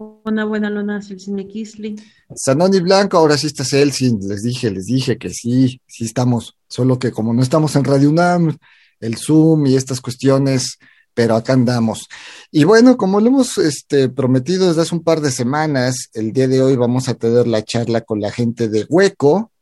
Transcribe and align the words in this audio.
Una 0.00 0.46
buena 0.46 1.02
Celsin 1.02 1.46
Kisly. 1.46 1.94
Sanoni 2.34 2.80
Blanco, 2.80 3.18
ahora 3.18 3.36
sí 3.36 3.48
está 3.48 3.66
Celsin, 3.66 4.18
les 4.26 4.42
dije, 4.42 4.70
les 4.70 4.86
dije 4.86 5.18
que 5.18 5.28
sí, 5.28 5.78
sí 5.86 6.06
estamos, 6.06 6.56
solo 6.68 6.98
que 6.98 7.10
como 7.10 7.34
no 7.34 7.42
estamos 7.42 7.76
en 7.76 7.84
Radio 7.84 8.08
UNAM, 8.08 8.56
el 8.98 9.18
Zoom 9.18 9.66
y 9.66 9.76
estas 9.76 10.00
cuestiones, 10.00 10.78
pero 11.12 11.36
acá 11.36 11.52
andamos. 11.52 12.08
Y 12.50 12.64
bueno, 12.64 12.96
como 12.96 13.20
lo 13.20 13.26
hemos 13.26 13.58
este, 13.58 14.08
prometido 14.08 14.68
desde 14.68 14.80
hace 14.80 14.94
un 14.94 15.04
par 15.04 15.20
de 15.20 15.30
semanas, 15.30 16.08
el 16.14 16.32
día 16.32 16.48
de 16.48 16.62
hoy 16.62 16.76
vamos 16.76 17.10
a 17.10 17.14
tener 17.14 17.46
la 17.46 17.62
charla 17.62 18.00
con 18.00 18.22
la 18.22 18.32
gente 18.32 18.68
de 18.68 18.86
Hueco, 18.88 19.52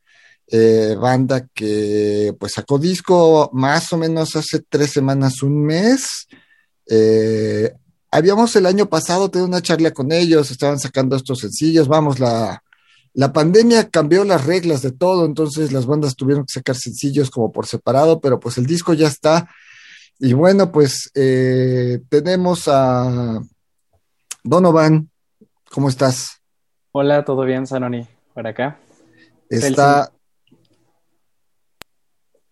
eh, 0.47 0.95
banda 1.01 1.49
que 1.53 2.33
pues 2.39 2.53
sacó 2.53 2.79
disco 2.79 3.51
más 3.53 3.93
o 3.93 3.99
menos 3.99 4.37
hace 4.37 4.61
tres 4.69 4.93
semanas, 4.93 5.43
un 5.43 5.65
mes. 5.65 6.29
Eh, 6.87 7.73
habíamos 8.11 8.55
el 8.57 8.67
año 8.67 8.87
pasado 8.87 9.31
tenido 9.31 9.49
una 9.49 9.63
charla 9.63 9.91
con 9.93 10.13
ellos, 10.13 10.51
estaban 10.51 10.79
sacando 10.79 11.17
estos 11.17 11.41
sencillos, 11.41 11.89
vamos, 11.89 12.21
la, 12.21 12.63
la 13.15 13.33
pandemia 13.33 13.91
cambió 13.91 14.25
las 14.25 14.47
reglas 14.47 14.83
de 14.83 14.93
todo, 14.93 15.27
entonces 15.27 15.73
las 15.73 15.87
bandas 15.87 16.15
tuvieron 16.17 16.45
que 16.45 16.53
sacar 16.53 16.77
sencillos 16.77 17.31
como 17.31 17.53
por 17.53 17.67
separado, 17.67 18.21
pero 18.21 18.39
pues 18.39 18.59
el 18.59 18.67
disco 18.67 18.95
ya 18.95 19.09
está. 19.09 19.49
Y 20.19 20.33
bueno, 20.33 20.73
pues 20.73 21.11
eh, 21.15 22.01
tenemos 22.09 22.69
a 22.69 23.41
Donovan, 24.43 25.11
¿cómo 25.71 25.89
estás? 25.89 26.41
Hola, 26.93 27.25
¿todo 27.25 27.43
bien, 27.43 27.67
Sanoni? 27.67 28.07
Por 28.35 28.47
acá. 28.47 28.79
Está, 29.49 30.13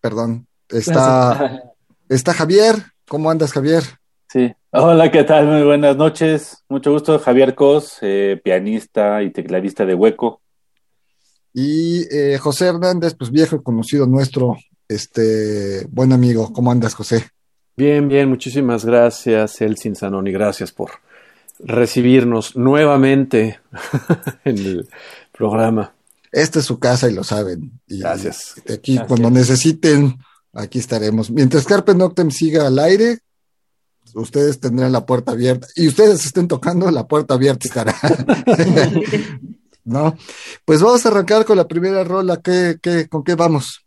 perdón, 0.00 0.46
está, 0.68 1.74
está 2.08 2.32
Javier, 2.34 2.76
¿cómo 3.06 3.30
andas 3.30 3.52
Javier? 3.52 3.84
Sí, 4.28 4.54
hola, 4.78 5.10
¿qué 5.10 5.24
tal? 5.24 5.46
Muy 5.46 5.62
buenas 5.62 5.96
noches. 5.96 6.64
Mucho 6.68 6.92
gusto, 6.92 7.18
Javier 7.18 7.54
Cos, 7.54 7.98
eh, 8.02 8.40
pianista 8.42 9.22
y 9.22 9.30
tecladista 9.30 9.86
de 9.86 9.94
Hueco. 9.94 10.42
Y 11.54 12.02
eh, 12.14 12.38
José 12.38 12.66
Hernández, 12.66 13.14
pues 13.14 13.30
viejo 13.30 13.56
y 13.56 13.62
conocido 13.62 14.06
nuestro, 14.06 14.56
este, 14.88 15.86
buen 15.90 16.12
amigo. 16.12 16.52
¿Cómo 16.52 16.70
andas, 16.70 16.94
José? 16.94 17.26
Bien, 17.76 18.08
bien, 18.08 18.28
muchísimas 18.28 18.84
gracias, 18.84 19.60
Elsin 19.60 19.96
Sanoni, 19.96 20.32
gracias 20.32 20.72
por 20.72 20.90
recibirnos 21.58 22.56
nuevamente 22.56 23.60
en 24.44 24.58
el 24.58 24.88
programa. 25.32 25.94
Esta 26.32 26.58
es 26.58 26.66
su 26.66 26.78
casa 26.78 27.08
y 27.08 27.14
lo 27.14 27.24
saben. 27.24 27.80
Y 27.86 28.00
gracias. 28.00 28.54
Aquí, 28.70 28.94
Gracias. 28.94 29.08
cuando 29.08 29.30
necesiten, 29.30 30.18
aquí 30.52 30.78
estaremos. 30.78 31.30
Mientras 31.30 31.64
Carpe 31.64 31.94
Noctem 31.94 32.30
siga 32.30 32.66
al 32.66 32.78
aire, 32.78 33.20
ustedes 34.16 34.60
tendrán 34.60 34.92
la 34.92 35.06
puerta 35.06 35.32
abierta. 35.32 35.66
Y 35.76 35.88
ustedes 35.88 36.24
estén 36.24 36.48
tocando, 36.48 36.90
la 36.90 37.06
puerta 37.06 37.34
abierta 37.34 37.68
estará. 37.68 37.94
¿No? 39.84 40.16
Pues 40.64 40.82
vamos 40.82 41.06
a 41.06 41.08
arrancar 41.10 41.44
con 41.44 41.56
la 41.56 41.68
primera 41.68 42.02
rola. 42.02 42.40
¿Qué, 42.42 42.78
qué, 42.82 43.08
¿Con 43.08 43.22
qué 43.22 43.34
vamos? 43.34 43.86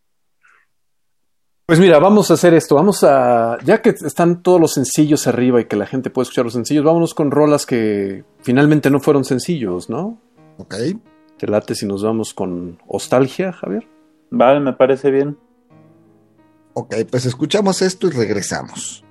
Pues 1.66 1.80
mira, 1.80 2.00
vamos 2.00 2.32
a 2.32 2.34
hacer 2.34 2.56
esto, 2.56 2.74
vamos 2.74 3.04
a, 3.04 3.60
ya 3.64 3.80
que 3.80 3.90
están 3.92 4.42
todos 4.42 4.60
los 4.60 4.74
sencillos 4.74 5.28
arriba 5.28 5.62
y 5.62 5.66
que 5.66 5.76
la 5.76 5.86
gente 5.86 6.10
puede 6.10 6.24
escuchar 6.24 6.46
los 6.46 6.54
sencillos, 6.54 6.84
vámonos 6.84 7.14
con 7.14 7.30
rolas 7.30 7.68
que 7.68 8.24
finalmente 8.42 8.90
no 8.90 9.00
fueron 9.00 9.24
sencillos, 9.24 9.88
¿no? 9.88 10.20
Ok. 10.58 10.74
Te 11.38 11.46
late 11.46 11.76
si 11.76 11.86
nos 11.86 12.02
vamos 12.02 12.34
con 12.34 12.80
Nostalgia, 12.92 13.52
Javier. 13.54 13.88
Vale, 14.32 14.62
me 14.62 14.74
parece 14.74 15.12
bien. 15.12 15.38
Ok, 16.74 16.96
pues 17.12 17.28
escuchamos 17.28 17.84
esto 17.84 18.08
y 18.08 18.12
regresamos. 18.12 19.06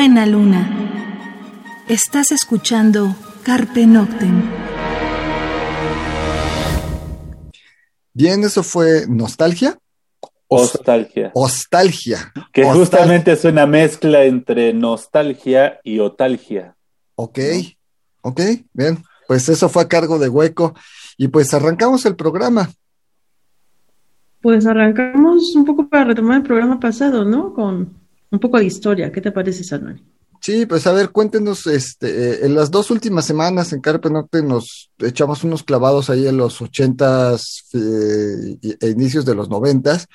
Buena 0.00 0.24
luna. 0.24 0.66
Estás 1.86 2.32
escuchando 2.32 3.14
Carpe 3.42 3.86
Noctem. 3.86 4.50
Bien, 8.14 8.42
eso 8.42 8.62
fue 8.62 9.04
nostalgia. 9.10 9.78
Nostalgia. 10.50 11.32
Nostalgia. 11.34 12.32
Que 12.50 12.64
justamente 12.64 13.32
es 13.32 13.44
una 13.44 13.66
mezcla 13.66 14.24
entre 14.24 14.72
nostalgia 14.72 15.80
y 15.84 15.98
otalgia. 15.98 16.74
Ok, 17.16 17.38
ok, 18.22 18.40
bien. 18.72 19.04
Pues 19.28 19.50
eso 19.50 19.68
fue 19.68 19.82
a 19.82 19.88
cargo 19.88 20.18
de 20.18 20.30
Hueco. 20.30 20.74
Y 21.18 21.28
pues 21.28 21.52
arrancamos 21.52 22.06
el 22.06 22.16
programa. 22.16 22.70
Pues 24.40 24.64
arrancamos 24.64 25.54
un 25.54 25.66
poco 25.66 25.90
para 25.90 26.04
retomar 26.04 26.38
el 26.38 26.42
programa 26.42 26.80
pasado, 26.80 27.26
¿no? 27.26 27.52
Con 27.52 27.99
un 28.30 28.38
poco 28.38 28.58
de 28.58 28.64
historia. 28.64 29.10
¿Qué 29.12 29.20
te 29.20 29.32
parece, 29.32 29.64
Salman? 29.64 30.00
Sí, 30.40 30.64
pues 30.64 30.86
a 30.86 30.92
ver, 30.92 31.10
cuéntenos, 31.10 31.66
este, 31.66 32.46
en 32.46 32.54
las 32.54 32.70
dos 32.70 32.90
últimas 32.90 33.26
semanas 33.26 33.74
en 33.74 33.82
Carpe 33.82 34.08
Norte 34.08 34.42
nos 34.42 34.90
echamos 34.98 35.44
unos 35.44 35.62
clavados 35.62 36.08
ahí 36.08 36.26
en 36.26 36.38
los 36.38 36.62
ochentas 36.62 37.66
eh, 37.74 38.58
e 38.80 38.88
inicios 38.88 39.26
de 39.26 39.34
los 39.34 39.50
noventas, 39.50 40.06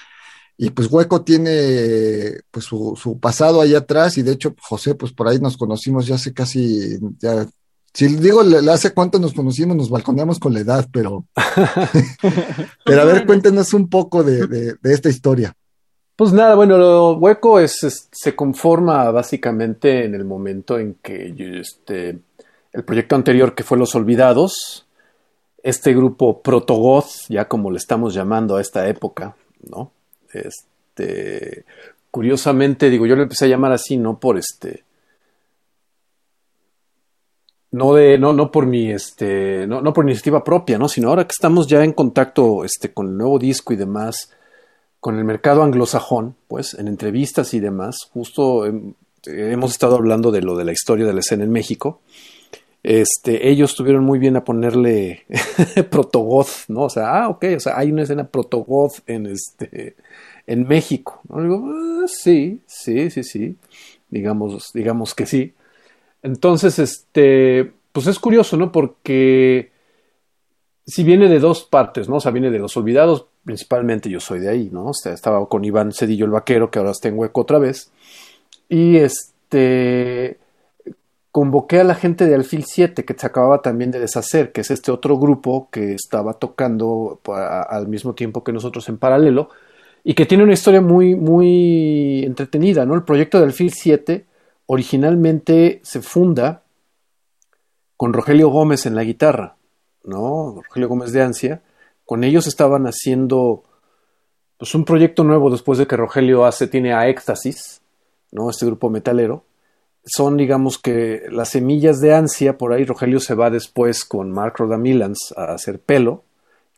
y 0.58 0.72
pues 0.72 0.92
Hueco 0.92 1.22
tiene 1.24 2.40
pues 2.50 2.66
su, 2.66 2.98
su 3.00 3.20
pasado 3.20 3.62
ahí 3.62 3.76
atrás, 3.76 4.18
y 4.18 4.24
de 4.24 4.32
hecho, 4.32 4.56
José, 4.60 4.96
pues 4.96 5.12
por 5.12 5.28
ahí 5.28 5.38
nos 5.40 5.58
conocimos 5.58 6.08
ya 6.08 6.16
hace 6.16 6.34
casi, 6.34 6.98
ya, 7.20 7.46
si 7.94 8.08
digo, 8.08 8.42
hace 8.72 8.94
cuánto 8.94 9.20
nos 9.20 9.34
conocimos, 9.34 9.78
nos 9.78 9.92
balconeamos 9.92 10.40
con 10.40 10.56
la 10.56 10.62
edad, 10.62 10.90
pero, 10.92 11.28
pero 12.84 13.02
a 13.02 13.06
ver, 13.06 13.28
cuéntenos 13.28 13.76
un 13.76 13.90
poco 13.90 14.24
de, 14.24 14.48
de, 14.48 14.74
de 14.82 14.94
esta 14.94 15.10
historia. 15.10 15.56
Pues 16.16 16.32
nada, 16.32 16.56
bueno, 16.56 16.78
lo 16.78 17.14
hueco 17.18 17.60
se 17.68 18.36
conforma 18.36 19.12
básicamente 19.12 20.06
en 20.06 20.16
el 20.16 20.24
momento 20.24 20.80
en 20.80 20.94
que 20.96 21.34
este, 21.60 22.20
el 22.72 22.84
proyecto 22.86 23.18
anterior 23.18 23.54
que 23.54 23.64
fue 23.64 23.78
Los 23.78 23.96
Olvidados, 23.96 24.88
este 25.62 25.94
grupo 25.94 26.42
Protogoth, 26.42 27.28
ya 27.28 27.50
como 27.50 27.70
le 27.70 27.78
estamos 27.78 28.14
llamando 28.14 28.56
a 28.56 28.62
esta 28.62 28.88
época, 28.88 29.36
¿no? 29.70 29.92
Este, 30.32 31.66
curiosamente, 32.12 32.90
digo, 32.90 33.06
yo 33.06 33.18
lo 33.18 33.24
empecé 33.24 33.46
a 33.46 33.50
llamar 33.50 33.74
así, 33.74 33.98
no 33.98 34.18
por 34.18 34.38
este, 34.38 34.86
no 37.72 37.94
de, 37.94 38.18
no, 38.18 38.32
no 38.32 38.52
por 38.52 38.68
mi, 38.68 38.90
este, 38.90 39.68
no, 39.68 39.82
no 39.82 39.92
por 39.92 40.06
iniciativa 40.06 40.46
propia, 40.46 40.78
¿no? 40.78 40.88
Sino 40.88 41.10
ahora 41.10 41.26
que 41.26 41.34
estamos 41.36 41.68
ya 41.68 41.84
en 41.84 41.92
contacto, 41.92 42.64
este, 42.64 42.94
con 42.94 43.08
el 43.08 43.18
nuevo 43.18 43.38
disco 43.38 43.74
y 43.74 43.76
demás, 43.76 44.32
con 45.06 45.20
el 45.20 45.24
mercado 45.24 45.62
anglosajón, 45.62 46.36
pues 46.48 46.74
en 46.74 46.88
entrevistas 46.88 47.54
y 47.54 47.60
demás, 47.60 48.10
justo 48.12 48.66
hemos 49.26 49.70
estado 49.70 49.98
hablando 49.98 50.32
de 50.32 50.42
lo 50.42 50.58
de 50.58 50.66
la 50.66 50.72
historia 50.72 51.06
de 51.06 51.14
la 51.14 51.20
escena 51.20 51.44
en 51.44 51.52
México. 51.52 52.02
Este, 52.82 53.48
ellos 53.48 53.76
tuvieron 53.76 54.04
muy 54.04 54.18
bien 54.18 54.36
a 54.36 54.44
ponerle 54.44 55.26
protogoth, 55.92 56.68
¿no? 56.70 56.86
O 56.86 56.90
sea, 56.90 57.22
ah, 57.22 57.30
ok, 57.30 57.46
o 57.56 57.60
sea, 57.60 57.78
hay 57.78 57.92
una 57.92 58.02
escena 58.02 58.28
protogoth 58.28 59.02
en 59.06 59.28
este 59.28 59.96
en 60.48 60.68
México. 60.68 61.22
¿no? 61.30 61.40
Digo, 61.40 61.72
ah, 61.72 62.08
sí, 62.08 62.62
sí, 62.66 63.12
sí, 63.12 63.24
sí. 63.24 63.58
Digamos, 64.10 64.72
digamos 64.74 65.14
que 65.14 65.28
sí. 65.28 65.54
Entonces, 66.24 66.80
este, 66.80 67.74
pues 67.92 68.08
es 68.08 68.18
curioso, 68.18 68.58
¿no? 68.58 68.72
Porque 68.72 69.70
si 70.86 71.04
viene 71.04 71.28
de 71.28 71.40
dos 71.40 71.64
partes, 71.64 72.08
¿no? 72.08 72.18
O 72.18 72.20
sea, 72.20 72.32
viene 72.32 72.52
de 72.52 72.60
los 72.60 72.78
olvidados, 72.78 73.26
principalmente 73.44 74.10
yo 74.10 74.20
soy 74.20 74.40
de 74.40 74.50
ahí, 74.50 74.70
¿no? 74.72 74.88
O 74.88 74.94
sea, 74.94 75.14
estaba 75.14 75.48
con 75.48 75.66
Iván 75.66 75.92
Cedillo 75.92 76.26
el 76.26 76.32
Vaquero, 76.32 76.70
que 76.70 76.80
ahora 76.80 76.92
está 76.92 77.08
en 77.08 77.18
hueco 77.18 77.42
otra 77.42 77.60
vez. 77.60 77.92
Y 78.70 78.98
este 78.98 80.40
convoqué 81.32 81.82
a 81.82 81.84
la 81.84 81.96
gente 81.96 82.28
de 82.28 82.34
Alfil 82.34 82.64
7, 82.64 83.04
que 83.04 83.14
se 83.14 83.28
acababa 83.28 83.62
también 83.62 83.92
de 83.92 84.00
deshacer, 84.00 84.54
que 84.54 84.62
es 84.62 84.72
este 84.72 84.90
otro 84.90 85.18
grupo 85.18 85.68
que 85.70 85.94
estaba 85.94 86.36
tocando 86.36 87.20
al 87.26 87.90
mismo 87.90 88.16
tiempo 88.16 88.42
que 88.42 88.54
nosotros 88.54 88.88
en 88.88 88.98
paralelo, 88.98 89.50
y 90.02 90.14
que 90.14 90.26
tiene 90.26 90.46
una 90.46 90.54
historia 90.54 90.80
muy, 90.80 91.14
muy 91.14 92.24
entretenida, 92.24 92.86
¿no? 92.86 92.96
El 92.96 93.04
proyecto 93.04 93.38
de 93.38 93.48
Alfil 93.48 93.74
7 93.74 94.26
originalmente 94.68 95.82
se 95.84 96.02
funda 96.02 96.64
con 97.98 98.14
Rogelio 98.14 98.48
Gómez 98.48 98.86
en 98.86 98.96
la 98.96 99.04
guitarra, 99.04 99.55
¿no? 100.06 100.62
Rogelio 100.66 100.90
Gómez 100.90 101.12
de 101.12 101.22
Ansia, 101.22 101.62
con 102.06 102.24
ellos 102.24 102.48
estaban 102.48 102.86
haciendo 102.86 103.64
pues 104.58 104.74
un 104.76 104.86
proyecto 104.86 105.24
nuevo 105.24 105.50
después 105.50 105.78
de 105.78 105.88
que 105.88 105.98
Rogelio 105.98 106.46
hace, 106.46 106.68
tiene 106.68 106.94
a 106.94 107.08
Éxtasis, 107.10 107.82
¿no? 108.32 108.50
Este 108.50 108.66
grupo 108.66 108.90
metalero. 108.90 109.44
Son, 110.06 110.38
digamos 110.38 110.78
que, 110.78 111.24
las 111.30 111.50
semillas 111.50 112.00
de 112.00 112.14
ansia. 112.14 112.58
Por 112.58 112.72
ahí 112.72 112.86
Rogelio 112.86 113.20
se 113.20 113.34
va 113.34 113.50
después 113.50 114.06
con 114.06 114.32
Mark 114.32 114.54
Rodamilans 114.58 115.34
a 115.36 115.54
hacer 115.54 115.80
pelo, 115.80 116.24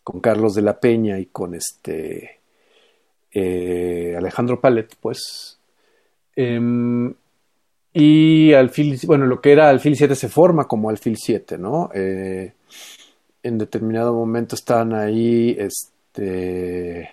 con 0.04 0.22
Carlos 0.22 0.56
de 0.56 0.62
la 0.62 0.80
Peña 0.80 1.20
y 1.20 1.26
con 1.28 1.54
este 1.54 2.40
eh, 3.32 4.16
Alejandro 4.18 4.60
Palet, 4.60 4.96
pues. 5.00 5.60
Eh, 6.36 6.60
y 8.00 8.54
Alfil, 8.54 9.00
bueno, 9.06 9.26
lo 9.26 9.42
que 9.42 9.52
era 9.52 9.70
Alfil 9.70 9.96
7 9.96 10.16
se 10.16 10.30
forma 10.30 10.68
como 10.68 10.90
Alfil 10.90 11.18
7, 11.18 11.58
¿no? 11.58 11.90
Eh, 11.96 12.54
en 13.44 13.58
determinado 13.58 14.14
momento 14.14 14.56
están 14.56 14.94
ahí 14.94 15.56
este 15.60 17.12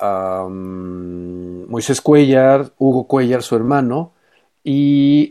um, 0.00 1.66
Moisés 1.68 2.00
Cuellar, 2.00 2.72
Hugo 2.78 3.06
Cuellar, 3.06 3.42
su 3.42 3.56
hermano, 3.56 4.12
y 4.64 5.30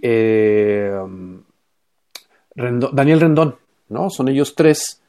Rendón, 2.56 2.96
Daniel 2.96 3.20
Rendón, 3.22 3.56
¿no? 3.90 4.10
Son 4.10 4.28
ellos 4.30 4.56
tres. 4.56 5.02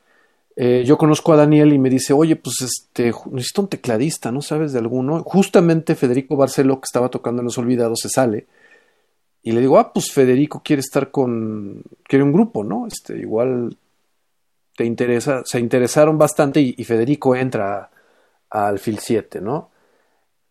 Eh, 0.60 0.82
yo 0.84 0.98
conozco 0.98 1.32
a 1.32 1.36
Daniel 1.36 1.72
y 1.72 1.78
me 1.78 1.88
dice, 1.88 2.12
oye, 2.12 2.34
pues 2.34 2.62
este, 2.62 3.12
necesito 3.30 3.62
un 3.62 3.68
tecladista, 3.68 4.32
¿no 4.32 4.42
sabes 4.42 4.72
de 4.72 4.80
alguno? 4.80 5.22
Justamente 5.22 5.94
Federico 5.94 6.36
Barceló, 6.36 6.80
que 6.80 6.86
estaba 6.86 7.08
tocando 7.08 7.40
en 7.40 7.44
Los 7.44 7.58
Olvidados, 7.58 8.00
se 8.02 8.08
sale. 8.08 8.46
Y 9.42 9.52
le 9.52 9.60
digo, 9.60 9.78
ah, 9.78 9.92
pues 9.92 10.12
Federico 10.12 10.62
quiere 10.64 10.80
estar 10.80 11.10
con, 11.10 11.82
quiere 12.02 12.22
un 12.22 12.32
grupo, 12.32 12.64
¿no? 12.64 12.86
Este, 12.86 13.16
igual 13.18 13.76
te 14.76 14.84
interesa, 14.84 15.42
se 15.44 15.58
interesaron 15.58 16.18
bastante 16.18 16.60
y, 16.60 16.84
Federico 16.84 17.34
entra 17.34 17.90
al 18.50 18.78
FIL 18.78 18.98
7, 18.98 19.40
¿no? 19.40 19.70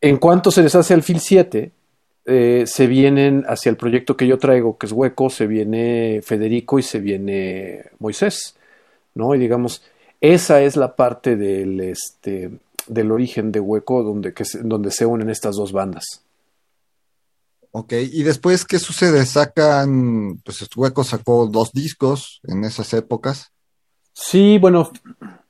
En 0.02 0.18
cuanto 0.18 0.52
se 0.52 0.62
les 0.64 0.76
hace 0.76 0.94
al 0.94 1.04
FIL 1.04 1.20
7, 1.20 1.72
eh, 2.26 2.64
se 2.68 2.88
vienen 2.88 3.46
hacia 3.48 3.70
el 3.70 3.78
proyecto 3.78 4.18
que 4.18 4.28
yo 4.28 4.38
traigo, 4.38 4.78
que 4.78 4.86
es 4.86 4.92
Hueco, 4.92 5.30
se 5.30 5.48
viene 5.48 6.22
Federico 6.24 6.78
y 6.78 6.84
se 6.84 7.00
viene 7.00 7.86
Moisés, 8.00 8.58
¿no? 9.16 9.34
Y 9.34 9.40
digamos, 9.40 9.84
esa 10.20 10.62
es 10.62 10.76
la 10.76 10.96
parte 10.96 11.36
del, 11.36 11.80
este, 11.80 12.52
del 12.88 13.12
origen 13.12 13.52
de 13.52 13.60
Hueco 13.60 14.04
donde, 14.04 14.34
donde 14.64 14.92
se 14.92 15.06
unen 15.06 15.30
estas 15.30 15.56
dos 15.56 15.72
bandas. 15.72 16.27
Ok, 17.72 17.94
y 17.94 18.24
después, 18.24 18.66
¿qué 18.66 18.80
sucede? 18.80 19.26
Sacan, 19.26 20.40
pues 20.44 20.68
Hueco 20.76 21.04
sacó 21.04 21.48
dos 21.48 21.72
discos 21.74 22.42
en 22.48 22.64
esas 22.64 22.94
épocas. 22.94 23.52
Sí, 24.14 24.58
bueno, 24.58 24.90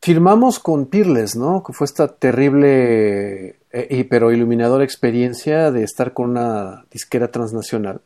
firmamos 0.02 0.60
con 0.60 0.88
Peerless, 0.88 1.36
¿no? 1.36 1.64
Que 1.64 1.72
fue 1.72 1.86
esta 1.86 2.08
terrible 2.08 3.60
eh, 3.72 4.08
pero 4.10 4.32
iluminadora 4.32 4.84
experiencia 4.84 5.72
de 5.72 5.84
estar 5.84 6.14
con 6.14 6.32
una 6.32 6.86
disquera 6.92 7.32
transnacional. 7.32 8.02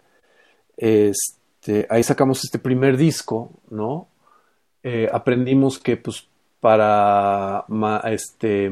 Este, 0.78 1.88
ahí 1.90 2.04
sacamos 2.04 2.44
este 2.44 2.60
primer 2.60 2.98
disco, 2.98 3.52
¿no? 3.70 4.08
Eh, 4.84 5.10
aprendimos 5.12 5.80
que, 5.80 5.98
pues, 5.98 6.28
para 6.60 7.66
este, 8.06 8.72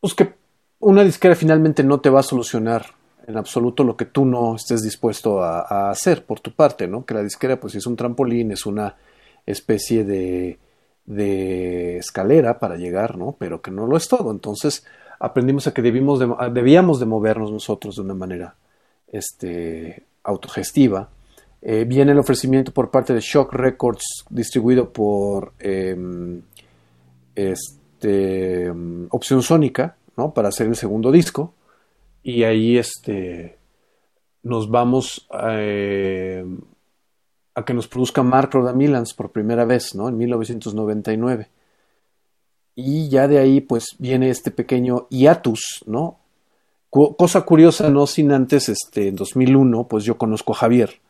pues 0.00 0.14
que 0.14 0.34
una 0.80 1.04
disquera 1.04 1.36
finalmente 1.36 1.84
no 1.84 2.00
te 2.00 2.10
va 2.10 2.20
a 2.20 2.24
solucionar 2.24 2.86
en 3.30 3.38
absoluto 3.38 3.84
lo 3.84 3.96
que 3.96 4.04
tú 4.04 4.24
no 4.24 4.56
estés 4.56 4.82
dispuesto 4.82 5.42
a, 5.42 5.90
hacer 5.90 6.24
por 6.24 6.40
tu 6.40 6.52
parte, 6.52 6.86
¿no? 6.86 7.04
Que 7.04 7.14
la 7.14 7.22
disquera 7.22 7.58
pues 7.58 7.74
es 7.74 7.86
un 7.86 7.96
trampolín, 7.96 8.50
es 8.52 8.66
una 8.66 8.96
especie 9.46 10.04
de, 10.04 10.58
escalera 11.96 12.58
para 12.58 12.76
llegar, 12.76 13.16
¿no? 13.16 13.34
Pero 13.38 13.62
que 13.62 13.70
no 13.70 13.86
lo 13.86 13.96
es 13.96 14.08
todo. 14.08 14.30
Entonces 14.30 14.84
aprendimos 15.18 15.66
a 15.66 15.74
que 15.74 15.82
debíamos 15.82 17.00
de 17.00 17.06
movernos 17.06 17.50
nosotros 17.50 17.96
de 17.96 18.02
una 18.02 18.14
manera 18.14 18.54
este, 19.08 20.04
autogestiva. 20.22 21.08
Eh, 21.62 21.84
viene 21.84 22.12
el 22.12 22.18
ofrecimiento 22.18 22.72
por 22.72 22.90
parte 22.90 23.12
de 23.12 23.20
Shock 23.20 23.52
Records, 23.52 24.24
distribuido 24.30 24.92
por 24.92 25.52
eh, 25.58 25.96
este, 27.34 28.72
Opción 29.10 29.42
Sónica, 29.42 29.96
¿no? 30.16 30.32
Para 30.32 30.48
hacer 30.48 30.66
el 30.66 30.76
segundo 30.76 31.10
disco 31.10 31.54
y 32.30 32.44
ahí 32.44 32.78
este, 32.78 33.58
nos 34.42 34.70
vamos 34.70 35.28
eh, 35.48 36.44
a 37.54 37.64
que 37.64 37.74
nos 37.74 37.88
produzca 37.88 38.22
Mark 38.22 38.50
Rodamilans 38.52 39.14
por 39.14 39.32
primera 39.32 39.64
vez, 39.64 39.94
¿no? 39.94 40.08
En 40.08 40.16
1999. 40.16 41.48
Y 42.76 43.08
ya 43.08 43.26
de 43.26 43.38
ahí 43.38 43.60
pues 43.60 43.96
viene 43.98 44.30
este 44.30 44.50
pequeño 44.50 45.08
hiatus, 45.10 45.84
¿no? 45.86 46.18
cosa 46.90 47.42
curiosa, 47.42 47.88
no 47.88 48.04
sin 48.08 48.32
antes, 48.32 48.68
este, 48.68 49.08
en 49.08 49.14
2001, 49.14 49.86
pues 49.86 50.02
yo 50.02 50.18
conozco 50.18 50.54
a 50.54 50.56
Javier, 50.56 51.00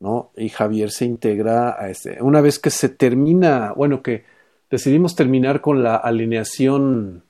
¿no? 0.00 0.32
Y 0.36 0.48
Javier 0.48 0.90
se 0.90 1.04
integra 1.04 1.80
a 1.80 1.90
este, 1.90 2.20
una 2.20 2.40
vez 2.40 2.58
que 2.58 2.70
se 2.70 2.88
termina, 2.88 3.72
bueno, 3.76 4.02
que 4.02 4.24
decidimos 4.68 5.14
terminar 5.14 5.60
con 5.60 5.84
la 5.84 5.94
alineación 5.94 7.22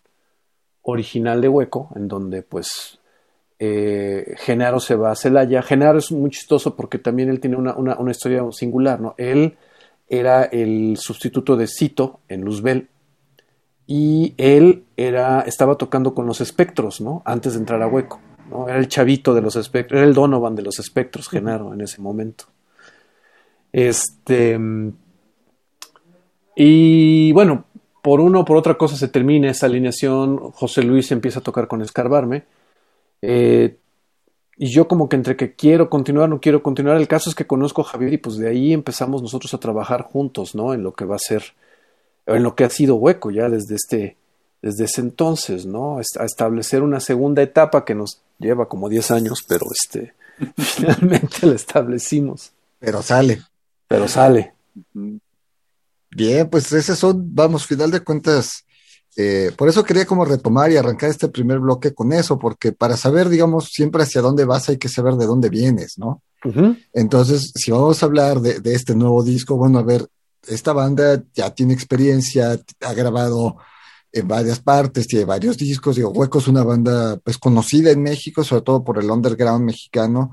original 0.80 1.42
de 1.42 1.48
Hueco, 1.48 1.90
en 1.94 2.08
donde 2.08 2.42
pues 2.42 2.98
eh, 3.64 4.34
Genaro 4.38 4.80
se 4.80 4.96
va 4.96 5.12
a 5.12 5.14
Celaya. 5.14 5.62
Genaro 5.62 5.98
es 5.98 6.10
muy 6.10 6.30
chistoso 6.30 6.74
porque 6.74 6.98
también 6.98 7.28
él 7.28 7.38
tiene 7.38 7.54
una, 7.54 7.74
una, 7.74 7.94
una, 7.94 8.10
historia 8.10 8.42
singular, 8.50 9.00
¿no? 9.00 9.14
Él 9.18 9.56
era 10.08 10.42
el 10.42 10.96
sustituto 10.96 11.56
de 11.56 11.68
Cito 11.68 12.18
en 12.28 12.40
Luzbel 12.40 12.88
y 13.86 14.34
él 14.36 14.82
era, 14.96 15.42
estaba 15.42 15.76
tocando 15.76 16.12
con 16.12 16.26
los 16.26 16.40
espectros, 16.40 17.00
¿no? 17.00 17.22
Antes 17.24 17.52
de 17.52 17.60
entrar 17.60 17.80
a 17.82 17.86
Hueco, 17.86 18.20
¿no? 18.50 18.68
Era 18.68 18.78
el 18.78 18.88
chavito 18.88 19.32
de 19.32 19.42
los 19.42 19.54
espectros, 19.54 19.98
era 19.98 20.08
el 20.08 20.14
Donovan 20.14 20.56
de 20.56 20.62
los 20.62 20.80
espectros, 20.80 21.28
Genaro, 21.28 21.72
en 21.72 21.82
ese 21.82 22.02
momento. 22.02 22.46
Este. 23.70 24.58
Y 26.56 27.30
bueno, 27.30 27.66
por 28.02 28.18
uno 28.18 28.40
o 28.40 28.44
por 28.44 28.56
otra 28.56 28.74
cosa 28.74 28.96
se 28.96 29.06
termina 29.06 29.52
esa 29.52 29.66
alineación. 29.66 30.50
José 30.50 30.82
Luis 30.82 31.12
empieza 31.12 31.38
a 31.38 31.42
tocar 31.44 31.68
con 31.68 31.80
Escarbarme. 31.80 32.42
Eh, 33.22 33.76
y 34.56 34.72
yo 34.72 34.86
como 34.86 35.08
que 35.08 35.16
entre 35.16 35.36
que 35.36 35.54
quiero 35.54 35.88
continuar, 35.88 36.28
no 36.28 36.40
quiero 36.40 36.62
continuar, 36.62 36.96
el 36.96 37.08
caso 37.08 37.30
es 37.30 37.34
que 37.34 37.46
conozco 37.46 37.80
a 37.80 37.84
Javier 37.84 38.12
y 38.12 38.18
pues 38.18 38.36
de 38.36 38.48
ahí 38.48 38.72
empezamos 38.72 39.22
nosotros 39.22 39.54
a 39.54 39.58
trabajar 39.58 40.02
juntos, 40.02 40.54
¿no? 40.54 40.74
En 40.74 40.82
lo 40.82 40.92
que 40.92 41.04
va 41.04 41.16
a 41.16 41.18
ser, 41.18 41.42
en 42.26 42.42
lo 42.42 42.54
que 42.54 42.64
ha 42.64 42.70
sido 42.70 42.96
hueco 42.96 43.30
ya 43.30 43.48
desde 43.48 43.76
este, 43.76 44.16
desde 44.60 44.84
ese 44.84 45.00
entonces, 45.00 45.66
¿no? 45.66 45.98
A 45.98 46.24
establecer 46.24 46.82
una 46.82 47.00
segunda 47.00 47.42
etapa 47.42 47.84
que 47.84 47.94
nos 47.94 48.20
lleva 48.38 48.68
como 48.68 48.88
10 48.88 49.10
años, 49.10 49.44
pero 49.46 49.66
este, 49.72 50.14
finalmente 50.56 51.46
la 51.46 51.54
establecimos. 51.54 52.52
Pero 52.78 53.02
sale. 53.02 53.42
Pero 53.88 54.06
sale. 54.06 54.54
Bien, 56.10 56.48
pues 56.48 56.72
esas 56.72 56.98
son, 56.98 57.34
vamos, 57.34 57.66
final 57.66 57.90
de 57.90 58.00
cuentas, 58.00 58.64
eh, 59.16 59.50
por 59.56 59.68
eso 59.68 59.84
quería 59.84 60.06
como 60.06 60.24
retomar 60.24 60.70
y 60.70 60.76
arrancar 60.76 61.10
este 61.10 61.28
primer 61.28 61.58
bloque 61.58 61.92
con 61.92 62.12
eso, 62.12 62.38
porque 62.38 62.72
para 62.72 62.96
saber, 62.96 63.28
digamos, 63.28 63.66
siempre 63.66 64.02
hacia 64.02 64.22
dónde 64.22 64.44
vas 64.44 64.68
hay 64.68 64.78
que 64.78 64.88
saber 64.88 65.14
de 65.14 65.26
dónde 65.26 65.48
vienes, 65.48 65.98
¿no? 65.98 66.22
Entonces, 66.92 67.52
si 67.54 67.70
vamos 67.70 68.02
a 68.02 68.06
hablar 68.06 68.40
de, 68.40 68.58
de, 68.58 68.74
este 68.74 68.96
nuevo 68.96 69.22
disco, 69.22 69.56
bueno, 69.56 69.78
a 69.78 69.84
ver, 69.84 70.08
esta 70.48 70.72
banda 70.72 71.22
ya 71.34 71.54
tiene 71.54 71.72
experiencia, 71.72 72.58
ha 72.80 72.94
grabado 72.94 73.58
en 74.12 74.26
varias 74.26 74.58
partes, 74.58 75.06
tiene 75.06 75.24
varios 75.24 75.56
discos, 75.56 75.96
digo, 75.96 76.10
Hueco 76.10 76.38
es 76.38 76.48
una 76.48 76.64
banda 76.64 77.16
pues 77.18 77.38
conocida 77.38 77.92
en 77.92 78.02
México, 78.02 78.42
sobre 78.42 78.62
todo 78.62 78.82
por 78.82 78.98
el 78.98 79.10
underground 79.10 79.64
mexicano, 79.64 80.32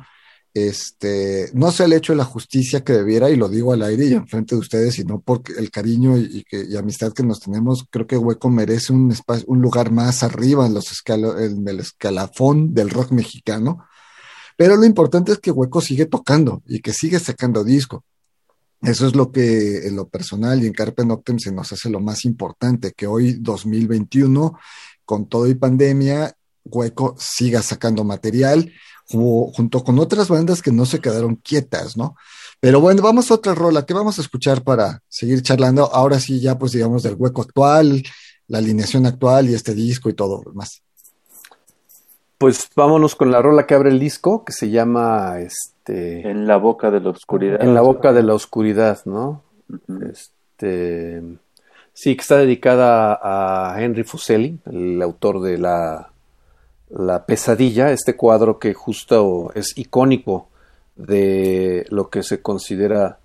este, 0.53 1.49
no 1.53 1.71
se 1.71 1.87
le 1.87 1.95
ha 1.95 1.97
hecho 1.99 2.15
la 2.15 2.25
justicia 2.25 2.83
que 2.83 2.93
debiera, 2.93 3.29
y 3.29 3.35
lo 3.35 3.49
digo 3.49 3.73
al 3.73 3.83
aire 3.83 4.05
y 4.05 4.13
enfrente 4.13 4.55
de 4.55 4.61
ustedes, 4.61 4.95
sino 4.95 5.19
por 5.19 5.41
el 5.57 5.69
cariño 5.69 6.17
y, 6.17 6.45
y, 6.51 6.75
amistad 6.75 7.13
que 7.13 7.23
nos 7.23 7.39
tenemos, 7.39 7.85
creo 7.89 8.07
que 8.07 8.17
Hueco 8.17 8.49
merece 8.49 8.93
un, 8.93 9.11
espacio, 9.11 9.45
un 9.47 9.61
lugar 9.61 9.91
más 9.91 10.23
arriba 10.23 10.65
en, 10.65 10.73
los 10.73 10.91
escalo, 10.91 11.39
en 11.39 11.67
el 11.67 11.79
escalafón 11.79 12.73
del 12.73 12.89
rock 12.89 13.11
mexicano. 13.11 13.85
Pero 14.57 14.75
lo 14.75 14.85
importante 14.85 15.31
es 15.31 15.37
que 15.39 15.51
Hueco 15.51 15.81
sigue 15.81 16.05
tocando 16.05 16.63
y 16.65 16.79
que 16.81 16.93
sigue 16.93 17.19
sacando 17.19 17.63
disco. 17.63 18.03
Eso 18.81 19.07
es 19.07 19.15
lo 19.15 19.31
que 19.31 19.87
en 19.87 19.95
lo 19.95 20.07
personal 20.07 20.63
y 20.63 20.67
en 20.67 20.73
Carpe 20.73 21.05
Noctem 21.05 21.37
se 21.37 21.51
nos 21.51 21.71
hace 21.71 21.89
lo 21.89 21.99
más 21.99 22.25
importante, 22.25 22.93
que 22.93 23.07
hoy 23.07 23.33
2021, 23.33 24.57
con 25.05 25.27
todo 25.27 25.47
y 25.47 25.55
pandemia, 25.55 26.33
Hueco 26.63 27.15
siga 27.19 27.61
sacando 27.61 28.03
material 28.03 28.71
junto 29.09 29.83
con 29.83 29.99
otras 29.99 30.29
bandas 30.29 30.61
que 30.61 30.71
no 30.71 30.85
se 30.85 30.99
quedaron 30.99 31.35
quietas, 31.35 31.97
¿no? 31.97 32.15
Pero 32.59 32.81
bueno, 32.81 33.01
vamos 33.01 33.31
a 33.31 33.35
otra 33.35 33.55
rola. 33.55 33.85
¿Qué 33.85 33.93
vamos 33.93 34.19
a 34.19 34.21
escuchar 34.21 34.63
para 34.63 35.01
seguir 35.07 35.41
charlando? 35.41 35.89
Ahora 35.93 36.19
sí, 36.19 36.39
ya 36.39 36.57
pues 36.57 36.73
digamos 36.73 37.03
del 37.03 37.15
hueco 37.15 37.41
actual, 37.41 38.03
la 38.47 38.57
alineación 38.57 39.05
actual 39.05 39.49
y 39.49 39.53
este 39.53 39.73
disco 39.73 40.09
y 40.09 40.13
todo 40.13 40.41
lo 40.43 40.51
demás. 40.51 40.81
Pues 42.37 42.69
vámonos 42.75 43.15
con 43.15 43.31
la 43.31 43.41
rola 43.41 43.65
que 43.65 43.75
abre 43.75 43.89
el 43.89 43.99
disco, 43.99 44.45
que 44.45 44.53
se 44.53 44.69
llama 44.69 45.39
este 45.39 46.29
En 46.29 46.47
la 46.47 46.57
boca 46.57 46.91
de 46.91 46.99
la 46.99 47.09
oscuridad. 47.09 47.61
En 47.61 47.73
la 47.73 47.81
boca 47.81 48.13
de 48.13 48.23
la 48.23 48.33
oscuridad, 48.33 48.99
¿no? 49.05 49.43
Este 50.09 51.21
sí, 51.93 52.15
que 52.15 52.21
está 52.21 52.37
dedicada 52.37 53.19
a 53.21 53.81
Henry 53.81 54.03
Fuseli, 54.03 54.59
el 54.71 55.01
autor 55.01 55.41
de 55.41 55.57
la 55.57 56.08
la 56.89 57.25
pesadilla, 57.25 57.91
este 57.91 58.15
cuadro 58.15 58.59
que 58.59 58.73
justo 58.73 59.51
es 59.53 59.77
icónico 59.77 60.47
de 60.95 61.85
lo 61.89 62.09
que 62.09 62.23
se 62.23 62.41
considera 62.41 63.19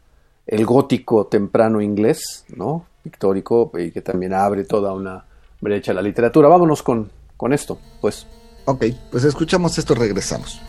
el 0.46 0.66
gótico 0.66 1.26
temprano 1.26 1.80
inglés, 1.80 2.44
¿no? 2.54 2.86
Pictórico 3.02 3.72
y 3.78 3.90
que 3.90 4.02
también 4.02 4.34
abre 4.34 4.64
toda 4.64 4.92
una 4.92 5.24
brecha 5.60 5.92
a 5.92 5.94
la 5.94 6.02
literatura. 6.02 6.48
Vámonos 6.48 6.82
con, 6.82 7.10
con 7.36 7.52
esto, 7.52 7.78
pues. 8.00 8.26
Ok, 8.66 8.84
pues 9.10 9.24
escuchamos 9.24 9.76
esto, 9.78 9.94
regresamos. 9.94 10.60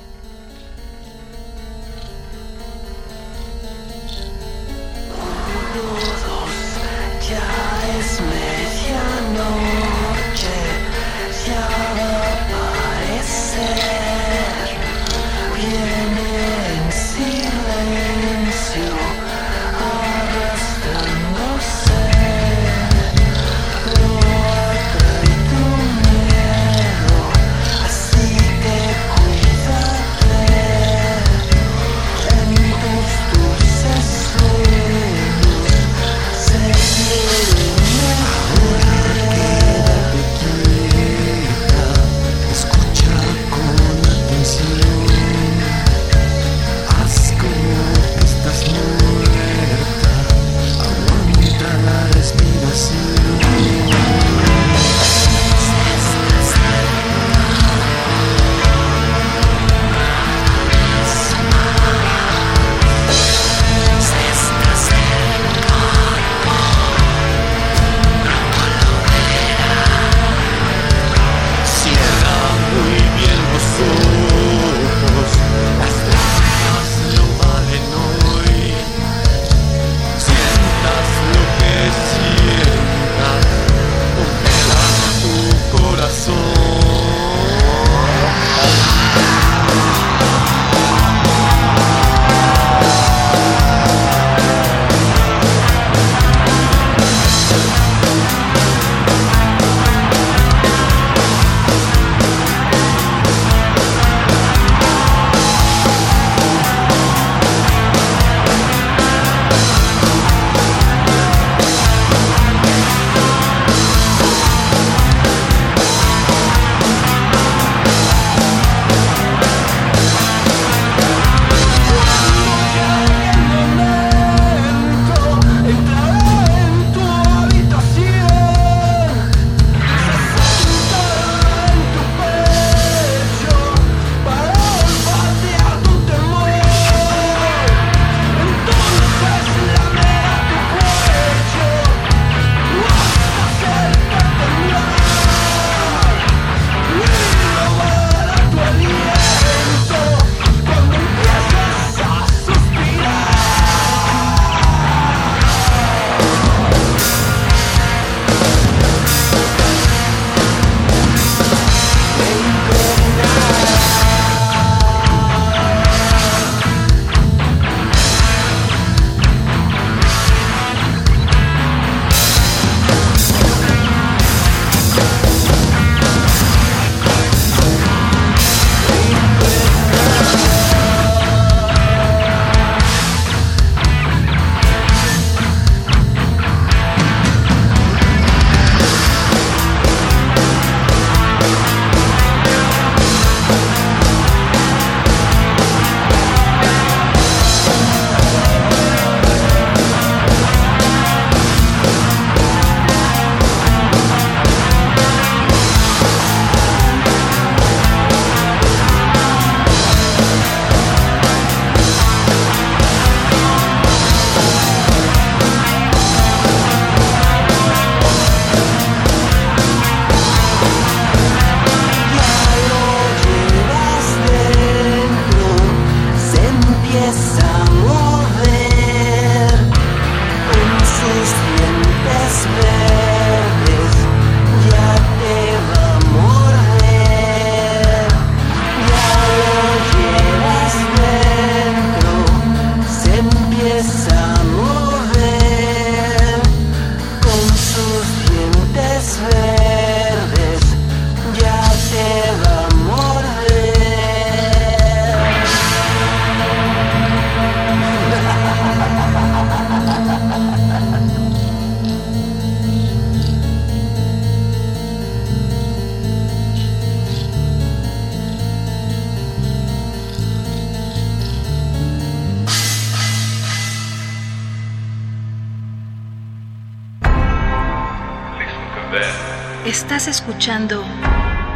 Estás 279.65 280.07
escuchando 280.07 280.83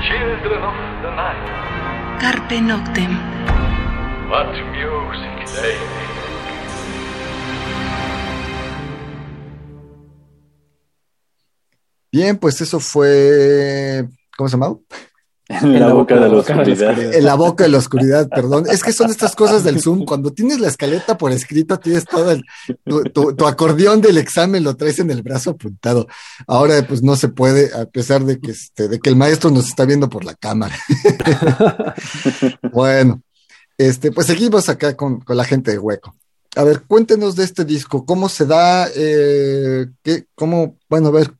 Children 0.02 0.64
of 0.64 0.74
the 1.04 1.12
Night. 1.16 2.20
Carpe 2.20 2.60
Noctem. 2.60 3.20
What 4.28 4.48
music 4.72 5.46
they 5.62 5.78
make. 5.78 6.10
Bien, 12.12 12.36
pues 12.40 12.60
eso 12.62 12.80
fue. 12.80 14.08
¿Cómo 14.36 14.50
se 14.50 14.58
llamaba? 14.58 14.78
En 15.52 15.80
la, 15.80 15.92
boca, 15.94 16.14
de 16.14 16.30
la 16.30 16.38
oscuridad. 16.38 17.14
En 17.16 17.26
la 17.26 17.34
boca 17.34 17.64
de 17.64 17.70
la 17.72 17.80
oscuridad, 17.80 18.30
perdón. 18.30 18.66
Es 18.70 18.84
que 18.84 18.94
son 18.94 19.10
estas 19.10 19.36
cosas 19.36 19.64
del 19.64 19.82
Zoom. 19.82 20.06
Cuando 20.06 20.32
tienes 20.32 20.60
la 20.60 20.68
escaleta 20.68 21.18
por 21.18 21.32
escrito, 21.32 21.80
tienes 21.80 22.06
todo 22.06 22.30
el, 22.32 22.44
tu, 22.86 23.02
tu- 23.06 23.34
tu 23.36 23.48
acordeón 23.48 24.00
del 24.00 24.20
examen, 24.20 24.64
lo 24.64 24.76
traes 24.76 25.00
en 25.00 25.10
el 25.10 25.24
brazo 25.24 25.50
apuntado. 25.52 26.08
Ahora, 26.46 26.86
pues 26.88 27.02
no 27.02 27.16
se 27.16 27.30
puede, 27.30 27.72
a 27.74 27.86
pesar 27.88 28.24
de 28.26 28.40
que, 28.40 28.52
este, 28.52 28.88
de 28.88 29.00
que 29.00 29.10
el 29.10 29.16
maestro 29.16 29.50
nos 29.50 29.68
está 29.68 29.86
viendo 29.86 30.08
por 30.08 30.24
la 30.24 30.36
cámara. 30.36 30.76
bueno, 32.72 33.22
este, 33.78 34.12
pues 34.12 34.28
seguimos 34.28 34.70
acá 34.70 34.96
con, 34.96 35.20
con 35.22 35.38
la 35.38 35.44
gente 35.46 35.72
de 35.72 35.80
Hueco. 35.80 36.16
A 36.56 36.64
ver, 36.64 36.82
cuéntenos 36.88 37.36
de 37.36 37.44
este 37.44 37.64
disco, 37.64 38.06
cómo 38.06 38.28
se 38.28 38.46
da, 38.46 38.88
eh, 38.96 39.86
qué, 40.04 40.26
cómo, 40.36 40.78
bueno, 40.90 41.10
a 41.10 41.12
ver, 41.12 41.32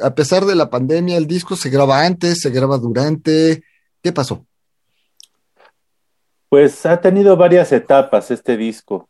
a 0.00 0.14
pesar 0.14 0.44
de 0.44 0.54
la 0.54 0.70
pandemia, 0.70 1.16
el 1.16 1.26
disco 1.26 1.56
se 1.56 1.70
graba 1.70 2.04
antes, 2.04 2.40
se 2.40 2.50
graba 2.50 2.78
durante, 2.78 3.64
¿qué 4.02 4.12
pasó? 4.12 4.46
Pues 6.48 6.84
ha 6.86 7.00
tenido 7.00 7.36
varias 7.36 7.72
etapas 7.72 8.30
este 8.30 8.56
disco. 8.56 9.08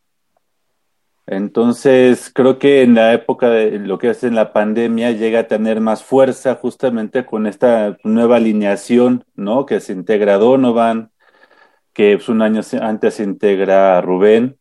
Entonces, 1.27 2.31
creo 2.35 2.59
que 2.59 2.83
en 2.83 2.95
la 2.95 3.13
época 3.13 3.49
de 3.49 3.79
lo 3.79 3.99
que 3.99 4.11
es 4.11 4.25
en 4.25 4.35
la 4.35 4.53
pandemia 4.53 5.13
llega 5.13 5.41
a 5.41 5.49
tener 5.49 5.81
más 5.81 6.03
fuerza 6.03 6.57
justamente 6.57 7.25
con 7.25 7.47
esta 7.47 7.97
nueva 8.03 8.37
alineación, 8.37 9.25
¿no? 9.35 9.65
Que 9.65 9.81
se 9.81 9.93
integra 9.93 10.39
Donovan, 10.39 11.13
que 11.93 12.17
pues, 12.17 12.29
un 12.29 12.43
año 12.43 12.61
antes 12.81 13.15
se 13.15 13.23
integra 13.23 14.01
Rubén. 14.01 14.59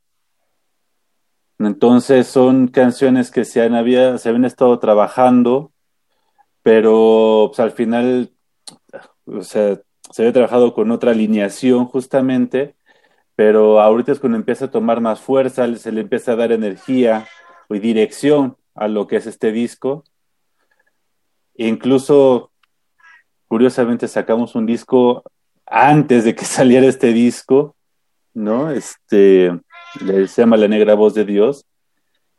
Entonces, 1.57 2.27
son 2.27 2.67
canciones 2.67 3.31
que 3.31 3.45
se 3.45 3.61
han, 3.61 3.73
se 4.19 4.29
habían 4.29 4.45
estado 4.45 4.77
trabajando, 4.79 5.71
pero 6.63 7.47
pues, 7.49 7.59
al 7.59 7.71
final, 7.71 8.31
o 9.25 9.43
sea, 9.43 9.81
se 10.11 10.21
había 10.21 10.33
trabajado 10.33 10.73
con 10.73 10.91
otra 10.91 11.11
alineación 11.11 11.85
justamente 11.85 12.75
pero 13.41 13.81
ahorita 13.81 14.11
es 14.11 14.19
cuando 14.19 14.37
empieza 14.37 14.65
a 14.65 14.71
tomar 14.71 15.01
más 15.01 15.19
fuerza, 15.19 15.75
se 15.75 15.91
le 15.91 16.01
empieza 16.01 16.33
a 16.33 16.35
dar 16.35 16.51
energía 16.51 17.27
y 17.69 17.79
dirección 17.79 18.55
a 18.75 18.87
lo 18.87 19.07
que 19.07 19.15
es 19.15 19.25
este 19.25 19.51
disco. 19.51 20.03
Incluso, 21.55 22.51
curiosamente, 23.47 24.07
sacamos 24.07 24.53
un 24.53 24.67
disco 24.67 25.23
antes 25.65 26.23
de 26.23 26.35
que 26.35 26.45
saliera 26.45 26.85
este 26.85 27.13
disco, 27.13 27.75
¿no? 28.35 28.69
Este, 28.69 29.51
se 29.99 30.41
llama 30.41 30.57
La 30.57 30.67
Negra 30.67 30.93
Voz 30.93 31.15
de 31.15 31.25
Dios, 31.25 31.65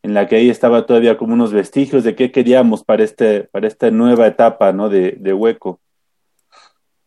en 0.03 0.15
la 0.15 0.27
que 0.27 0.37
ahí 0.37 0.51
estaba 0.51 0.87
todavía 0.87 1.17
como 1.17 1.35
unos 1.35 1.53
vestigios 1.53 2.05
de 2.05 2.17
qué 2.17 2.33
queríamos 2.33 2.85
para, 2.85 3.05
este, 3.05 3.45
para 3.45 3.69
esta 3.69 3.91
nueva 3.91 4.27
etapa, 4.27 4.73
¿no? 4.73 4.89
De, 4.89 5.17
de 5.19 5.33
Hueco. 5.33 5.81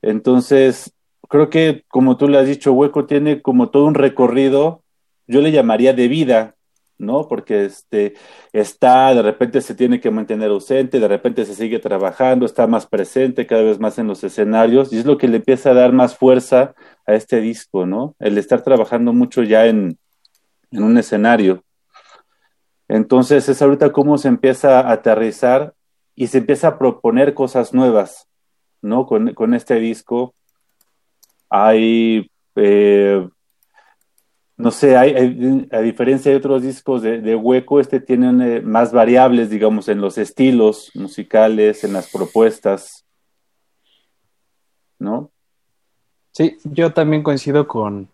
Entonces, 0.01 0.93
creo 1.27 1.49
que, 1.49 1.83
como 1.87 2.17
tú 2.17 2.27
le 2.27 2.37
has 2.37 2.47
dicho, 2.47 2.73
Hueco 2.73 3.05
tiene 3.05 3.41
como 3.41 3.69
todo 3.69 3.85
un 3.85 3.95
recorrido, 3.95 4.83
yo 5.27 5.41
le 5.41 5.51
llamaría 5.51 5.93
de 5.93 6.07
vida, 6.07 6.55
¿no? 6.97 7.27
Porque 7.27 7.65
este 7.65 8.13
está, 8.53 9.13
de 9.13 9.21
repente 9.21 9.59
se 9.61 9.75
tiene 9.75 9.99
que 9.99 10.11
mantener 10.11 10.49
ausente, 10.49 10.99
de 10.99 11.07
repente 11.07 11.45
se 11.45 11.55
sigue 11.55 11.79
trabajando, 11.79 12.45
está 12.45 12.67
más 12.67 12.85
presente 12.85 13.45
cada 13.45 13.63
vez 13.63 13.79
más 13.79 13.97
en 13.99 14.07
los 14.07 14.23
escenarios, 14.23 14.93
y 14.93 14.99
es 14.99 15.05
lo 15.05 15.17
que 15.17 15.27
le 15.27 15.37
empieza 15.37 15.71
a 15.71 15.73
dar 15.73 15.91
más 15.91 16.15
fuerza 16.15 16.73
a 17.05 17.13
este 17.15 17.41
disco, 17.41 17.85
¿no? 17.85 18.15
El 18.19 18.37
estar 18.37 18.61
trabajando 18.61 19.11
mucho 19.11 19.43
ya 19.43 19.65
en, 19.65 19.97
en 20.71 20.83
un 20.83 20.97
escenario. 20.97 21.63
Entonces 22.87 23.49
es 23.49 23.61
ahorita 23.61 23.91
cómo 23.91 24.17
se 24.17 24.27
empieza 24.27 24.79
a 24.79 24.91
aterrizar 24.91 25.73
y 26.15 26.27
se 26.27 26.39
empieza 26.39 26.69
a 26.69 26.77
proponer 26.77 27.33
cosas 27.33 27.73
nuevas, 27.73 28.27
¿no? 28.81 29.05
Con, 29.05 29.33
con 29.33 29.53
este 29.53 29.75
disco 29.79 30.33
hay, 31.49 32.29
eh, 32.55 33.27
no 34.57 34.71
sé, 34.71 34.97
hay, 34.97 35.67
a 35.71 35.79
diferencia 35.79 36.31
de 36.31 36.37
otros 36.37 36.63
discos 36.63 37.01
de, 37.01 37.21
de 37.21 37.35
Hueco, 37.35 37.79
este 37.79 37.99
tiene 37.99 38.57
eh, 38.57 38.61
más 38.61 38.91
variables, 38.91 39.49
digamos, 39.49 39.89
en 39.89 40.01
los 40.01 40.17
estilos 40.17 40.91
musicales, 40.95 41.83
en 41.83 41.93
las 41.93 42.11
propuestas, 42.11 43.05
¿no? 44.99 45.31
Sí, 46.31 46.57
yo 46.65 46.91
también 46.91 47.23
coincido 47.23 47.67
con, 47.67 48.09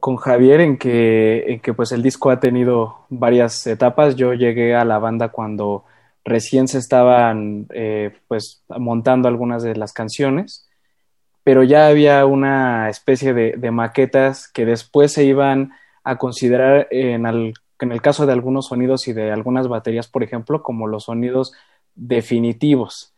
con 0.00 0.16
Javier 0.16 0.60
en 0.60 0.78
que, 0.78 1.44
en 1.48 1.60
que 1.60 1.74
pues 1.74 1.92
el 1.92 2.02
disco 2.02 2.30
ha 2.30 2.40
tenido 2.40 3.06
varias 3.08 3.66
etapas. 3.66 4.16
Yo 4.16 4.34
llegué 4.34 4.74
a 4.74 4.84
la 4.84 4.98
banda 4.98 5.28
cuando 5.30 5.84
recién 6.24 6.68
se 6.68 6.78
estaban 6.78 7.66
eh, 7.70 8.12
pues 8.28 8.62
montando 8.68 9.28
algunas 9.28 9.62
de 9.62 9.76
las 9.76 9.92
canciones, 9.92 10.68
pero 11.44 11.62
ya 11.62 11.88
había 11.88 12.26
una 12.26 12.90
especie 12.90 13.32
de, 13.32 13.54
de 13.56 13.70
maquetas 13.70 14.48
que 14.48 14.66
después 14.66 15.12
se 15.12 15.24
iban 15.24 15.72
a 16.04 16.16
considerar 16.16 16.88
en, 16.90 17.26
en 17.26 17.92
el 17.92 18.02
caso 18.02 18.26
de 18.26 18.32
algunos 18.32 18.66
sonidos 18.66 19.08
y 19.08 19.12
de 19.12 19.32
algunas 19.32 19.68
baterías, 19.68 20.08
por 20.08 20.22
ejemplo, 20.22 20.62
como 20.62 20.86
los 20.86 21.04
sonidos 21.04 21.52
definitivos 21.94 23.14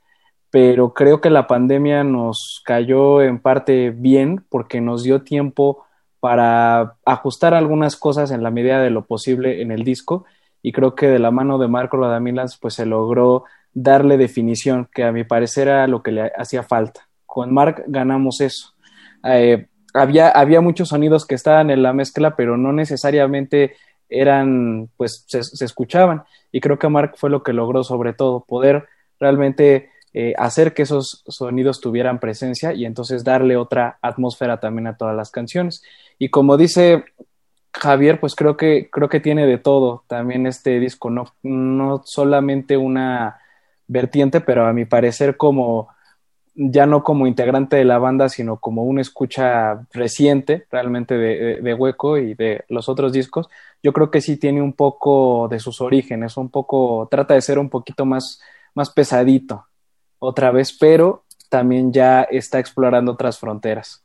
pero 0.50 0.94
creo 0.94 1.20
que 1.20 1.30
la 1.30 1.46
pandemia 1.46 2.04
nos 2.04 2.60
cayó 2.64 3.22
en 3.22 3.38
parte 3.38 3.90
bien 3.90 4.44
porque 4.48 4.80
nos 4.80 5.04
dio 5.04 5.22
tiempo 5.22 5.84
para 6.20 6.96
ajustar 7.04 7.54
algunas 7.54 7.96
cosas 7.96 8.30
en 8.30 8.42
la 8.42 8.50
medida 8.50 8.80
de 8.80 8.90
lo 8.90 9.06
posible 9.06 9.62
en 9.62 9.72
el 9.72 9.84
disco 9.84 10.26
y 10.62 10.72
creo 10.72 10.94
que 10.94 11.08
de 11.08 11.18
la 11.18 11.30
mano 11.30 11.58
de 11.58 11.68
Marco 11.68 11.96
Ladamilans 11.96 12.58
pues 12.58 12.74
se 12.74 12.86
logró 12.86 13.44
darle 13.72 14.18
definición 14.18 14.88
que 14.92 15.04
a 15.04 15.12
mi 15.12 15.24
parecer 15.24 15.68
era 15.68 15.86
lo 15.86 16.02
que 16.02 16.12
le 16.12 16.32
hacía 16.36 16.62
falta. 16.62 17.08
Con 17.24 17.54
Mark 17.54 17.84
ganamos 17.86 18.40
eso. 18.40 18.74
Eh, 19.24 19.66
había, 19.94 20.28
había 20.28 20.60
muchos 20.60 20.88
sonidos 20.88 21.26
que 21.26 21.34
estaban 21.34 21.70
en 21.70 21.82
la 21.82 21.92
mezcla 21.92 22.36
pero 22.36 22.56
no 22.56 22.72
necesariamente 22.72 23.76
eran 24.08 24.88
pues 24.96 25.24
se, 25.26 25.42
se 25.42 25.64
escuchaban 25.64 26.24
y 26.52 26.60
creo 26.60 26.78
que 26.78 26.88
Mark 26.88 27.14
fue 27.16 27.30
lo 27.30 27.42
que 27.42 27.52
logró 27.52 27.82
sobre 27.84 28.12
todo 28.12 28.44
poder 28.44 28.88
realmente 29.18 29.90
eh, 30.12 30.34
hacer 30.38 30.74
que 30.74 30.82
esos 30.82 31.22
sonidos 31.28 31.80
tuvieran 31.80 32.18
presencia 32.18 32.72
y 32.74 32.84
entonces 32.84 33.22
darle 33.22 33.56
otra 33.56 33.98
atmósfera 34.02 34.58
también 34.58 34.88
a 34.88 34.96
todas 34.96 35.16
las 35.16 35.30
canciones. 35.30 35.82
Y 36.18 36.30
como 36.30 36.56
dice 36.56 37.04
Javier, 37.72 38.18
pues 38.18 38.34
creo 38.34 38.56
que, 38.56 38.90
creo 38.90 39.08
que 39.08 39.20
tiene 39.20 39.46
de 39.46 39.58
todo 39.58 40.04
también 40.08 40.46
este 40.46 40.80
disco, 40.80 41.10
no, 41.10 41.32
no 41.42 42.02
solamente 42.04 42.76
una 42.76 43.38
vertiente, 43.86 44.40
pero 44.40 44.66
a 44.66 44.72
mi 44.72 44.84
parecer 44.84 45.36
como 45.36 45.88
ya 46.56 46.86
no 46.86 47.04
como 47.04 47.28
integrante 47.28 47.76
de 47.76 47.84
la 47.84 47.98
banda, 47.98 48.28
sino 48.28 48.58
como 48.58 48.84
una 48.84 49.00
escucha 49.02 49.86
reciente 49.92 50.66
realmente 50.70 51.16
de, 51.16 51.38
de, 51.38 51.60
de, 51.62 51.74
Hueco 51.74 52.18
y 52.18 52.34
de 52.34 52.64
los 52.68 52.88
otros 52.88 53.12
discos, 53.12 53.48
yo 53.82 53.92
creo 53.92 54.10
que 54.10 54.20
sí 54.20 54.36
tiene 54.36 54.60
un 54.60 54.72
poco 54.72 55.48
de 55.48 55.60
sus 55.60 55.80
orígenes, 55.80 56.36
un 56.36 56.50
poco, 56.50 57.08
trata 57.10 57.34
de 57.34 57.42
ser 57.42 57.58
un 57.58 57.70
poquito 57.70 58.04
más, 58.04 58.40
más 58.74 58.90
pesadito 58.90 59.69
otra 60.20 60.52
vez, 60.52 60.76
pero 60.78 61.24
también 61.48 61.92
ya 61.92 62.22
está 62.22 62.60
explorando 62.60 63.12
otras 63.12 63.38
fronteras. 63.38 64.02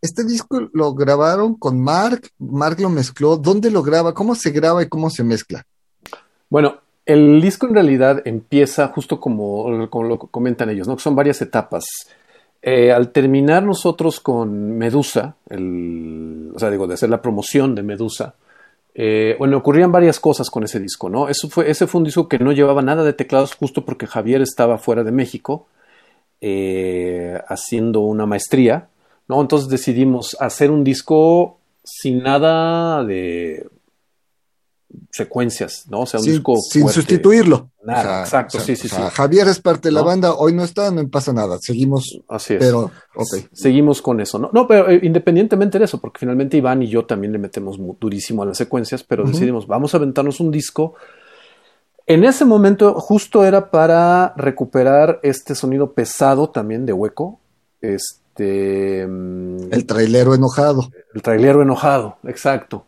Este 0.00 0.24
disco 0.24 0.68
lo 0.72 0.94
grabaron 0.94 1.54
con 1.54 1.80
Mark, 1.80 2.30
Mark 2.38 2.80
lo 2.80 2.88
mezcló, 2.88 3.36
¿dónde 3.36 3.70
lo 3.70 3.82
graba? 3.82 4.14
¿Cómo 4.14 4.34
se 4.34 4.50
graba 4.50 4.82
y 4.82 4.88
cómo 4.88 5.10
se 5.10 5.22
mezcla? 5.22 5.64
Bueno, 6.48 6.78
el 7.06 7.40
disco 7.40 7.66
en 7.66 7.74
realidad 7.74 8.22
empieza 8.24 8.88
justo 8.88 9.20
como, 9.20 9.88
como 9.90 10.08
lo 10.08 10.18
comentan 10.18 10.70
ellos, 10.70 10.88
¿no? 10.88 10.96
Que 10.96 11.02
son 11.02 11.14
varias 11.14 11.40
etapas. 11.42 11.84
Eh, 12.60 12.92
al 12.92 13.10
terminar 13.10 13.62
nosotros 13.62 14.20
con 14.20 14.76
Medusa, 14.78 15.36
el, 15.48 16.50
o 16.54 16.58
sea, 16.58 16.70
digo, 16.70 16.86
de 16.86 16.94
hacer 16.94 17.10
la 17.10 17.22
promoción 17.22 17.74
de 17.74 17.82
Medusa, 17.82 18.34
eh, 18.94 19.36
bueno, 19.38 19.56
ocurrían 19.56 19.90
varias 19.90 20.20
cosas 20.20 20.50
con 20.50 20.64
ese 20.64 20.78
disco, 20.78 21.08
¿no? 21.08 21.28
Eso 21.28 21.48
fue, 21.48 21.70
ese 21.70 21.86
fue 21.86 22.00
un 22.00 22.04
disco 22.04 22.28
que 22.28 22.38
no 22.38 22.52
llevaba 22.52 22.82
nada 22.82 23.04
de 23.04 23.12
teclados 23.12 23.54
justo 23.54 23.84
porque 23.84 24.06
Javier 24.06 24.42
estaba 24.42 24.78
fuera 24.78 25.02
de 25.02 25.12
México 25.12 25.66
eh, 26.40 27.40
haciendo 27.48 28.00
una 28.00 28.26
maestría, 28.26 28.88
¿no? 29.28 29.40
Entonces 29.40 29.68
decidimos 29.68 30.36
hacer 30.40 30.70
un 30.70 30.84
disco 30.84 31.58
sin 31.84 32.22
nada 32.22 33.02
de 33.04 33.66
secuencias, 35.10 35.84
¿no? 35.88 36.00
O 36.00 36.06
sea, 36.06 36.20
un 36.20 36.24
sin, 36.24 36.32
disco 36.34 36.56
sin 36.56 36.82
fuerte. 36.82 37.00
sustituirlo. 37.00 37.70
Nada, 37.84 38.00
o 38.00 38.04
sea, 38.04 38.20
exacto, 38.22 38.58
o 38.58 38.60
sea, 38.60 38.76
sí, 38.76 38.80
sí, 38.80 38.86
o 38.86 38.96
sea, 38.96 39.10
sí. 39.10 39.16
Javier 39.16 39.48
es 39.48 39.60
parte 39.60 39.88
de 39.88 39.92
la 39.92 40.00
¿No? 40.00 40.06
banda, 40.06 40.34
hoy 40.34 40.52
no 40.54 40.62
está, 40.64 40.90
no 40.90 41.06
pasa 41.08 41.32
nada, 41.32 41.58
seguimos. 41.60 42.20
Así 42.28 42.54
es. 42.54 42.60
Pero, 42.60 42.90
ok. 43.14 43.48
Seguimos 43.52 44.00
con 44.00 44.20
eso, 44.20 44.38
¿no? 44.38 44.50
No, 44.52 44.66
pero 44.66 44.88
eh, 44.88 45.00
independientemente 45.02 45.78
de 45.78 45.84
eso, 45.86 46.00
porque 46.00 46.20
finalmente 46.20 46.56
Iván 46.56 46.82
y 46.82 46.88
yo 46.88 47.04
también 47.04 47.32
le 47.32 47.38
metemos 47.38 47.78
durísimo 48.00 48.42
a 48.42 48.46
las 48.46 48.56
secuencias, 48.58 49.02
pero 49.02 49.22
uh 49.24 49.26
-huh. 49.26 49.32
decidimos, 49.32 49.66
vamos 49.66 49.94
a 49.94 49.96
aventarnos 49.96 50.40
un 50.40 50.50
disco 50.50 50.94
En 52.06 52.24
ese 52.24 52.44
momento 52.44 52.94
justo 52.94 53.44
era 53.44 53.70
para 53.70 54.34
recuperar 54.36 55.20
este 55.22 55.54
sonido 55.54 55.92
pesado 55.92 56.50
también 56.50 56.84
de 56.84 56.92
hueco. 56.92 57.38
Este. 57.80 59.06
mm, 59.06 59.72
El 59.72 59.86
trailero 59.86 60.34
enojado. 60.34 60.90
el 61.14 61.22
trailero 61.22 61.62
enojado, 61.62 62.16
exacto. 62.24 62.86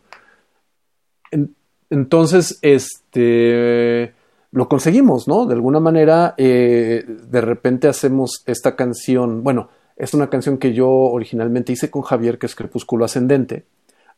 En- 1.94 2.00
entonces, 2.00 2.58
este, 2.62 4.14
lo 4.52 4.68
conseguimos, 4.68 5.26
¿no? 5.28 5.46
De 5.46 5.54
alguna 5.54 5.80
manera, 5.80 6.34
eh, 6.36 7.04
de 7.06 7.40
repente 7.40 7.88
hacemos 7.88 8.42
esta 8.46 8.76
canción, 8.76 9.42
bueno, 9.42 9.68
es 9.96 10.14
una 10.14 10.28
canción 10.30 10.58
que 10.58 10.72
yo 10.72 10.88
originalmente 10.90 11.72
hice 11.72 11.90
con 11.90 12.02
Javier, 12.02 12.38
que 12.38 12.46
es 12.46 12.54
Crepúsculo 12.54 13.04
Ascendente. 13.04 13.64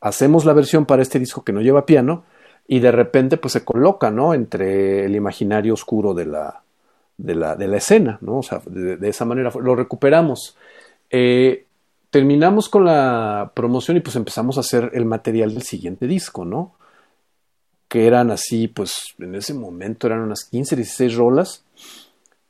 Hacemos 0.00 0.44
la 0.44 0.52
versión 0.52 0.86
para 0.86 1.02
este 1.02 1.18
disco 1.18 1.44
que 1.44 1.52
no 1.52 1.60
lleva 1.60 1.86
piano 1.86 2.24
y 2.68 2.80
de 2.80 2.92
repente 2.92 3.36
pues 3.36 3.52
se 3.52 3.64
coloca, 3.64 4.10
¿no? 4.10 4.34
Entre 4.34 5.04
el 5.06 5.14
imaginario 5.14 5.74
oscuro 5.74 6.14
de 6.14 6.26
la, 6.26 6.62
de 7.16 7.34
la, 7.34 7.56
de 7.56 7.68
la 7.68 7.76
escena, 7.78 8.18
¿no? 8.20 8.38
O 8.38 8.42
sea, 8.42 8.60
de, 8.66 9.08
esa 9.08 9.24
manera 9.24 9.50
lo 9.60 9.74
recuperamos. 9.76 10.56
Eh, 11.10 11.64
terminamos 12.10 12.68
con 12.68 12.84
la 12.84 13.52
promoción 13.54 13.96
y 13.96 14.00
pues 14.00 14.16
empezamos 14.16 14.56
a 14.56 14.60
hacer 14.60 14.90
el 14.94 15.04
material 15.04 15.54
del 15.54 15.62
siguiente 15.62 16.06
disco, 16.06 16.44
¿no? 16.44 16.75
Que 17.96 18.06
eran 18.06 18.30
así, 18.30 18.68
pues 18.68 19.14
en 19.18 19.34
ese 19.36 19.54
momento 19.54 20.06
eran 20.06 20.20
unas 20.20 20.44
15, 20.44 20.76
16 20.76 21.14
rolas. 21.14 21.64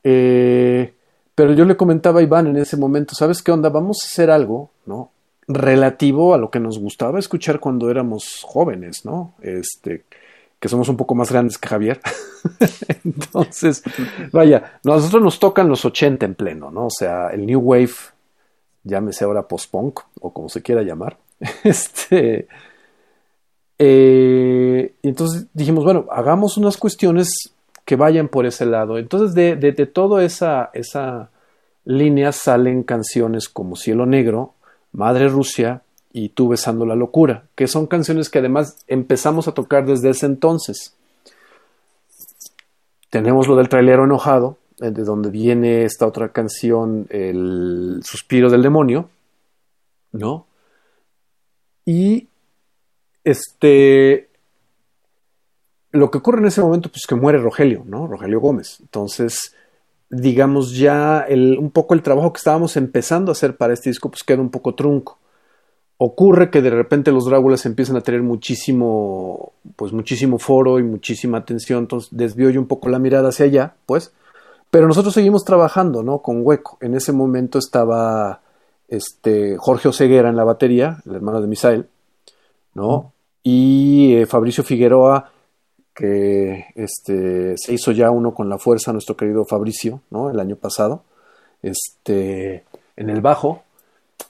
Eh, 0.03 0.93
pero 1.37 1.53
yo 1.53 1.65
le 1.65 1.77
comentaba 1.77 2.19
a 2.19 2.25
Iván 2.25 2.49
en 2.49 2.57
ese 2.57 2.77
momento, 2.77 3.15
¿sabes 3.15 3.45
qué 3.45 3.53
onda? 3.53 3.69
Vamos 3.69 3.99
a 4.03 4.09
hacer 4.09 4.29
algo, 4.29 4.71
¿no? 4.87 5.13
Relativo 5.47 6.35
a 6.35 6.39
lo 6.39 6.51
que 6.51 6.59
nos 6.59 6.81
gustaba 6.81 7.21
escuchar 7.21 7.61
cuando 7.61 7.89
éramos 7.93 8.41
jóvenes, 8.43 9.05
¿no? 9.05 9.35
Este, 9.41 10.03
que 10.59 10.69
somos 10.69 10.89
un 10.89 10.97
poco 10.97 11.15
más 11.15 11.31
grandes 11.31 11.59
que 11.59 11.69
Javier. 11.69 12.01
Entonces, 13.05 13.85
vaya, 14.33 14.81
nosotros 14.83 15.23
nos 15.23 15.39
tocan 15.39 15.69
los 15.69 15.85
80 15.85 16.27
en 16.27 16.35
pleno, 16.35 16.73
¿no? 16.73 16.87
O 16.87 16.91
sea, 16.91 17.29
el 17.29 17.47
New 17.47 17.61
Wave, 17.61 17.95
llámese 18.83 19.25
ahora 19.25 19.47
post-punk 19.47 20.01
o 20.21 20.33
como 20.33 20.49
se 20.49 20.61
quiera 20.63 20.83
llamar. 20.83 21.19
Este. 21.63 22.49
Eh, 23.79 24.95
y 25.03 25.09
entonces 25.09 25.47
dijimos, 25.53 25.85
bueno, 25.85 26.07
hagamos 26.11 26.57
unas 26.57 26.77
cuestiones 26.77 27.53
que 27.85 27.97
vayan 27.97 28.29
por 28.29 28.47
ese 28.47 28.67
lado. 28.67 28.99
Entonces, 28.99 29.35
de, 29.35 29.57
de, 29.57 29.87
toda 29.87 30.25
esa, 30.25 30.71
esa 30.73 31.31
línea 31.85 32.33
salen 32.33 32.83
canciones 32.83 33.49
como 33.49 33.77
Cielo 33.77 34.07
Negro, 34.07 34.55
Madre 34.93 35.29
Rusia 35.29 35.83
y 36.13 36.31
Tú 36.31 36.49
Besando 36.49 36.87
la 36.87 36.97
Locura, 36.97 37.45
que 37.55 37.69
son 37.69 37.87
canciones 37.87 38.29
que 38.29 38.39
además 38.39 38.79
empezamos 38.89 39.47
a 39.47 39.53
tocar 39.53 39.87
desde 39.87 40.11
ese 40.11 40.27
entonces. 40.27 40.95
Tenemos 43.11 43.47
lo 43.47 43.57
del 43.57 43.69
trailero 43.69 44.05
enojado, 44.05 44.57
eh, 44.81 44.91
de 44.91 45.05
donde 45.05 45.31
viene 45.31 45.85
esta 45.85 46.07
otra 46.07 46.31
canción, 46.31 47.07
El 47.11 48.01
Suspiro 48.03 48.51
del 48.51 48.63
Demonio, 48.63 49.11
¿no? 50.13 50.47
Y 51.85 52.29
este. 53.27 54.31
Lo 55.91 56.11
que 56.11 56.19
ocurre 56.19 56.39
en 56.39 56.47
ese 56.47 56.61
momento, 56.61 56.91
pues 56.91 57.07
que 57.07 57.15
muere 57.15 57.39
Rogelio, 57.39 57.83
¿no? 57.87 58.07
Rogelio 58.07 58.41
Gómez. 58.41 58.79
Entonces, 58.81 59.55
digamos, 60.11 60.77
ya 60.77 61.27
un 61.31 61.71
poco 61.71 61.95
el 61.95 62.03
trabajo 62.03 62.33
que 62.33 62.39
estábamos 62.39 62.77
empezando 62.77 63.31
a 63.31 63.33
hacer 63.33 63.57
para 63.57 63.73
este 63.73 63.91
disco, 63.91 64.11
pues 64.11 64.23
queda 64.23 64.41
un 64.41 64.51
poco 64.51 64.75
trunco. 64.75 65.19
Ocurre 65.99 66.51
que 66.51 66.61
de 66.61 66.71
repente 66.71 67.11
los 67.11 67.25
Dráculas 67.25 67.65
empiezan 67.65 67.97
a 67.97 68.03
tener 68.03 68.23
muchísimo, 68.23 69.55
pues 69.77 69.93
muchísimo 69.93 70.39
foro 70.39 70.79
y 70.79 70.83
muchísima 70.83 71.39
atención, 71.39 71.81
entonces 71.81 72.11
desvió 72.13 72.51
yo 72.51 72.61
un 72.61 72.67
poco 72.67 72.91
la 72.91 72.99
mirada 72.99 73.31
hacia 73.31 73.47
allá, 73.47 73.75
pues. 73.87 74.13
Pero 74.71 74.87
nosotros 74.87 75.15
seguimos 75.15 75.45
trabajando, 75.45 76.03
¿no? 76.03 76.19
Con 76.19 76.41
Hueco. 76.45 76.77
En 76.83 76.95
ese 76.95 77.13
momento 77.13 77.59
estaba 77.59 78.43
este, 78.89 79.57
Jorge 79.57 79.89
Oseguera 79.89 80.29
en 80.29 80.37
la 80.37 80.45
batería, 80.45 80.99
el 81.07 81.15
hermano 81.15 81.41
de 81.41 81.47
Misael, 81.47 81.89
¿no? 82.75 83.13
Y 83.49 84.17
eh, 84.17 84.27
Fabricio 84.27 84.65
Figueroa, 84.65 85.31
que 85.95 86.67
este, 86.75 87.57
se 87.57 87.73
hizo 87.75 87.93
ya 87.93 88.11
uno 88.11 88.35
con 88.35 88.49
la 88.49 88.59
fuerza, 88.59 88.93
nuestro 88.93 89.17
querido 89.17 89.45
Fabricio, 89.45 90.01
¿no? 90.11 90.31
El 90.31 90.41
año 90.41 90.57
pasado, 90.57 91.05
este, 91.63 92.65
en 92.97 93.09
el 93.09 93.21
bajo. 93.21 93.63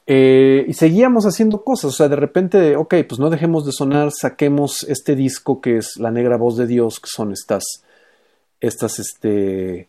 Eh, 0.06 0.66
y 0.68 0.74
seguíamos 0.74 1.24
haciendo 1.24 1.64
cosas, 1.64 1.94
o 1.94 1.96
sea, 1.96 2.08
de 2.10 2.16
repente, 2.16 2.76
ok, 2.76 2.94
pues 3.08 3.18
no 3.18 3.30
dejemos 3.30 3.64
de 3.64 3.72
sonar, 3.72 4.12
saquemos 4.12 4.82
este 4.82 5.16
disco 5.16 5.62
que 5.62 5.78
es 5.78 5.96
La 5.96 6.10
Negra 6.10 6.36
Voz 6.36 6.58
de 6.58 6.66
Dios, 6.66 7.00
que 7.00 7.08
son 7.08 7.32
estas, 7.32 7.64
estas, 8.60 8.98
este, 8.98 9.88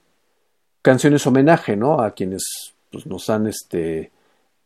canciones 0.82 1.28
homenaje, 1.28 1.76
¿no? 1.76 2.00
A 2.00 2.12
quienes 2.12 2.44
pues, 2.90 3.06
nos 3.06 3.30
han, 3.30 3.48
este, 3.48 4.10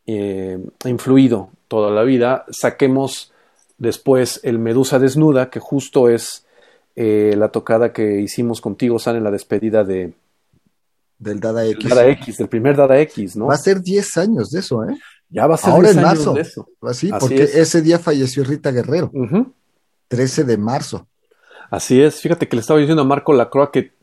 eh, 0.06 0.60
influido 0.86 1.50
toda 1.68 1.90
la 1.90 2.04
vida. 2.04 2.46
Saquemos 2.52 3.32
después 3.82 4.40
el 4.44 4.60
Medusa 4.60 5.00
Desnuda, 5.00 5.50
que 5.50 5.60
justo 5.60 6.08
es 6.08 6.46
eh, 6.96 7.34
la 7.38 7.50
tocada 7.50 7.92
que 7.94 8.22
hicimos 8.22 8.62
contigo, 8.62 9.00
San, 9.00 9.16
en 9.16 9.24
la 9.24 9.32
despedida 9.32 9.84
de 9.84 10.14
Del 11.18 11.40
Dada 11.40 11.66
X. 11.66 11.90
Dada 11.90 12.08
X, 12.08 12.38
del 12.38 12.48
primer 12.48 12.76
Dada 12.78 13.00
X, 13.00 13.36
¿no? 13.36 13.48
Va 13.48 13.56
a 13.56 13.58
ser 13.58 13.82
10 13.82 14.18
años 14.18 14.50
de 14.52 14.60
eso, 14.60 14.84
¿eh? 14.86 14.96
Ya 15.30 15.48
va 15.48 15.56
a 15.56 15.58
ser 15.58 15.72
Ahora 15.72 15.90
10 15.92 15.98
en 15.98 16.06
años 16.06 16.18
marzo. 16.18 16.34
de 16.34 16.42
eso. 16.42 16.68
Así, 16.82 17.10
Así 17.12 17.20
porque 17.20 17.44
es. 17.44 17.56
ese 17.56 17.82
día 17.82 17.98
falleció 18.00 18.44
Rita 18.44 18.72
Guerrero, 18.72 19.10
Ujú. 19.14 19.54
13 20.10 20.44
de 20.44 20.58
marzo. 20.58 21.08
Así 21.70 22.02
es, 22.02 22.20
fíjate 22.20 22.48
que 22.48 22.56
le 22.58 22.62
estaba 22.62 22.80
diciendo 22.80 23.02
a 23.02 23.06
Marco 23.06 23.32
Lacroix 23.34 23.70
que 23.72 23.94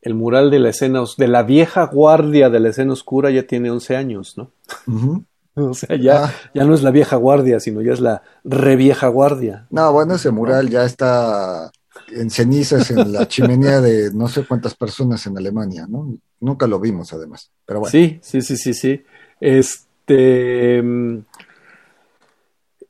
el 0.00 0.14
mural 0.14 0.50
de 0.50 0.58
la 0.60 0.70
escena, 0.70 1.02
de 1.16 1.28
la 1.28 1.42
vieja 1.42 1.84
guardia 1.84 2.48
de 2.50 2.58
la 2.60 2.70
escena 2.70 2.92
oscura 2.94 3.30
ya 3.30 3.42
tiene 3.46 3.70
11 3.70 3.96
años, 3.96 4.38
¿no? 4.38 4.50
Ujú. 4.86 5.24
O 5.70 5.74
sea, 5.74 5.96
ya, 5.96 6.24
Ah. 6.26 6.32
ya 6.54 6.64
no 6.64 6.74
es 6.74 6.82
la 6.82 6.90
vieja 6.90 7.16
guardia, 7.16 7.60
sino 7.60 7.80
ya 7.82 7.92
es 7.92 8.00
la 8.00 8.22
revieja 8.44 9.08
guardia. 9.08 9.66
No, 9.70 9.92
bueno, 9.92 10.14
ese 10.14 10.30
mural 10.30 10.68
ya 10.70 10.84
está 10.84 11.70
en 12.14 12.30
cenizas 12.30 12.90
en 12.90 13.12
la 13.12 13.26
chimenea 13.28 13.80
de 13.80 14.12
no 14.14 14.28
sé 14.28 14.44
cuántas 14.46 14.74
personas 14.74 15.26
en 15.26 15.36
Alemania, 15.36 15.86
¿no? 15.88 16.16
Nunca 16.40 16.66
lo 16.66 16.78
vimos, 16.80 17.12
además. 17.12 17.50
Pero 17.66 17.80
bueno, 17.80 17.90
Sí, 17.90 18.18
sí, 18.22 18.40
sí, 18.42 18.56
sí, 18.56 18.72
sí. 18.74 19.02
Este. 19.40 20.80
mm, 20.82 21.18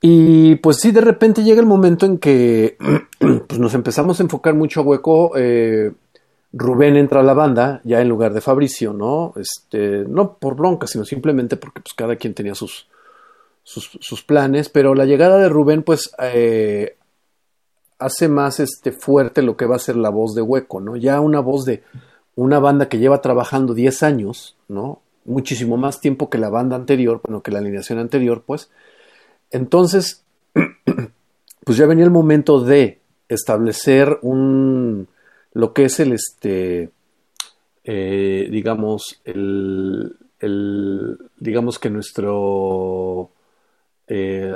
Y 0.01 0.57
pues 0.57 0.77
sí, 0.79 0.93
de 0.93 1.01
repente 1.01 1.43
llega 1.43 1.61
el 1.61 1.67
momento 1.67 2.07
en 2.07 2.19
que 2.19 2.77
pues 3.49 3.59
nos 3.59 3.75
empezamos 3.75 4.21
a 4.21 4.23
enfocar 4.23 4.55
mucho 4.55 4.81
a 4.81 4.85
hueco. 4.85 5.33
eh, 5.37 5.93
Rubén 6.53 6.97
entra 6.97 7.21
a 7.21 7.25
la 7.25 7.35
banda, 7.35 7.81
ya 7.85 8.01
en 8.01 8.09
lugar 8.09 8.33
de 8.33 8.41
Fabricio, 8.41 8.93
¿no? 8.93 9.35
Este, 9.37 10.05
no 10.09 10.39
por 10.39 10.57
bronca, 10.57 10.87
sino 10.87 11.05
simplemente 11.05 11.57
porque 11.57 11.81
pues 11.81 11.95
cada 11.95 12.17
quien 12.17 12.35
tenía 12.35 12.55
sus, 12.55 12.89
sus, 13.63 14.23
planes, 14.23 14.71
pero 14.71 14.95
la 14.95 15.05
llegada 15.05 15.39
de 15.39 15.51
Rubén, 15.51 15.83
pues, 15.83 16.11
eh, 16.19 16.97
hace 17.99 18.29
más 18.29 18.61
este 18.61 18.93
fuerte 18.93 19.43
lo 19.43 19.57
que 19.57 19.67
va 19.67 19.77
a 19.77 19.81
ser 19.81 19.97
la 19.97 20.09
voz 20.09 20.35
de 20.35 20.43
Hueco, 20.43 20.81
¿no? 20.81 20.97
Ya 20.97 21.21
una 21.21 21.41
voz 21.41 21.67
de 21.67 21.83
una 22.35 22.61
banda 22.61 22.89
que 22.89 22.99
lleva 22.99 23.21
trabajando 23.21 23.75
10 23.75 24.03
años, 24.03 24.57
¿no? 24.69 25.03
Muchísimo 25.27 25.77
más 25.77 26.01
tiempo 26.01 26.31
que 26.31 26.39
la 26.39 26.49
banda 26.49 26.77
anterior, 26.77 27.21
bueno, 27.23 27.43
que 27.43 27.51
la 27.51 27.59
alineación 27.59 27.99
anterior, 27.99 28.43
pues. 28.47 28.71
Entonces, 29.51 30.25
pues 31.65 31.77
ya 31.77 31.85
venía 31.85 32.05
el 32.05 32.11
momento 32.11 32.61
de 32.61 33.01
establecer 33.29 34.19
un 34.23 35.09
lo 35.53 35.73
que 35.73 35.85
es 35.85 36.01
el 36.01 36.13
este 36.13 36.91
eh, 37.85 38.49
digamos 38.51 39.21
el, 39.25 40.17
el 40.41 41.19
digamos 41.39 41.79
que 41.79 41.91
nuestro 41.91 43.31
eh, 44.09 44.55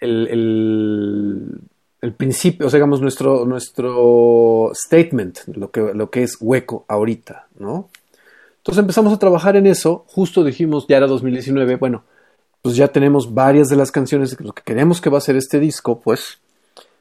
el, 0.00 1.60
el, 2.00 2.12
principio, 2.14 2.66
o 2.66 2.70
sea, 2.70 2.78
digamos, 2.78 3.00
nuestro, 3.00 3.44
nuestro 3.44 4.72
statement, 4.74 5.40
lo 5.48 5.70
que, 5.70 5.92
lo 5.94 6.10
que 6.10 6.22
es 6.22 6.38
hueco 6.40 6.84
ahorita, 6.88 7.48
¿no? 7.58 7.90
Entonces 8.58 8.80
empezamos 8.80 9.12
a 9.12 9.18
trabajar 9.18 9.56
en 9.56 9.66
eso, 9.66 10.04
justo 10.08 10.44
dijimos, 10.44 10.86
ya 10.88 10.96
era 10.96 11.06
2019, 11.06 11.76
bueno, 11.76 12.04
pues 12.62 12.76
ya 12.76 12.88
tenemos 12.88 13.32
varias 13.32 13.68
de 13.68 13.76
las 13.76 13.90
canciones 13.90 14.38
lo 14.40 14.52
que 14.52 14.62
queremos 14.62 15.00
que 15.00 15.10
va 15.10 15.18
a 15.18 15.22
ser 15.22 15.36
este 15.36 15.60
disco, 15.60 16.00
pues 16.00 16.40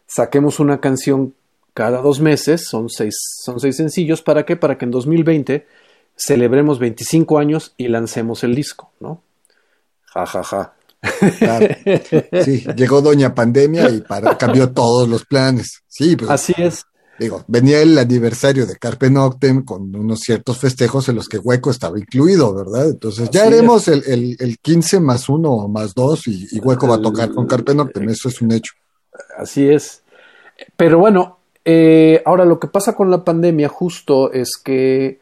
saquemos 0.08 0.60
una 0.60 0.80
canción 0.80 1.34
cada 1.80 2.02
dos 2.02 2.20
meses, 2.20 2.68
son 2.68 2.90
seis, 2.90 3.16
son 3.42 3.58
seis 3.62 3.78
sencillos, 3.78 4.22
¿para 4.22 4.46
qué? 4.46 4.58
Para 4.58 4.78
que 4.78 4.84
en 4.84 4.92
2020 4.92 5.66
celebremos 6.14 6.78
25 6.78 7.40
años 7.40 7.74
y 7.78 7.88
lancemos 7.88 8.44
el 8.44 8.54
disco, 8.54 8.92
¿no? 9.00 9.24
Ja, 10.14 10.26
ja, 10.26 10.44
ja. 10.44 10.74
claro. 11.40 11.68
Sí, 12.44 12.66
llegó 12.76 13.02
Doña 13.02 13.34
Pandemia 13.34 13.90
y 13.92 14.02
para, 14.02 14.38
cambió 14.38 14.74
todos 14.74 15.08
los 15.08 15.24
planes. 15.24 15.80
Sí, 15.88 16.18
pues 16.18 16.30
Así 16.30 16.54
es. 16.58 16.86
digo, 17.18 17.46
venía 17.48 17.82
el 17.82 17.98
aniversario 17.98 18.66
de 18.66 18.76
Carpe 18.76 19.10
Noctem 19.10 19.64
con 19.64 19.96
unos 19.96 20.20
ciertos 20.20 20.58
festejos 20.58 21.08
en 21.08 21.16
los 21.16 21.30
que 21.30 21.38
Hueco 21.38 21.72
estaba 21.72 21.98
incluido, 21.98 22.54
¿verdad? 22.54 22.90
Entonces 22.90 23.30
ya 23.30 23.46
haremos 23.46 23.88
el, 23.88 24.04
el, 24.06 24.36
el 24.38 24.58
15 24.60 25.00
más 25.00 25.30
1 25.30 25.50
o 25.50 25.70
más 25.70 25.94
2 25.96 26.28
y, 26.28 26.48
y 26.52 26.60
Hueco 26.60 26.90
va 26.90 26.96
a 26.96 27.02
tocar 27.02 27.34
con 27.34 27.48
Carpe 27.48 27.74
Noctem, 27.74 28.10
eso 28.10 28.28
es 28.28 28.42
un 28.42 28.52
hecho. 28.52 28.74
Así 29.38 29.70
es. 29.70 30.04
Pero 30.76 31.00
bueno, 31.00 31.39
Eh, 31.66 32.22
ahora, 32.26 32.46
lo 32.46 32.60
que 32.60 32.68
pasa 32.68 32.96
con 32.96 33.12
la 33.12 33.24
pandemia 33.24 33.70
justo 33.70 34.32
es 34.32 34.52
que, 34.64 35.20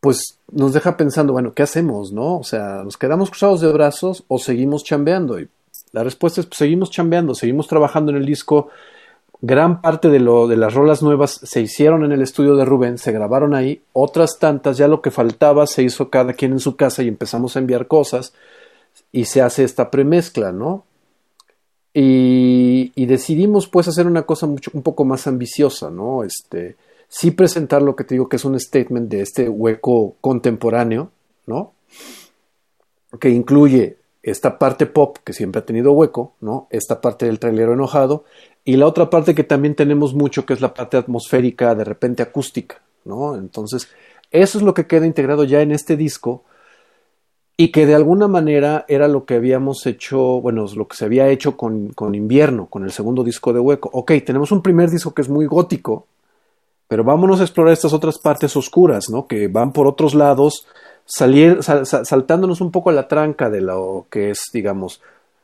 pues, 0.00 0.38
nos 0.50 0.72
deja 0.72 0.96
pensando, 0.96 1.32
bueno, 1.32 1.54
¿qué 1.54 1.62
hacemos, 1.62 2.12
no? 2.12 2.38
O 2.38 2.44
sea, 2.44 2.82
¿nos 2.84 2.96
quedamos 2.96 3.30
cruzados 3.30 3.60
de 3.60 3.72
brazos 3.72 4.24
o 4.28 4.38
seguimos 4.38 4.84
chambeando? 4.84 5.40
Y 5.40 5.48
la 5.92 6.04
respuesta 6.04 6.40
es, 6.40 6.46
pues, 6.46 6.58
seguimos 6.58 6.90
chambeando, 6.90 7.34
seguimos 7.34 7.66
trabajando 7.68 8.12
en 8.12 8.18
el 8.18 8.26
disco. 8.26 8.68
Gran 9.40 9.82
parte 9.82 10.08
de, 10.08 10.18
lo, 10.18 10.46
de 10.46 10.56
las 10.56 10.74
rolas 10.74 11.02
nuevas 11.02 11.40
se 11.42 11.60
hicieron 11.60 12.04
en 12.04 12.12
el 12.12 12.22
estudio 12.22 12.56
de 12.56 12.64
Rubén, 12.64 12.98
se 12.98 13.12
grabaron 13.12 13.54
ahí. 13.54 13.82
Otras 13.92 14.38
tantas, 14.38 14.78
ya 14.78 14.88
lo 14.88 15.02
que 15.02 15.10
faltaba, 15.10 15.66
se 15.66 15.82
hizo 15.82 16.08
cada 16.10 16.32
quien 16.32 16.52
en 16.52 16.60
su 16.60 16.76
casa 16.76 17.02
y 17.02 17.08
empezamos 17.08 17.56
a 17.56 17.58
enviar 17.58 17.86
cosas 17.86 18.32
y 19.12 19.26
se 19.26 19.42
hace 19.42 19.64
esta 19.64 19.90
premezcla, 19.90 20.52
¿no? 20.52 20.84
Y, 21.98 23.06
decidimos 23.06 23.68
pues 23.68 23.88
hacer 23.88 24.06
una 24.06 24.24
cosa 24.24 24.46
mucho, 24.46 24.70
un 24.74 24.82
poco 24.82 25.06
más 25.06 25.26
ambiciosa, 25.26 25.90
¿no? 25.90 26.24
Este, 26.24 26.76
sí 27.08 27.30
presentar 27.30 27.80
lo 27.80 27.96
que 27.96 28.04
te 28.04 28.16
digo 28.16 28.28
que 28.28 28.36
es 28.36 28.44
un 28.44 28.60
statement 28.60 29.08
de 29.08 29.22
este 29.22 29.48
hueco 29.48 30.16
contemporáneo, 30.20 31.10
¿no? 31.46 31.72
Que 33.18 33.30
incluye 33.30 33.96
esta 34.22 34.58
parte 34.58 34.84
pop 34.84 35.16
que 35.24 35.32
siempre 35.32 35.60
ha 35.60 35.64
tenido 35.64 35.92
hueco, 35.92 36.34
¿no? 36.42 36.66
Esta 36.68 37.00
parte 37.00 37.24
del 37.24 37.38
trailero 37.38 37.72
enojado 37.72 38.24
y 38.62 38.76
la 38.76 38.86
otra 38.86 39.08
parte 39.08 39.34
que 39.34 39.44
también 39.44 39.74
tenemos 39.74 40.12
mucho 40.12 40.44
que 40.44 40.52
es 40.52 40.60
la 40.60 40.74
parte 40.74 40.98
atmosférica, 40.98 41.74
de 41.74 41.84
repente 41.84 42.22
acústica, 42.22 42.82
¿no? 43.06 43.36
Entonces, 43.36 43.88
eso 44.30 44.58
es 44.58 44.64
lo 44.64 44.74
que 44.74 44.86
queda 44.86 45.06
integrado 45.06 45.44
ya 45.44 45.62
en 45.62 45.72
este 45.72 45.96
disco 45.96 46.44
y 47.56 47.68
que 47.68 47.86
de 47.86 47.94
alguna 47.94 48.28
manera 48.28 48.84
era 48.86 49.08
lo 49.08 49.24
que 49.24 49.34
habíamos 49.34 49.86
hecho, 49.86 50.40
bueno, 50.40 50.66
lo 50.74 50.86
que 50.86 50.96
se 50.96 51.06
había 51.06 51.28
hecho 51.28 51.56
con, 51.56 51.88
con, 51.88 52.14
invierno, 52.14 52.66
con 52.66 52.84
el 52.84 52.92
segundo 52.92 53.24
disco 53.24 53.52
de 53.52 53.60
Hueco. 53.60 53.88
Ok, 53.92 54.12
tenemos 54.24 54.52
un 54.52 54.62
primer 54.62 54.90
disco 54.90 55.14
que 55.14 55.22
es 55.22 55.28
muy 55.30 55.46
gótico, 55.46 56.06
pero 56.86 57.02
vámonos 57.02 57.40
a 57.40 57.44
explorar 57.44 57.72
estas 57.72 57.94
otras 57.94 58.18
partes 58.18 58.54
oscuras, 58.56 59.08
¿no? 59.08 59.26
Que 59.26 59.48
van 59.48 59.72
por 59.72 59.86
otros 59.86 60.14
lados, 60.14 60.66
salir, 61.06 61.60
saltándonos 61.62 62.60
un 62.60 62.70
poco 62.70 62.90
a 62.90 62.92
la 62.92 63.08
tranca 63.08 63.48
de 63.48 63.62
lo 63.62 64.06
que 64.10 64.30
es, 64.30 64.40
digamos, 64.52 65.00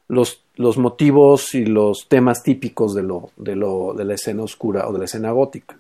los, 0.07 0.42
los 0.57 0.77
motivos 0.77 1.55
y 1.55 1.64
los 1.64 2.09
temas 2.09 2.42
típicos 2.42 2.94
de, 2.94 3.05
lo, 3.05 3.31
de, 3.38 3.57
lo, 3.57 3.94
de 3.94 4.05
la 4.05 4.14
escena 4.14 4.42
oscura 4.42 4.87
o 4.87 4.92
de 4.92 4.98
la 4.98 5.07
escena 5.07 5.31
gótica. 5.31 5.77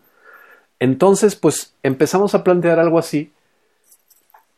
Entonces, 0.78 1.36
pues 1.36 1.74
empezamos 1.82 2.34
a 2.34 2.42
plantear 2.42 2.78
algo 2.78 2.98
así 2.98 3.30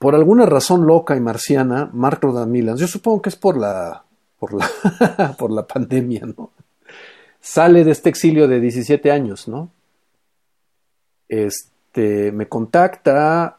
por 0.04 0.14
alguna 0.14 0.44
razón 0.44 0.86
loca 0.86 1.16
y 1.16 1.20
marciana, 1.20 1.88
Mark 1.94 2.18
Rodamilans, 2.20 2.78
yo 2.78 2.86
supongo 2.86 3.22
que 3.22 3.30
es 3.30 3.36
por 3.36 3.56
la, 3.56 4.04
por 4.38 4.52
la, 4.52 5.34
por 5.38 5.50
la 5.50 5.66
pandemia, 5.66 6.26
¿no? 6.26 6.50
Sale 7.40 7.84
de 7.84 7.92
este 7.92 8.10
exilio 8.10 8.46
de 8.46 8.60
17 8.60 9.10
años, 9.10 9.48
¿no? 9.48 9.70
Este, 11.26 12.32
me 12.32 12.46
contacta, 12.48 13.56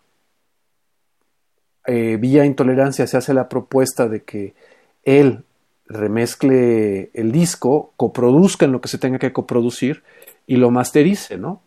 eh, 1.88 2.18
vía 2.18 2.46
intolerancia 2.46 3.08
se 3.08 3.18
hace 3.18 3.34
la 3.34 3.50
propuesta 3.50 4.08
de 4.08 4.22
que 4.22 4.54
él 5.02 5.46
remezcle 5.88 7.10
el 7.16 7.32
disco, 7.32 7.92
coproduzca 7.98 8.66
en 8.66 8.72
lo 8.72 8.82
que 8.82 8.90
se 8.90 9.00
tenga 9.00 9.18
que 9.18 9.34
coproducir 9.34 10.04
y 10.46 10.58
lo 10.58 10.70
masterice, 10.70 11.40
¿no? 11.40 11.64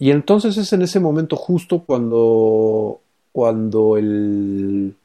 Y 0.00 0.10
entonces 0.10 0.56
es 0.56 0.72
en 0.72 0.82
ese 0.82 0.98
momento 0.98 1.36
justo 1.36 1.84
cuando 1.84 3.02
cuando 3.38 3.96
el, 3.96 4.96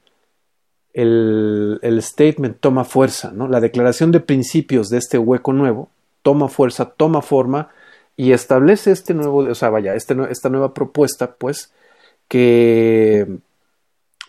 el, 0.92 2.02
statement 2.02 2.58
toma 2.60 2.84
fuerza, 2.84 3.32
¿no? 3.32 3.48
la 3.48 3.60
declaración 3.60 4.12
de 4.12 4.22
principios 4.22 4.90
de 4.90 4.98
este 4.98 5.20
hueco 5.20 5.54
nuevo 5.54 5.92
toma 6.24 6.48
fuerza, 6.48 6.86
toma 6.98 7.22
forma 7.22 7.70
y 8.18 8.32
establece 8.32 8.90
este 8.90 9.14
nuevo, 9.14 9.38
o 9.48 9.54
sea, 9.54 9.70
vaya, 9.70 9.94
este, 9.94 10.16
esta 10.32 10.50
nueva 10.50 10.74
propuesta, 10.74 11.36
pues, 11.36 11.72
que 12.28 13.28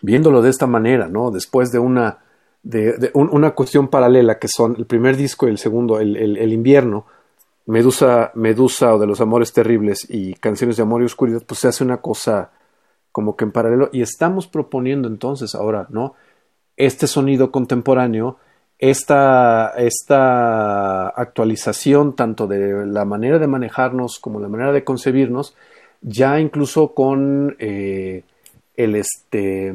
viéndolo 0.03 0.43
de 0.43 0.51
esta 0.51 0.67
manera, 0.67 1.07
¿no? 1.07 1.31
Después 1.31 1.71
de 1.71 1.79
una, 1.79 2.19
de, 2.61 3.09
una 3.15 3.55
cuestión 3.55 3.87
paralela 3.87 4.37
que 4.37 4.49
son 4.55 4.75
el 4.77 4.85
primer 4.85 5.17
disco 5.17 5.47
y 5.47 5.49
el 5.49 5.57
segundo, 5.57 5.99
el, 5.99 6.15
el, 6.15 6.53
invierno, 6.53 7.07
Medusa, 7.65 8.29
Medusa 8.35 8.93
o 8.93 8.99
de 8.99 9.07
los 9.07 9.19
amores 9.19 9.51
terribles 9.51 10.05
y 10.07 10.35
canciones 10.35 10.77
de 10.77 10.83
amor 10.83 11.01
y 11.01 11.05
oscuridad, 11.05 11.41
pues 11.43 11.61
se 11.61 11.69
hace 11.69 11.83
una 11.83 11.97
cosa 11.97 12.51
como 13.15 13.37
que 13.37 13.45
en 13.45 13.53
paralelo 13.53 13.89
y 13.93 14.01
estamos 14.01 14.45
proponiendo 14.45 15.07
entonces 15.07 15.55
ahora, 15.55 15.87
¿no? 15.89 16.15
Este 16.75 17.07
sonido 17.07 17.49
contemporáneo, 17.49 18.39
esta, 18.77 19.69
esta 19.77 21.07
actualización 21.07 22.17
tanto 22.17 22.45
de 22.45 22.85
la 22.85 23.05
manera 23.05 23.39
de 23.39 23.47
manejarnos 23.47 24.19
como 24.19 24.41
la 24.41 24.49
manera 24.49 24.73
de 24.73 24.83
concebirnos, 24.83 25.55
ya 26.01 26.41
incluso 26.41 26.93
con 26.93 27.55
eh, 27.57 28.23
el 28.75 28.95
este 28.97 29.73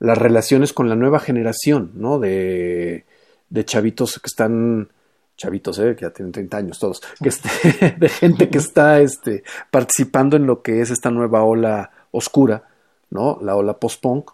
las 0.00 0.18
relaciones 0.18 0.72
con 0.72 0.88
la 0.88 0.96
nueva 0.96 1.20
generación, 1.20 1.92
¿no? 1.94 2.18
De, 2.18 3.04
de 3.48 3.64
chavitos 3.64 4.18
que 4.18 4.26
están 4.26 4.88
chavitos, 5.36 5.78
¿eh? 5.78 5.94
que 5.94 6.02
ya 6.02 6.10
tienen 6.10 6.32
30 6.32 6.56
años 6.56 6.80
todos, 6.80 7.00
que 7.22 7.28
este, 7.28 7.94
de 7.96 8.08
gente 8.08 8.48
que 8.48 8.58
está 8.58 9.00
este, 9.00 9.44
participando 9.70 10.36
en 10.36 10.46
lo 10.48 10.62
que 10.62 10.80
es 10.80 10.90
esta 10.90 11.12
nueva 11.12 11.44
ola 11.44 11.92
oscura, 12.14 12.64
¿no? 13.10 13.38
La 13.42 13.56
ola 13.56 13.78
post-punk, 13.78 14.30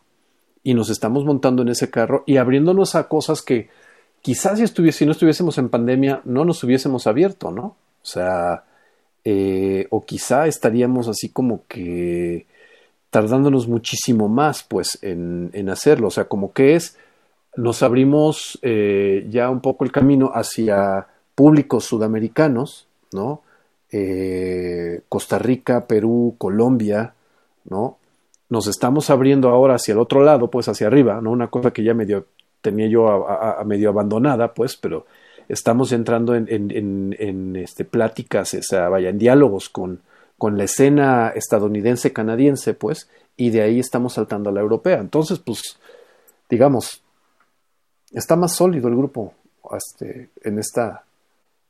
y 0.63 0.75
nos 0.75 0.91
estamos 0.91 1.25
montando 1.25 1.63
en 1.63 1.69
ese 1.69 1.91
carro 1.91 2.23
y 2.27 2.37
abriéndonos 2.37 2.95
a 2.95 3.09
cosas 3.09 3.43
que 3.43 3.69
quizás 4.21 4.59
si, 4.59 4.93
si 4.93 5.07
no 5.07 5.13
estuviésemos 5.13 5.57
en 5.59 5.71
pandemia 5.71 6.21
no 6.25 6.45
nos 6.45 6.63
hubiésemos 6.63 7.07
abierto, 7.07 7.51
¿no? 7.51 7.77
O 8.03 8.07
sea, 8.07 8.65
eh, 9.25 9.87
o 9.91 10.05
quizá 10.05 10.47
estaríamos 10.47 11.09
así 11.09 11.31
como 11.31 11.63
que 11.67 12.47
tardándonos 13.11 13.69
muchísimo 13.69 14.29
más, 14.29 14.63
pues, 14.63 14.99
en, 15.03 15.51
en 15.53 15.69
hacerlo. 15.69 16.09
O 16.09 16.11
sea, 16.11 16.27
como 16.27 16.53
que 16.53 16.77
es, 16.77 16.97
nos 17.57 17.83
abrimos 17.83 18.59
eh, 18.63 19.27
ya 19.31 19.51
un 19.51 19.61
poco 19.61 19.85
el 19.85 19.93
camino 19.93 20.31
hacia 20.33 21.09
públicos 21.35 21.85
sudamericanos, 21.85 22.87
¿no? 23.13 23.43
Eh, 23.91 25.01
Costa 25.09 25.39
Rica, 25.39 25.87
Perú, 25.87 26.37
Colombia, 26.39 27.15
¿no? 27.65 27.99
Nos 28.49 28.67
estamos 28.67 29.11
abriendo 29.11 29.49
ahora 29.51 29.75
hacia 29.75 29.93
el 29.93 29.99
otro 29.99 30.23
lado, 30.23 30.51
pues 30.51 30.69
hacia 30.69 30.89
arriba, 30.89 31.21
¿no? 31.21 31.31
Una 31.31 31.49
cosa 31.49 31.73
que 31.73 31.85
ya 31.85 31.95
medio 31.95 32.27
tenía 32.61 32.89
yo 32.89 33.09
a, 33.09 33.63
medio 33.65 33.91
abandonada, 33.91 34.53
pues, 34.55 34.77
pero 34.77 35.07
estamos 35.49 35.93
entrando 35.93 36.35
en, 36.35 36.47
en, 36.49 37.57
este, 37.57 37.85
pláticas, 37.85 38.55
o 38.55 38.63
sea, 38.63 38.89
vaya, 38.89 39.09
en 39.09 39.19
diálogos 39.19 39.69
con, 39.69 40.01
con 40.37 40.59
la 40.59 40.65
escena 40.65 41.33
estadounidense, 41.35 42.13
canadiense, 42.13 42.75
pues, 42.75 43.09
y 43.37 43.51
de 43.51 43.63
ahí 43.63 43.79
estamos 43.79 44.15
saltando 44.15 44.51
a 44.51 44.53
la 44.53 44.61
europea. 44.61 44.99
Entonces, 44.99 45.39
pues, 45.39 45.79
digamos, 46.49 47.03
está 48.13 48.37
más 48.37 48.55
sólido 48.55 48.89
el 48.89 48.97
grupo 48.97 49.35
este, 49.77 50.31
en 50.43 50.59
esta... 50.59 51.05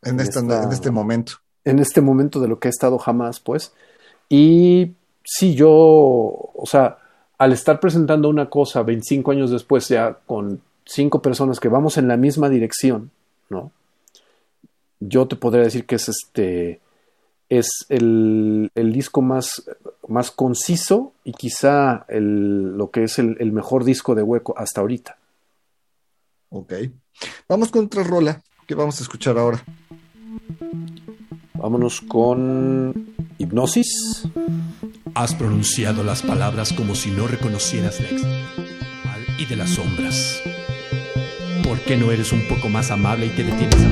En, 0.03 0.19
esta, 0.19 0.41
en 0.41 0.73
este 0.73 0.91
momento. 0.91 1.35
En 1.63 1.79
este 1.79 2.01
momento 2.01 2.41
de 2.41 2.49
lo 2.49 2.59
que 2.59 2.69
ha 2.69 2.71
estado 2.71 2.99
jamás, 2.99 3.39
pues. 3.39 3.75
Y 4.31 4.95
sí, 5.25 5.55
yo, 5.55 5.71
o 5.71 6.65
sea, 6.67 6.99
al 7.39 7.53
estar 7.53 7.81
presentando 7.81 8.29
una 8.29 8.51
cosa 8.51 8.83
25 8.83 9.31
años 9.31 9.51
después 9.51 9.89
ya 9.89 10.19
con 10.27 10.61
cinco 10.85 11.23
personas 11.23 11.61
que 11.61 11.69
vamos 11.69 11.97
en 11.97 12.09
la 12.09 12.17
misma 12.17 12.49
dirección, 12.49 13.11
¿no? 13.49 13.73
Yo 15.01 15.27
te 15.27 15.37
podría 15.37 15.65
decir 15.65 15.87
que 15.87 15.95
es 15.95 16.09
este 16.09 16.81
es 17.49 17.87
el, 17.89 18.71
el 18.75 18.93
disco 18.93 19.23
más, 19.23 19.65
más 20.07 20.31
conciso 20.31 21.13
y 21.25 21.33
quizá 21.33 22.05
el, 22.09 22.77
lo 22.77 22.91
que 22.91 23.05
es 23.05 23.19
el, 23.19 23.37
el, 23.41 23.51
mejor 23.51 23.85
disco 23.85 24.15
de 24.15 24.23
hueco 24.23 24.55
hasta 24.57 24.81
ahorita. 24.81 25.19
Ok. 26.51 26.75
Vamos 27.49 27.71
con 27.71 27.87
otra 27.87 28.05
rola 28.05 28.41
que 28.67 28.75
vamos 28.77 29.01
a 29.01 29.03
escuchar 29.03 29.37
ahora. 29.37 29.65
Vámonos 31.55 32.01
con 32.03 33.15
Hipnosis. 33.39 34.00
Has 35.15 35.35
pronunciado 35.35 36.03
las 36.03 36.23
palabras 36.23 36.73
como 36.73 36.95
si 36.95 37.11
no 37.11 37.27
reconocieras 37.27 38.01
la 38.01 38.11
mal 39.05 39.25
y 39.39 39.47
de 39.47 39.57
las 39.57 39.71
sombras. 39.71 40.41
¿Por 41.63 41.81
qué 41.81 41.97
no 41.97 42.11
eres 42.13 42.33
un 42.33 42.47
poco 42.49 42.69
más 42.69 42.91
amable 42.91 43.27
y 43.27 43.31
te 43.31 43.45
detienes 43.45 43.77
a 43.77 43.89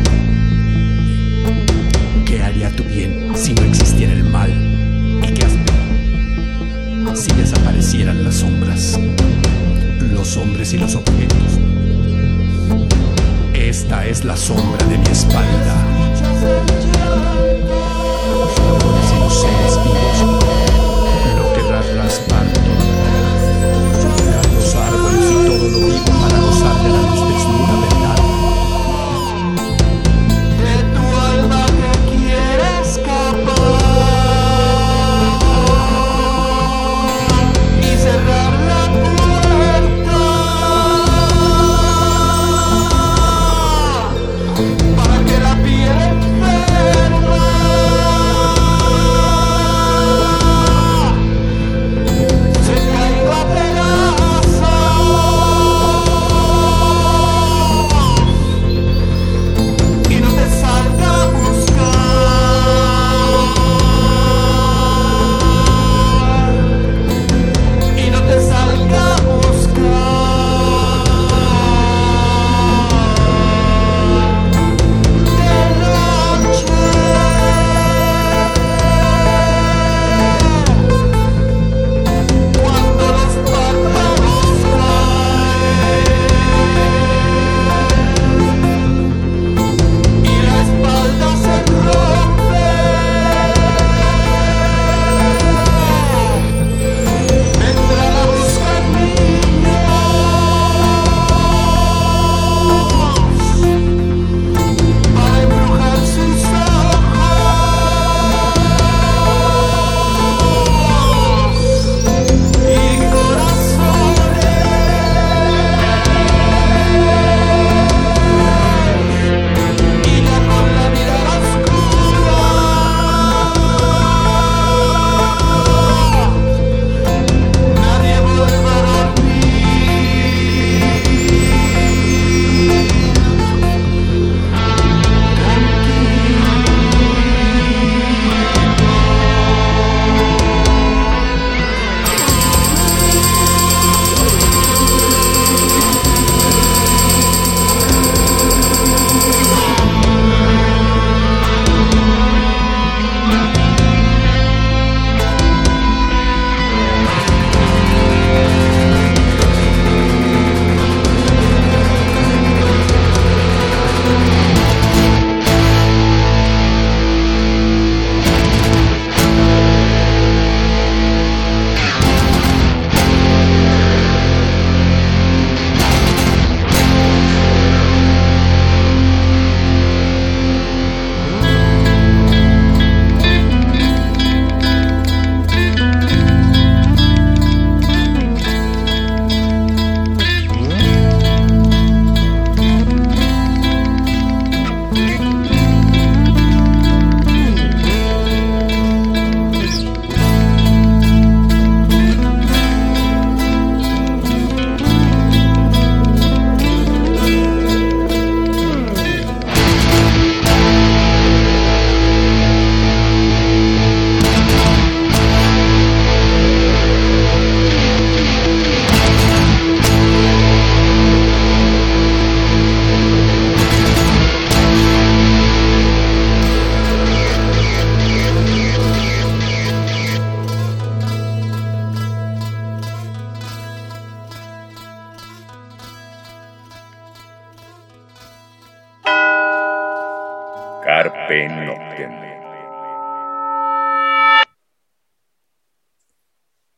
¿Qué 2.24 2.42
haría 2.42 2.74
tu 2.74 2.84
bien 2.84 3.32
si 3.36 3.54
no 3.54 3.62
existiera 3.62 4.12
el 4.12 4.24
mal? 4.24 4.50
¿Y 5.22 5.34
qué 5.34 5.44
hace 5.44 5.58
si 7.14 7.32
desaparecieran 7.34 8.22
las 8.24 8.36
sombras? 8.36 8.98
Los 10.12 10.36
hombres 10.36 10.72
y 10.72 10.78
los 10.78 10.94
objetos. 10.94 11.58
Esta 13.54 14.06
es 14.06 14.24
la 14.24 14.36
sombra 14.36 14.86
de 14.86 14.98
mi 14.98 15.06
espalda. 15.06 15.76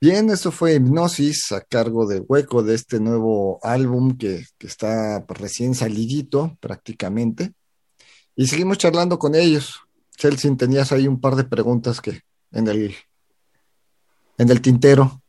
Bien, 0.01 0.31
eso 0.31 0.51
fue 0.51 0.75
Hipnosis 0.75 1.53
a 1.53 1.61
cargo 1.61 2.07
de 2.07 2.21
Hueco 2.21 2.63
de 2.63 2.75
este 2.75 2.99
nuevo 2.99 3.61
álbum 3.63 4.17
que, 4.17 4.45
que 4.59 4.67
está 4.67 5.25
recién 5.29 5.75
salidito 5.75 6.57
prácticamente. 6.59 7.53
Y 8.35 8.47
seguimos 8.47 8.79
charlando 8.79 9.19
con 9.19 9.35
ellos. 9.35 9.81
Chelsea, 10.17 10.57
tenías 10.57 10.91
ahí 10.91 11.07
un 11.07 11.21
par 11.21 11.37
de 11.37 11.45
preguntas 11.45 12.01
que 12.01 12.23
en 12.51 12.67
el, 12.67 12.95
en 14.39 14.51
el 14.51 14.61
tintero. 14.61 15.21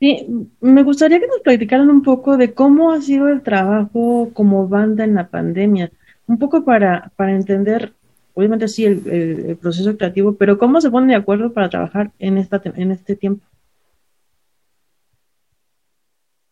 Sí, 0.00 0.26
me 0.60 0.82
gustaría 0.82 1.20
que 1.20 1.26
nos 1.26 1.40
platicaran 1.40 1.90
un 1.90 2.02
poco 2.02 2.36
de 2.36 2.52
cómo 2.54 2.90
ha 2.90 3.00
sido 3.02 3.28
el 3.28 3.42
trabajo 3.42 4.30
como 4.32 4.66
banda 4.66 5.04
en 5.04 5.14
la 5.14 5.28
pandemia, 5.28 5.92
un 6.26 6.38
poco 6.38 6.64
para, 6.64 7.12
para 7.16 7.36
entender, 7.36 7.94
obviamente 8.34 8.68
sí, 8.68 8.84
el, 8.84 9.06
el, 9.08 9.56
proceso 9.56 9.96
creativo, 9.96 10.34
pero 10.36 10.58
cómo 10.58 10.80
se 10.80 10.90
ponen 10.90 11.08
de 11.08 11.14
acuerdo 11.14 11.52
para 11.52 11.68
trabajar 11.68 12.12
en, 12.18 12.38
esta, 12.38 12.60
en 12.64 12.90
este 12.90 13.16
tiempo. 13.16 13.44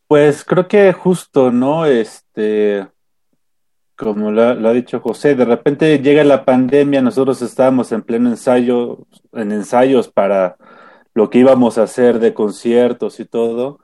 Pues 0.07 0.45
creo 0.45 0.67
que 0.69 0.93
justo, 0.93 1.51
¿no? 1.51 1.85
Este, 1.85 2.87
como 3.97 4.31
lo, 4.31 4.55
lo, 4.55 4.69
ha 4.69 4.73
dicho 4.73 5.01
José, 5.01 5.35
de 5.35 5.45
repente 5.45 5.99
llega 5.99 6.25
la 6.25 6.45
pandemia, 6.45 7.03
nosotros 7.03 7.43
estábamos 7.43 7.93
en 7.93 8.03
pleno 8.03 8.31
ensayo, 8.31 9.07
en 9.33 9.53
ensayos 9.53 10.09
para 10.09 10.57
lo 11.15 11.31
que 11.31 11.41
íbamos 11.41 11.79
a 11.79 11.83
hacer 11.83 12.21
de 12.21 12.33
conciertos 12.33 13.21
y 13.21 13.25
todo, 13.25 13.81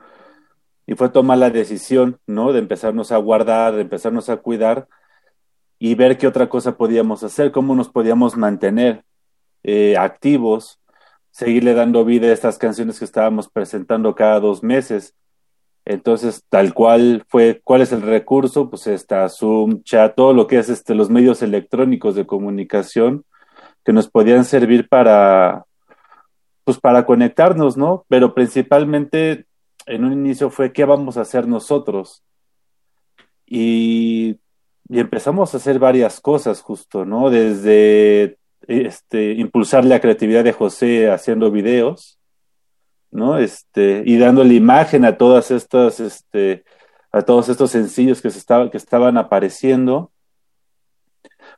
y 0.86 0.94
fue 0.94 1.08
tomar 1.08 1.38
la 1.38 1.50
decisión, 1.50 2.20
¿no? 2.26 2.52
De 2.52 2.58
empezarnos 2.58 3.12
a 3.12 3.16
guardar, 3.16 3.74
de 3.74 3.82
empezarnos 3.82 4.28
a 4.28 4.36
cuidar 4.36 4.88
y 5.78 5.94
ver 5.94 6.18
qué 6.18 6.26
otra 6.26 6.48
cosa 6.48 6.76
podíamos 6.76 7.22
hacer, 7.22 7.52
cómo 7.52 7.74
nos 7.74 7.88
podíamos 7.88 8.36
mantener 8.36 9.04
eh, 9.62 9.96
activos, 9.96 10.80
seguirle 11.30 11.74
dando 11.74 12.04
vida 12.04 12.28
a 12.28 12.32
estas 12.32 12.58
canciones 12.58 12.98
que 12.98 13.04
estábamos 13.04 13.48
presentando 13.48 14.14
cada 14.14 14.40
dos 14.40 14.62
meses. 14.62 15.14
Entonces, 15.84 16.44
tal 16.48 16.72
cual 16.72 17.24
fue, 17.28 17.60
¿cuál 17.62 17.82
es 17.82 17.92
el 17.92 18.02
recurso? 18.02 18.70
Pues 18.70 18.86
está 18.86 19.28
Zoom, 19.28 19.82
chat, 19.82 20.14
todo 20.14 20.32
lo 20.32 20.46
que 20.46 20.58
es 20.58 20.68
este, 20.68 20.94
los 20.94 21.10
medios 21.10 21.42
electrónicos 21.42 22.14
de 22.14 22.26
comunicación 22.26 23.24
que 23.84 23.92
nos 23.92 24.08
podían 24.08 24.44
servir 24.44 24.88
para, 24.88 25.64
pues 26.64 26.78
para 26.78 27.04
conectarnos, 27.04 27.76
¿no? 27.76 28.06
Pero 28.08 28.34
principalmente 28.34 29.46
en 29.86 30.04
un 30.04 30.12
inicio 30.12 30.50
fue 30.50 30.72
qué 30.72 30.84
vamos 30.84 31.16
a 31.16 31.22
hacer 31.22 31.46
nosotros. 31.46 32.22
Y, 33.46 34.38
y 34.88 35.00
empezamos 35.00 35.54
a 35.54 35.56
hacer 35.56 35.78
varias 35.78 36.20
cosas 36.20 36.60
justo, 36.60 37.04
¿no? 37.04 37.30
Desde 37.30 38.38
este, 38.66 39.32
impulsar 39.32 39.84
la 39.84 40.00
creatividad 40.00 40.44
de 40.44 40.52
José 40.52 41.10
haciendo 41.10 41.50
videos, 41.50 42.18
¿no? 43.10 43.38
Este, 43.38 44.02
y 44.04 44.18
dándole 44.18 44.54
imagen 44.54 45.04
a 45.04 45.16
todas 45.16 45.50
estas, 45.50 46.00
este, 46.00 46.64
a 47.12 47.22
todos 47.22 47.48
estos 47.48 47.70
sencillos 47.70 48.20
que, 48.20 48.28
estaba, 48.28 48.70
que 48.70 48.76
estaban 48.76 49.16
apareciendo. 49.16 50.10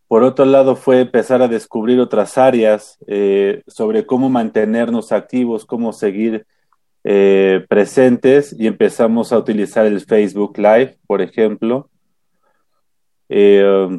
Por 0.07 0.23
otro 0.23 0.45
lado, 0.45 0.77
fue 0.77 1.01
empezar 1.01 1.43
a 1.43 1.49
descubrir 1.49 1.99
otras 1.99 2.39
áreas 2.39 2.99
eh, 3.09 3.63
sobre 3.67 4.07
cómo 4.07 4.29
mantenernos 4.29 5.11
activos, 5.11 5.65
cómo 5.65 5.93
seguir 5.93 6.47
eh, 7.03 7.65
presentes 7.69 8.55
y 8.57 8.67
empezamos 8.67 9.33
a 9.33 9.39
utilizar 9.39 9.87
el 9.87 10.01
Facebook 10.01 10.59
Live, 10.59 10.99
por 11.07 11.23
ejemplo, 11.23 11.89
eh, 13.29 13.99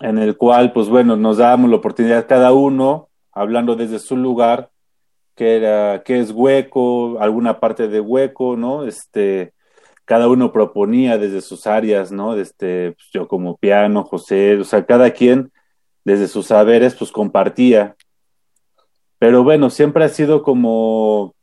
en 0.00 0.18
el 0.18 0.36
cual, 0.36 0.72
pues 0.72 0.88
bueno, 0.88 1.16
nos 1.16 1.38
dábamos 1.38 1.70
la 1.70 1.76
oportunidad 1.76 2.26
cada 2.26 2.52
uno, 2.52 3.08
hablando 3.32 3.76
desde 3.76 3.98
su 3.98 4.16
lugar, 4.16 4.70
que 5.34 5.56
era, 5.56 6.02
qué 6.02 6.20
es 6.20 6.30
hueco, 6.30 7.20
alguna 7.20 7.60
parte 7.60 7.88
de 7.88 8.00
hueco, 8.00 8.56
¿no? 8.56 8.86
Este, 8.86 9.52
cada 10.04 10.28
uno 10.28 10.52
proponía 10.52 11.18
desde 11.18 11.40
sus 11.40 11.66
áreas, 11.66 12.12
¿no? 12.12 12.36
Este, 12.36 12.92
pues 12.92 13.08
yo 13.12 13.28
como 13.28 13.56
piano, 13.56 14.04
José, 14.04 14.56
o 14.56 14.64
sea, 14.64 14.84
cada 14.86 15.10
quien 15.10 15.52
desde 16.04 16.28
sus 16.28 16.46
saberes, 16.46 16.94
pues 16.94 17.10
compartía. 17.10 17.96
Pero 19.18 19.44
bueno, 19.44 19.70
siempre 19.70 20.04
ha 20.04 20.08
sido 20.08 20.42
como 20.42 21.34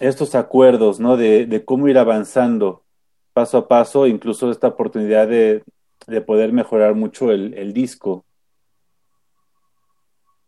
estos 0.00 0.34
acuerdos, 0.34 1.00
¿no? 1.00 1.16
De, 1.16 1.46
de 1.46 1.64
cómo 1.64 1.88
ir 1.88 1.98
avanzando 1.98 2.84
paso 3.32 3.58
a 3.58 3.68
paso, 3.68 4.06
incluso 4.06 4.50
esta 4.50 4.68
oportunidad 4.68 5.26
de, 5.28 5.64
de 6.06 6.20
poder 6.20 6.52
mejorar 6.52 6.94
mucho 6.94 7.30
el, 7.30 7.54
el 7.54 7.72
disco. 7.72 8.24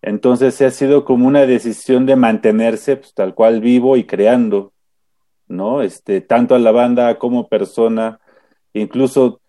Entonces 0.02 0.60
ha 0.62 0.70
sido 0.70 1.04
como 1.04 1.26
una 1.26 1.46
decisión 1.46 2.06
de 2.06 2.16
mantenerse 2.16 2.96
pues, 2.96 3.14
tal 3.14 3.34
cual 3.34 3.60
vivo 3.60 3.96
y 3.96 4.04
creando. 4.04 4.72
¿no? 5.48 5.82
Este, 5.82 6.20
tanto 6.20 6.54
a 6.54 6.58
la 6.58 6.72
banda 6.72 7.18
como 7.18 7.48
persona, 7.48 8.20
incluso 8.72 9.40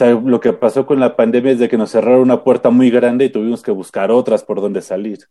lo 0.00 0.40
que 0.40 0.52
pasó 0.52 0.86
con 0.86 1.00
la 1.00 1.16
pandemia 1.16 1.52
es 1.52 1.58
de 1.58 1.68
que 1.68 1.78
nos 1.78 1.90
cerraron 1.90 2.20
una 2.20 2.44
puerta 2.44 2.70
muy 2.70 2.90
grande 2.90 3.24
y 3.24 3.30
tuvimos 3.30 3.62
que 3.62 3.70
buscar 3.70 4.10
otras 4.10 4.44
por 4.44 4.60
donde 4.60 4.82
salir. 4.82 5.26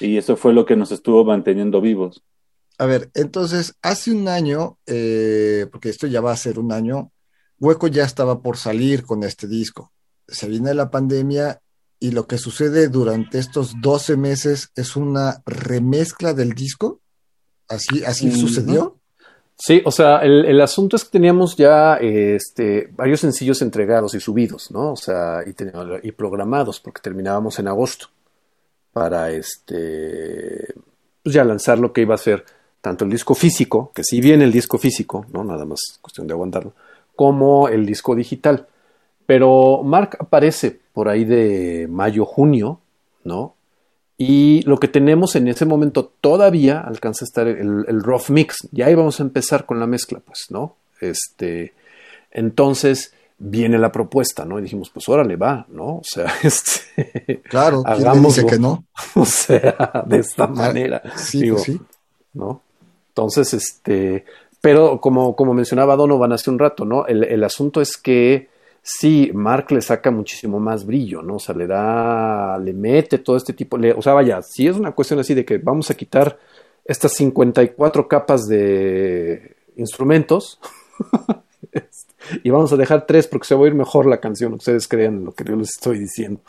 Y 0.00 0.16
eso 0.16 0.36
fue 0.36 0.52
lo 0.52 0.64
que 0.64 0.76
nos 0.76 0.90
estuvo 0.90 1.24
manteniendo 1.24 1.80
vivos. 1.80 2.22
A 2.78 2.86
ver, 2.86 3.10
entonces, 3.14 3.74
hace 3.82 4.10
un 4.10 4.28
año, 4.28 4.78
eh, 4.86 5.66
porque 5.70 5.88
esto 5.88 6.06
ya 6.06 6.20
va 6.20 6.32
a 6.32 6.36
ser 6.36 6.58
un 6.58 6.72
año, 6.72 7.10
Hueco 7.60 7.88
ya 7.88 8.04
estaba 8.04 8.40
por 8.40 8.56
salir 8.56 9.04
con 9.04 9.22
este 9.22 9.46
disco. 9.46 9.92
Se 10.28 10.48
viene 10.48 10.74
la 10.74 10.90
pandemia 10.90 11.60
y 11.98 12.10
lo 12.10 12.26
que 12.26 12.38
sucede 12.38 12.88
durante 12.88 13.38
estos 13.38 13.74
12 13.80 14.16
meses 14.16 14.70
es 14.74 14.96
una 14.96 15.42
remezcla 15.46 16.34
del 16.34 16.52
disco. 16.52 17.00
¿Así, 17.68 18.04
así 18.04 18.26
mm, 18.26 18.36
sucedió? 18.36 18.96
Sí, 19.58 19.80
o 19.84 19.90
sea, 19.90 20.18
el, 20.18 20.44
el, 20.44 20.60
asunto 20.60 20.96
es 20.96 21.04
que 21.04 21.10
teníamos 21.10 21.56
ya 21.56 21.94
este, 21.96 22.88
varios 22.92 23.20
sencillos 23.20 23.62
entregados 23.62 24.14
y 24.14 24.20
subidos, 24.20 24.70
¿no? 24.70 24.92
O 24.92 24.96
sea, 24.96 25.40
y, 25.46 25.54
y 26.06 26.12
programados, 26.12 26.78
porque 26.78 27.00
terminábamos 27.00 27.58
en 27.58 27.68
agosto 27.68 28.08
para 28.92 29.30
este, 29.30 30.74
pues 31.22 31.34
ya 31.34 31.44
lanzar 31.44 31.78
lo 31.78 31.92
que 31.92 32.02
iba 32.02 32.14
a 32.14 32.18
ser 32.18 32.44
tanto 32.80 33.04
el 33.04 33.10
disco 33.10 33.34
físico, 33.34 33.90
que 33.94 34.04
si 34.04 34.20
viene 34.20 34.44
el 34.44 34.52
disco 34.52 34.78
físico, 34.78 35.24
¿no? 35.32 35.42
Nada 35.42 35.64
más 35.64 35.80
cuestión 36.02 36.26
de 36.26 36.34
aguantarlo, 36.34 36.74
como 37.16 37.68
el 37.68 37.86
disco 37.86 38.14
digital. 38.14 38.68
Pero 39.26 39.82
Mark 39.82 40.16
aparece 40.20 40.78
por 40.92 41.08
ahí 41.08 41.24
de 41.24 41.88
mayo, 41.90 42.24
junio, 42.24 42.80
¿no? 43.24 43.54
Y 44.18 44.62
lo 44.62 44.78
que 44.78 44.88
tenemos 44.88 45.36
en 45.36 45.48
ese 45.48 45.66
momento 45.66 46.12
todavía 46.20 46.80
alcanza 46.80 47.24
a 47.24 47.26
estar 47.26 47.48
el, 47.48 47.84
el 47.88 48.02
rough 48.02 48.30
mix. 48.30 48.68
Ya 48.70 48.90
íbamos 48.90 49.20
a 49.20 49.24
empezar 49.24 49.66
con 49.66 49.80
la 49.80 49.86
mezcla, 49.86 50.20
pues, 50.24 50.46
¿no? 50.50 50.76
Este, 51.00 51.74
entonces 52.30 53.12
viene 53.38 53.78
la 53.78 53.92
propuesta, 53.92 54.44
¿no? 54.44 54.58
Y 54.58 54.62
dijimos, 54.62 54.90
pues 54.90 55.08
órale, 55.08 55.36
va, 55.36 55.66
¿no? 55.68 55.96
O 55.96 56.04
sea, 56.04 56.32
este, 56.42 57.42
claro, 57.42 57.82
hagamos 57.84 58.38
que 58.44 58.58
no. 58.58 58.84
O 59.14 59.24
sea, 59.24 60.04
de 60.06 60.18
esta 60.18 60.46
manera. 60.46 61.02
Sí, 61.16 61.42
digo, 61.42 61.58
sí. 61.58 61.80
¿no? 62.32 62.62
Entonces, 63.08 63.54
este, 63.54 64.24
pero 64.66 65.00
como, 65.00 65.36
como 65.36 65.54
mencionaba 65.54 65.94
Donovan 65.94 66.32
hace 66.32 66.50
un 66.50 66.58
rato, 66.58 66.84
¿no? 66.84 67.06
El, 67.06 67.22
el 67.22 67.44
asunto 67.44 67.80
es 67.80 67.96
que 67.96 68.48
sí, 68.82 69.30
Mark 69.32 69.70
le 69.70 69.80
saca 69.80 70.10
muchísimo 70.10 70.58
más 70.58 70.84
brillo, 70.84 71.22
¿no? 71.22 71.36
O 71.36 71.38
sea, 71.38 71.54
le 71.54 71.68
da, 71.68 72.58
le 72.58 72.72
mete 72.72 73.18
todo 73.18 73.36
este 73.36 73.52
tipo, 73.52 73.78
le, 73.78 73.92
o 73.92 74.02
sea, 74.02 74.12
vaya, 74.14 74.42
si 74.42 74.66
es 74.66 74.74
una 74.74 74.90
cuestión 74.90 75.20
así 75.20 75.34
de 75.34 75.44
que 75.44 75.58
vamos 75.58 75.88
a 75.92 75.94
quitar 75.94 76.40
estas 76.84 77.12
54 77.12 78.08
capas 78.08 78.48
de 78.48 79.54
instrumentos 79.76 80.58
y 82.42 82.50
vamos 82.50 82.72
a 82.72 82.76
dejar 82.76 83.06
tres 83.06 83.28
porque 83.28 83.46
se 83.46 83.54
va 83.54 83.60
a 83.60 83.64
oír 83.64 83.74
mejor 83.76 84.06
la 84.06 84.18
canción, 84.18 84.54
ustedes 84.54 84.88
crean 84.88 85.26
lo 85.26 85.30
que 85.30 85.44
yo 85.44 85.54
les 85.54 85.70
estoy 85.76 86.00
diciendo. 86.00 86.40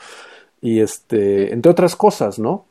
Y 0.60 0.80
este, 0.80 1.54
entre 1.54 1.72
otras 1.72 1.96
cosas, 1.96 2.40
¿no? 2.40 2.66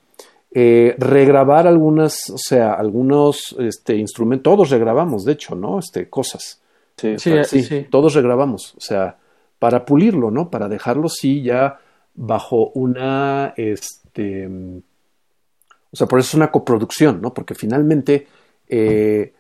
Eh, 0.59 0.95
regrabar 0.97 1.67
algunas, 1.67 2.31
o 2.31 2.39
sea, 2.39 2.73
algunos 2.73 3.55
este, 3.59 3.95
instrumentos, 3.95 4.43
todos 4.43 4.71
regrabamos, 4.71 5.27
de 5.27 5.33
hecho, 5.33 5.55
¿no? 5.55 5.79
Este, 5.79 6.09
cosas. 6.09 6.63
Sí, 6.97 7.19
sí, 7.19 7.33
sí, 7.45 7.63
sí, 7.63 7.87
todos 7.91 8.15
regrabamos, 8.15 8.75
o 8.75 8.81
sea, 8.81 9.19
para 9.59 9.85
pulirlo, 9.85 10.31
¿no? 10.31 10.49
Para 10.49 10.67
dejarlo 10.71 11.11
sí 11.11 11.43
ya 11.43 11.79
bajo 12.15 12.71
una, 12.71 13.53
este, 13.59 14.49
o 15.91 15.95
sea, 15.95 16.07
por 16.07 16.21
eso 16.21 16.29
es 16.29 16.35
una 16.37 16.51
coproducción, 16.51 17.21
¿no? 17.21 17.35
Porque 17.35 17.55
finalmente, 17.55 18.27
eh, 18.67 19.35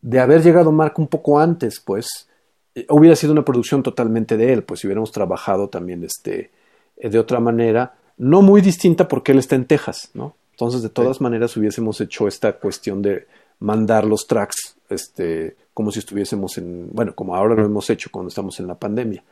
de 0.00 0.18
haber 0.18 0.42
llegado 0.42 0.72
Mark 0.72 0.94
un 0.96 1.08
poco 1.08 1.38
antes, 1.38 1.78
pues, 1.78 2.26
eh, 2.74 2.86
hubiera 2.88 3.16
sido 3.16 3.34
una 3.34 3.44
producción 3.44 3.82
totalmente 3.82 4.38
de 4.38 4.54
él, 4.54 4.62
pues 4.62 4.80
si 4.80 4.86
hubiéramos 4.86 5.12
trabajado 5.12 5.68
también, 5.68 6.02
este, 6.04 6.52
de 6.96 7.18
otra 7.18 7.38
manera, 7.38 7.96
no 8.16 8.40
muy 8.40 8.62
distinta 8.62 9.06
porque 9.06 9.32
él 9.32 9.40
está 9.40 9.56
en 9.56 9.66
Texas, 9.66 10.10
¿no? 10.14 10.34
Entonces, 10.54 10.82
de 10.82 10.88
todas 10.88 11.16
sí. 11.16 11.22
maneras, 11.22 11.56
hubiésemos 11.56 12.00
hecho 12.00 12.28
esta 12.28 12.58
cuestión 12.58 13.02
de 13.02 13.26
mandar 13.58 14.04
los 14.04 14.28
tracks, 14.28 14.76
este, 14.88 15.56
como 15.74 15.90
si 15.90 15.98
estuviésemos 15.98 16.58
en, 16.58 16.90
bueno, 16.92 17.12
como 17.14 17.34
ahora 17.34 17.56
lo 17.56 17.64
hemos 17.64 17.90
hecho 17.90 18.08
cuando 18.12 18.28
estamos 18.28 18.60
en 18.60 18.68
la 18.68 18.78
pandemia. 18.78 19.24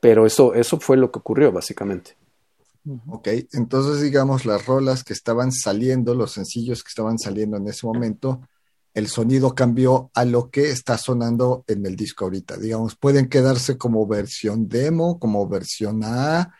Pero 0.00 0.24
eso, 0.24 0.54
eso 0.54 0.78
fue 0.78 0.96
lo 0.96 1.10
que 1.10 1.18
ocurrió, 1.18 1.50
básicamente. 1.50 2.16
Ok, 3.08 3.28
entonces 3.52 4.00
digamos 4.00 4.46
las 4.46 4.64
rolas 4.64 5.04
que 5.04 5.12
estaban 5.12 5.52
saliendo, 5.52 6.14
los 6.14 6.32
sencillos 6.32 6.82
que 6.82 6.88
estaban 6.88 7.18
saliendo 7.18 7.56
en 7.56 7.68
ese 7.68 7.86
momento, 7.86 8.40
el 8.94 9.08
sonido 9.08 9.54
cambió 9.54 10.10
a 10.14 10.24
lo 10.24 10.50
que 10.50 10.70
está 10.70 10.96
sonando 10.96 11.64
en 11.66 11.84
el 11.84 11.96
disco 11.96 12.24
ahorita. 12.24 12.56
Digamos, 12.56 12.96
pueden 12.96 13.28
quedarse 13.28 13.76
como 13.76 14.06
versión 14.06 14.68
demo, 14.68 15.18
como 15.18 15.46
versión 15.48 16.02
A, 16.02 16.54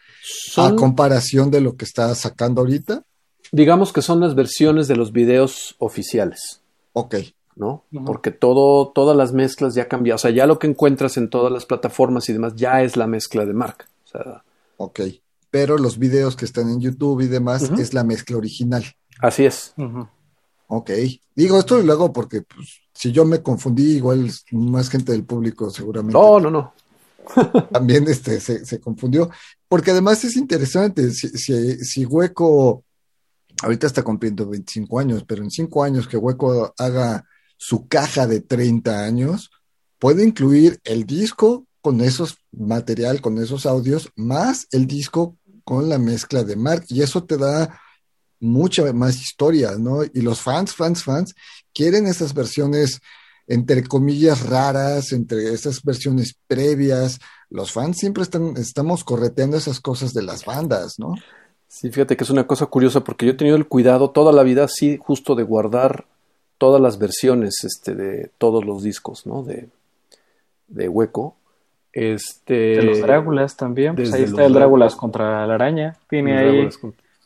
a 0.57 0.75
comparación 0.77 1.51
de 1.51 1.61
lo 1.61 1.77
que 1.77 1.85
está 1.85 2.15
sacando 2.15 2.61
ahorita. 2.61 3.05
Digamos 3.53 3.93
que 3.93 4.03
son 4.03 4.21
las 4.21 4.35
versiones 4.35 4.89
de 4.89 4.97
los 4.97 5.13
videos 5.13 5.75
oficiales. 5.79 6.61
Ok. 6.93 7.17
¿no? 7.59 7.85
Porque 8.07 8.31
todo, 8.31 8.89
todas 8.89 9.17
las 9.17 9.33
mezclas 9.33 9.75
ya 9.75 9.89
cambian. 9.89 10.15
O 10.15 10.19
sea, 10.19 10.31
ya 10.31 10.47
lo 10.47 10.59
que 10.59 10.69
encuentras 10.69 11.17
en 11.17 11.29
todas 11.29 11.53
las 11.53 11.67
plataformas 11.67 12.29
y 12.29 12.33
demás 12.33 12.55
ya 12.55 12.83
es 12.83 12.97
la 12.97 13.07
mezcla 13.07 13.45
de 13.45 13.53
Mark. 13.53 13.89
O 14.05 14.09
sea, 14.09 14.45
ok. 14.77 15.01
Pero 15.51 15.77
los 15.77 15.99
videos 15.99 16.37
que 16.37 16.45
están 16.45 16.71
en 16.71 16.81
YouTube 16.81 17.21
y 17.23 17.27
demás 17.27 17.71
es 17.79 17.95
la 17.95 18.05
mezcla 18.05 18.37
original. 18.37 18.85
Así 19.21 19.45
es. 19.45 19.75
Ok. 20.69 20.91
Digo 21.35 21.59
esto 21.59 21.81
y 21.81 21.85
luego 21.85 22.13
porque 22.13 22.43
pues, 22.43 22.81
si 22.93 23.11
yo 23.11 23.25
me 23.25 23.43
confundí, 23.43 23.97
igual 23.97 24.31
más 24.53 24.89
gente 24.89 25.13
del 25.13 25.25
público 25.25 25.69
seguramente. 25.71 26.17
No, 26.17 26.39
no, 26.39 26.51
no. 26.51 26.73
también 27.73 28.07
este, 28.09 28.41
se, 28.41 28.65
se, 28.65 28.81
confundió. 28.81 29.31
Porque 29.69 29.91
además 29.91 30.25
es 30.25 30.37
interesante, 30.37 31.11
si, 31.11 31.29
si, 31.29 31.85
si 31.85 32.05
Hueco, 32.07 32.85
ahorita 33.63 33.87
está 33.87 34.03
cumpliendo 34.03 34.49
25 34.49 34.99
años, 34.99 35.25
pero 35.27 35.43
en 35.43 35.51
5 35.51 35.85
años 35.85 36.09
que 36.09 36.17
Hueco 36.17 36.75
haga 36.79 37.25
su 37.57 37.89
caja 37.89 38.27
de 38.27 38.41
30 38.41 39.05
años, 39.05 39.51
puede 39.99 40.25
incluir 40.25 40.81
el 40.85 41.05
disco 41.05 41.67
con 41.81 42.01
esos 42.01 42.39
material, 42.53 43.21
con 43.21 43.39
esos 43.39 43.67
audios, 43.67 44.11
más 44.17 44.67
el 44.71 44.87
disco 44.87 45.37
con 45.65 45.89
la 45.89 45.99
mezcla 45.99 46.45
de 46.45 46.57
Mark. 46.57 46.85
Y 46.89 47.03
eso 47.03 47.25
te 47.25 47.37
da 47.37 47.81
mucha 48.41 48.93
más 48.93 49.21
historia, 49.21 49.77
¿no? 49.79 50.05
Y 50.05 50.21
los 50.21 50.41
fans, 50.41 50.75
fans, 50.75 51.03
fans, 51.03 51.35
quieren 51.75 52.07
esas 52.07 52.35
versiones, 52.35 53.01
entre 53.47 53.83
comillas, 53.85 54.47
raras, 54.47 55.13
entre 55.13 55.53
esas 55.53 55.83
versiones 55.83 56.35
previas. 56.47 57.19
Los 57.51 57.73
fans 57.73 57.99
siempre 57.99 58.23
están, 58.23 58.57
estamos 58.57 59.03
correteando 59.05 59.57
esas 59.57 59.81
cosas 59.81 60.13
de 60.13 60.23
las 60.23 60.45
bandas, 60.45 60.95
¿no? 60.99 61.15
Sí, 61.69 61.91
fíjate 61.91 62.17
que 62.17 62.25
es 62.25 62.31
una 62.31 62.47
cosa 62.47 62.67
curiosa 62.67 63.05
porque 63.05 63.27
yo 63.27 63.33
he 63.33 63.37
tenido 63.37 63.57
el 63.57 63.69
cuidado 63.69 64.11
toda 64.11 64.33
la 64.33 64.43
vida, 64.43 64.67
sí, 64.69 64.99
justo 65.01 65.35
de 65.35 65.43
guardar 65.43 66.07
todas 66.57 66.81
las 66.81 66.99
versiones 66.99 67.63
este, 67.65 67.95
de 67.95 68.31
todos 68.39 68.65
los 68.65 68.83
discos, 68.83 69.27
¿no? 69.27 69.43
De, 69.43 69.69
de 70.67 70.89
Hueco. 70.89 71.37
Este, 71.93 72.55
de 72.55 72.83
los 72.83 73.01
Dráculas 73.01 73.57
también. 73.57 73.95
Pues 73.95 74.13
ahí 74.13 74.25
está 74.25 74.45
el 74.45 74.53
Dráculas 74.53 74.97
contra 74.97 75.47
la 75.47 75.55
araña. 75.55 75.97
Tiene 76.09 76.39
ahí 76.39 76.69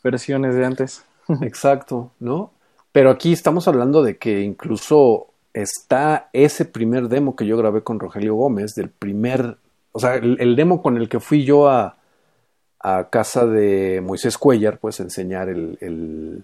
versiones 0.03 0.55
de 0.55 0.65
antes. 0.65 1.03
Exacto, 1.41 2.11
¿no? 2.19 2.51
Pero 2.91 3.09
aquí 3.09 3.33
estamos 3.33 3.67
hablando 3.67 4.03
de 4.03 4.17
que 4.17 4.41
incluso 4.41 5.27
está 5.53 6.29
ese 6.33 6.65
primer 6.65 7.07
demo 7.07 7.35
que 7.35 7.45
yo 7.45 7.57
grabé 7.57 7.81
con 7.81 7.99
Rogelio 7.99 8.35
Gómez, 8.35 8.73
del 8.75 8.89
primer, 8.89 9.57
o 9.91 9.99
sea, 9.99 10.15
el, 10.15 10.55
demo 10.55 10.81
con 10.81 10.97
el 10.97 11.09
que 11.09 11.19
fui 11.19 11.43
yo 11.43 11.69
a, 11.69 11.97
a 12.83 13.09
casa 13.09 13.45
de 13.45 14.01
Moisés 14.01 14.37
Cuellar, 14.37 14.77
pues 14.77 14.99
enseñar 14.99 15.47
el, 15.47 15.77
el, 15.79 16.43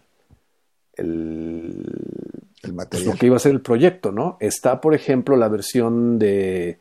el 0.95 1.85
pues, 2.61 2.73
material. 2.73 3.09
lo 3.09 3.15
que 3.17 3.25
iba 3.25 3.35
a 3.35 3.39
ser 3.39 3.51
el 3.51 3.61
proyecto, 3.61 4.13
¿no? 4.13 4.37
Está, 4.39 4.79
por 4.79 4.95
ejemplo, 4.95 5.35
la 5.35 5.49
versión 5.49 6.17
de 6.17 6.79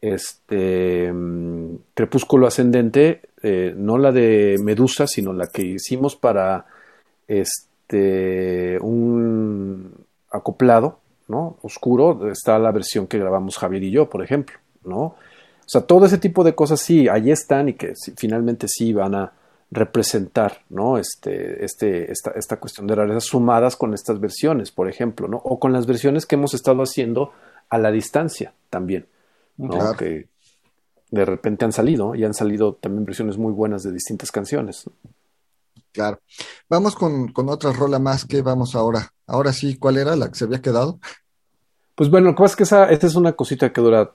este 0.00 1.12
mm, 1.12 1.76
Crepúsculo 1.94 2.46
Ascendente, 2.46 3.22
eh, 3.42 3.74
no 3.76 3.98
la 3.98 4.12
de 4.12 4.56
Medusa, 4.62 5.08
sino 5.08 5.32
la 5.32 5.48
que 5.48 5.62
hicimos 5.62 6.14
para 6.14 6.66
este 7.26 8.78
un 8.80 9.92
acoplado, 10.30 11.00
¿no? 11.26 11.58
Oscuro, 11.62 12.30
está 12.30 12.56
la 12.60 12.70
versión 12.70 13.08
que 13.08 13.18
grabamos 13.18 13.58
Javier 13.58 13.82
y 13.82 13.90
yo, 13.90 14.08
por 14.08 14.22
ejemplo, 14.22 14.56
¿no? 14.84 15.16
O 15.64 15.68
sea, 15.68 15.82
todo 15.82 16.06
ese 16.06 16.18
tipo 16.18 16.44
de 16.44 16.54
cosas 16.54 16.80
sí, 16.80 17.08
ahí 17.08 17.30
están 17.30 17.70
y 17.70 17.74
que 17.74 17.94
finalmente 18.16 18.66
sí 18.68 18.92
van 18.92 19.14
a, 19.14 19.32
representar 19.72 20.60
¿no? 20.68 20.98
este, 20.98 21.64
este, 21.64 22.12
esta, 22.12 22.32
esta 22.32 22.60
cuestión 22.60 22.86
de 22.86 22.94
rarezas 22.94 23.24
sumadas 23.24 23.74
con 23.74 23.94
estas 23.94 24.20
versiones, 24.20 24.70
por 24.70 24.86
ejemplo, 24.86 25.28
¿no? 25.28 25.38
o 25.38 25.58
con 25.58 25.72
las 25.72 25.86
versiones 25.86 26.26
que 26.26 26.34
hemos 26.34 26.52
estado 26.52 26.82
haciendo 26.82 27.32
a 27.70 27.78
la 27.78 27.90
distancia 27.90 28.52
también, 28.68 29.06
¿no? 29.56 29.96
que 29.96 30.28
de 31.10 31.24
repente 31.24 31.64
han 31.64 31.72
salido 31.72 32.14
y 32.14 32.24
han 32.24 32.34
salido 32.34 32.74
también 32.74 33.06
versiones 33.06 33.38
muy 33.38 33.52
buenas 33.52 33.82
de 33.82 33.92
distintas 33.92 34.30
canciones. 34.30 34.84
Claro. 35.90 36.20
Vamos 36.68 36.94
con, 36.94 37.32
con 37.32 37.48
otra 37.48 37.72
rola 37.72 37.98
más 37.98 38.26
que 38.26 38.42
vamos 38.42 38.74
ahora. 38.74 39.12
Ahora 39.26 39.54
sí, 39.54 39.76
¿cuál 39.78 39.96
era 39.96 40.16
la 40.16 40.28
que 40.28 40.34
se 40.34 40.44
había 40.44 40.60
quedado? 40.60 40.98
Pues 41.94 42.10
bueno, 42.10 42.28
lo 42.28 42.34
que 42.34 42.42
pasa 42.42 42.52
es 42.52 42.56
que 42.56 42.62
esa, 42.64 42.90
esta 42.90 43.06
es 43.06 43.14
una 43.14 43.32
cosita 43.32 43.72
que 43.72 43.80
dura 43.80 44.14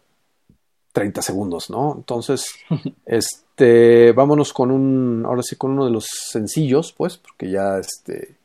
30 0.98 1.22
segundos, 1.22 1.70
¿no? 1.70 1.94
Entonces, 1.96 2.56
este, 3.06 4.14
vámonos 4.14 4.52
con 4.52 4.72
un, 4.72 5.24
ahora 5.28 5.44
sí, 5.44 5.56
con 5.56 5.72
uno 5.72 5.86
de 5.86 5.92
los 5.92 6.08
sencillos, 6.32 6.92
pues, 6.92 7.18
porque 7.18 7.52
ya, 7.52 7.78
este, 7.78 8.36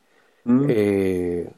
mm. 0.43 0.65
eh, 0.69 1.51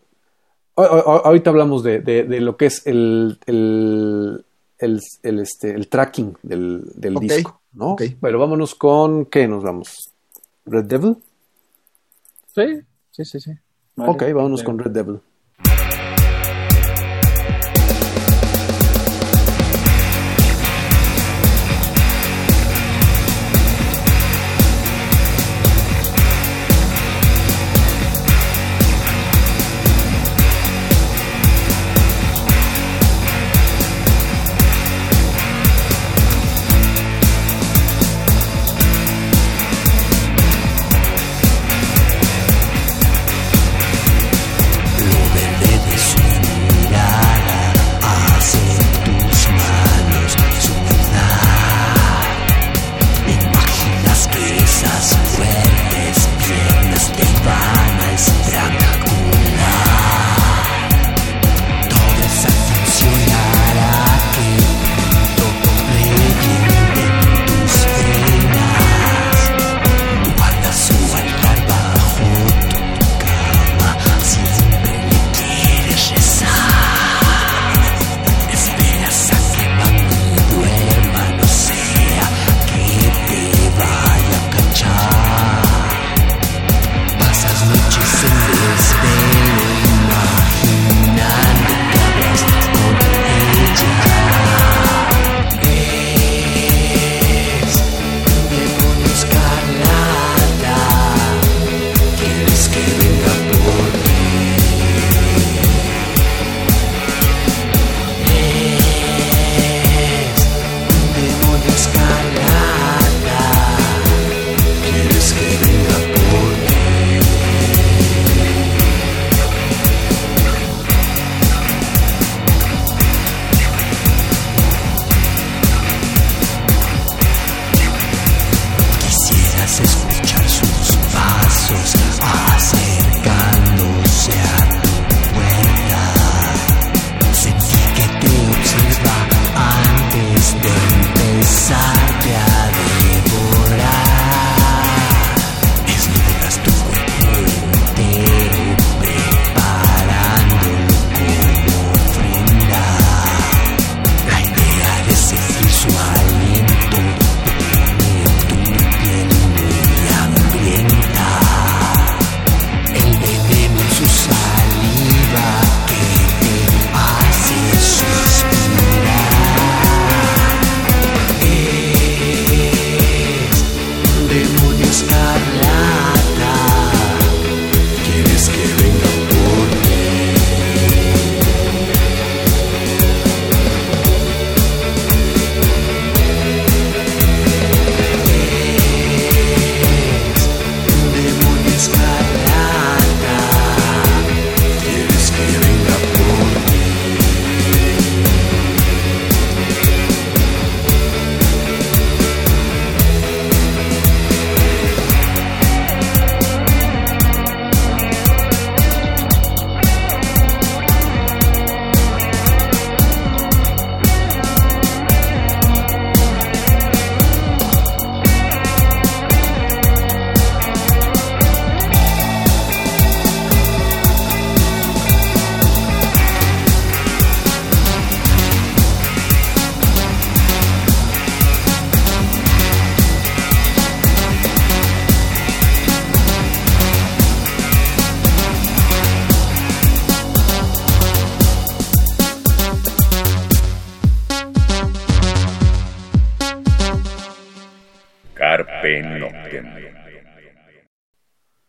ahorita 0.77 1.49
hablamos 1.49 1.83
de, 1.83 1.99
de, 1.99 2.23
de, 2.23 2.39
lo 2.39 2.55
que 2.55 2.67
es 2.67 2.87
el, 2.87 3.37
el, 3.45 4.45
el, 4.77 5.01
el 5.23 5.39
este, 5.39 5.71
el 5.71 5.89
tracking 5.89 6.37
del, 6.43 6.83
del 6.95 7.17
okay. 7.17 7.27
disco, 7.27 7.59
¿no? 7.73 7.91
Okay. 7.91 8.15
Pero 8.21 8.39
vámonos 8.39 8.73
con, 8.73 9.25
¿qué 9.25 9.49
nos 9.49 9.63
vamos? 9.63 10.13
¿Red 10.65 10.85
Devil? 10.85 11.17
Sí, 12.53 12.79
sí, 13.11 13.25
sí, 13.25 13.39
sí. 13.41 13.51
Vale. 13.97 14.11
Ok, 14.11 14.23
vámonos 14.33 14.63
con 14.63 14.79
Red 14.79 14.91
Devil. 14.91 15.19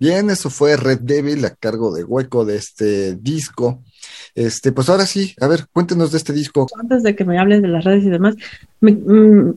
Bien, 0.07 0.31
eso 0.31 0.51
fue 0.51 0.77
Red 0.77 1.01
Devil 1.01 1.45
a 1.47 1.57
cargo 1.57 1.93
de 1.93 2.05
Hueco 2.05 2.45
de 2.45 2.55
este 2.55 3.17
disco. 3.17 3.83
Este, 4.37 4.71
pues 4.71 4.89
ahora 4.89 5.05
sí, 5.05 5.35
a 5.41 5.49
ver, 5.49 5.67
cuéntenos 5.73 6.13
de 6.13 6.19
este 6.19 6.33
disco. 6.33 6.69
Antes 6.79 7.03
de 7.03 7.17
que 7.17 7.25
me 7.25 7.41
hables 7.41 7.61
de 7.61 7.67
las 7.67 7.83
redes 7.83 8.05
y 8.05 8.11
demás, 8.11 8.37
mm, 8.83 9.51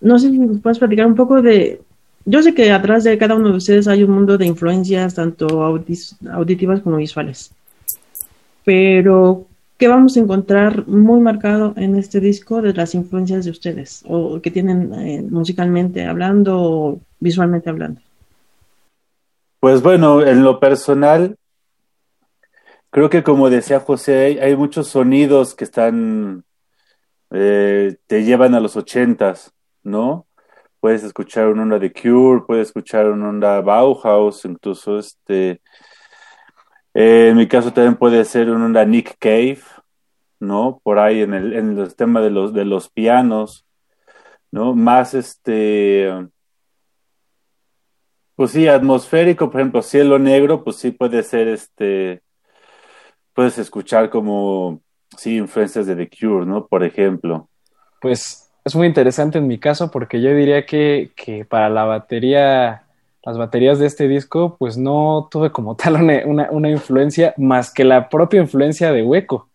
no 0.00 0.18
sé 0.20 0.30
si 0.30 0.38
nos 0.38 0.60
puedes 0.60 0.78
platicar 0.78 1.06
un 1.06 1.16
poco 1.16 1.42
de. 1.42 1.82
Yo 2.24 2.40
sé 2.40 2.54
que 2.54 2.70
atrás 2.70 3.02
de 3.02 3.18
cada 3.18 3.34
uno 3.34 3.50
de 3.50 3.56
ustedes 3.56 3.88
hay 3.88 4.04
un 4.04 4.12
mundo 4.12 4.38
de 4.38 4.46
influencias, 4.46 5.14
tanto 5.14 5.64
auditivas 5.64 6.80
como 6.80 6.98
visuales. 6.98 7.50
Pero, 8.64 9.48
¿qué 9.76 9.88
vamos 9.88 10.16
a 10.16 10.20
encontrar 10.20 10.86
muy 10.86 11.20
marcado 11.20 11.74
en 11.76 11.96
este 11.96 12.20
disco 12.20 12.62
de 12.62 12.74
las 12.74 12.94
influencias 12.94 13.44
de 13.44 13.50
ustedes? 13.50 14.04
O 14.06 14.40
que 14.40 14.52
tienen 14.52 14.94
eh, 14.94 15.26
musicalmente 15.28 16.04
hablando 16.06 16.62
o 16.62 17.00
visualmente 17.18 17.70
hablando. 17.70 18.00
Pues 19.64 19.80
bueno, 19.80 20.20
en 20.20 20.44
lo 20.44 20.60
personal, 20.60 21.38
creo 22.90 23.08
que 23.08 23.22
como 23.22 23.48
decía 23.48 23.80
José, 23.80 24.38
hay, 24.42 24.54
muchos 24.56 24.88
sonidos 24.88 25.54
que 25.54 25.64
están, 25.64 26.44
eh, 27.30 27.96
te 28.06 28.24
llevan 28.24 28.54
a 28.54 28.60
los 28.60 28.76
ochentas, 28.76 29.54
¿no? 29.82 30.26
Puedes 30.80 31.02
escuchar 31.02 31.48
una 31.48 31.62
onda 31.62 31.78
de 31.78 31.90
Cure, 31.94 32.42
puedes 32.46 32.66
escuchar 32.68 33.06
una 33.06 33.30
onda 33.30 33.62
Bauhaus, 33.62 34.44
incluso 34.44 34.98
este, 34.98 35.62
eh, 36.92 37.28
en 37.30 37.36
mi 37.38 37.48
caso 37.48 37.72
también 37.72 37.96
puede 37.96 38.22
ser 38.26 38.50
una 38.50 38.66
onda 38.66 38.84
Nick 38.84 39.16
Cave, 39.18 39.62
¿no? 40.40 40.78
Por 40.84 40.98
ahí 40.98 41.22
en 41.22 41.32
el, 41.32 41.54
en 41.54 41.78
el 41.78 41.96
tema 41.96 42.20
de 42.20 42.28
los, 42.28 42.52
de 42.52 42.66
los 42.66 42.90
pianos, 42.90 43.64
¿no? 44.50 44.74
Más 44.74 45.14
este 45.14 46.28
pues 48.36 48.50
sí, 48.50 48.68
atmosférico, 48.68 49.50
por 49.50 49.60
ejemplo, 49.60 49.82
cielo 49.82 50.18
negro, 50.18 50.64
pues 50.64 50.76
sí 50.76 50.90
puede 50.90 51.22
ser 51.22 51.48
este, 51.48 52.22
puedes 53.32 53.58
escuchar 53.58 54.10
como, 54.10 54.80
sí, 55.16 55.36
influencias 55.36 55.86
de 55.86 55.96
The 55.96 56.08
Cure, 56.08 56.46
¿no? 56.46 56.66
Por 56.66 56.84
ejemplo. 56.84 57.48
Pues 58.00 58.50
es 58.64 58.74
muy 58.74 58.86
interesante 58.86 59.38
en 59.38 59.46
mi 59.46 59.58
caso 59.58 59.90
porque 59.90 60.20
yo 60.20 60.34
diría 60.34 60.64
que, 60.66 61.12
que 61.16 61.44
para 61.44 61.68
la 61.68 61.84
batería, 61.84 62.84
las 63.24 63.38
baterías 63.38 63.78
de 63.78 63.86
este 63.86 64.08
disco, 64.08 64.56
pues 64.58 64.78
no 64.78 65.28
tuve 65.30 65.50
como 65.50 65.76
tal 65.76 65.96
una, 66.26 66.50
una 66.50 66.70
influencia 66.70 67.34
más 67.36 67.72
que 67.72 67.84
la 67.84 68.08
propia 68.08 68.40
influencia 68.40 68.92
de 68.92 69.02
Hueco. 69.02 69.48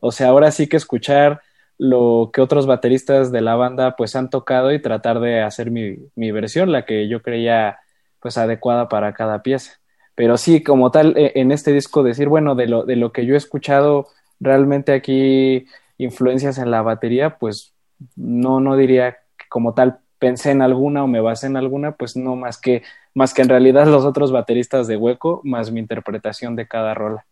O 0.00 0.12
sea, 0.12 0.28
ahora 0.28 0.50
sí 0.50 0.68
que 0.68 0.76
escuchar 0.76 1.42
lo 1.78 2.30
que 2.32 2.40
otros 2.40 2.66
bateristas 2.66 3.30
de 3.30 3.42
la 3.42 3.54
banda 3.54 3.96
pues 3.96 4.16
han 4.16 4.30
tocado 4.30 4.72
y 4.72 4.80
tratar 4.80 5.20
de 5.20 5.42
hacer 5.42 5.70
mi, 5.70 5.96
mi 6.14 6.30
versión, 6.30 6.72
la 6.72 6.84
que 6.84 7.08
yo 7.08 7.22
creía 7.22 7.80
pues 8.26 8.38
adecuada 8.38 8.88
para 8.88 9.12
cada 9.12 9.40
pieza. 9.44 9.74
Pero 10.16 10.36
sí, 10.36 10.64
como 10.64 10.90
tal, 10.90 11.16
e, 11.16 11.30
en 11.36 11.52
este 11.52 11.72
disco 11.72 12.02
decir, 12.02 12.26
bueno, 12.26 12.56
de 12.56 12.66
lo, 12.66 12.82
de 12.82 12.96
lo 12.96 13.12
que 13.12 13.24
yo 13.24 13.34
he 13.34 13.36
escuchado 13.36 14.08
realmente 14.40 14.92
aquí 14.92 15.66
influencias 15.96 16.58
en 16.58 16.72
la 16.72 16.82
batería, 16.82 17.38
pues 17.38 17.72
no, 18.16 18.58
no 18.58 18.76
diría 18.76 19.12
que 19.36 19.46
como 19.48 19.74
tal 19.74 20.00
pensé 20.18 20.50
en 20.50 20.60
alguna 20.60 21.04
o 21.04 21.06
me 21.06 21.20
basé 21.20 21.46
en 21.46 21.56
alguna, 21.56 21.92
pues 21.92 22.16
no 22.16 22.34
más 22.34 22.60
que, 22.60 22.82
más 23.14 23.32
que 23.32 23.42
en 23.42 23.48
realidad 23.48 23.86
los 23.86 24.04
otros 24.04 24.32
bateristas 24.32 24.88
de 24.88 24.96
hueco, 24.96 25.40
más 25.44 25.70
mi 25.70 25.78
interpretación 25.78 26.56
de 26.56 26.66
cada 26.66 26.94
rola. 26.94 27.26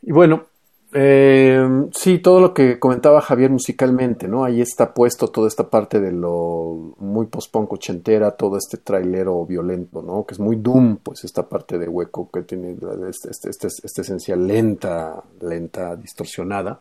Y 0.00 0.12
bueno, 0.12 0.46
eh, 0.94 1.86
sí, 1.94 2.18
todo 2.18 2.40
lo 2.40 2.52
que 2.52 2.78
comentaba 2.78 3.22
Javier 3.22 3.50
musicalmente, 3.50 4.28
¿no? 4.28 4.44
Ahí 4.44 4.60
está 4.60 4.92
puesto 4.92 5.28
toda 5.28 5.48
esta 5.48 5.70
parte 5.70 6.00
de 6.00 6.12
lo 6.12 6.94
muy 6.98 7.26
post-punk 7.26 7.72
ochentera, 7.72 8.32
todo 8.32 8.58
este 8.58 8.76
trailero 8.76 9.46
violento, 9.46 10.02
¿no? 10.02 10.26
Que 10.26 10.34
es 10.34 10.40
muy 10.40 10.56
doom, 10.56 10.98
pues 10.98 11.24
esta 11.24 11.48
parte 11.48 11.78
de 11.78 11.88
hueco 11.88 12.30
que 12.30 12.42
tiene 12.42 12.72
esta 13.08 13.30
este, 13.30 13.50
este, 13.50 13.68
este, 13.68 14.02
esencia 14.02 14.36
lenta, 14.36 15.22
lenta, 15.40 15.96
distorsionada. 15.96 16.80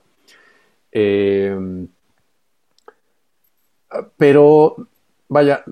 Eh, 0.91 1.87
pero, 4.17 4.75
vaya, 5.29 5.63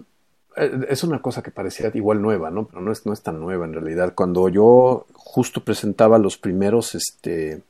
eh, 0.56 0.86
es 0.90 1.04
una 1.04 1.22
cosa 1.22 1.44
que 1.44 1.52
parecía 1.52 1.92
igual 1.94 2.22
nueva, 2.22 2.50
¿no? 2.52 2.68
Pero 2.68 2.82
no 2.82 2.92
es, 2.92 3.06
no 3.06 3.12
es 3.12 3.22
tan 3.22 3.40
nueva 3.40 3.66
en 3.66 3.74
realidad. 3.74 4.14
Cuando 4.16 4.48
yo 4.48 5.06
justo 5.14 5.64
presentaba 5.64 6.18
los 6.18 6.38
primeros, 6.38 6.96
este 6.96 7.64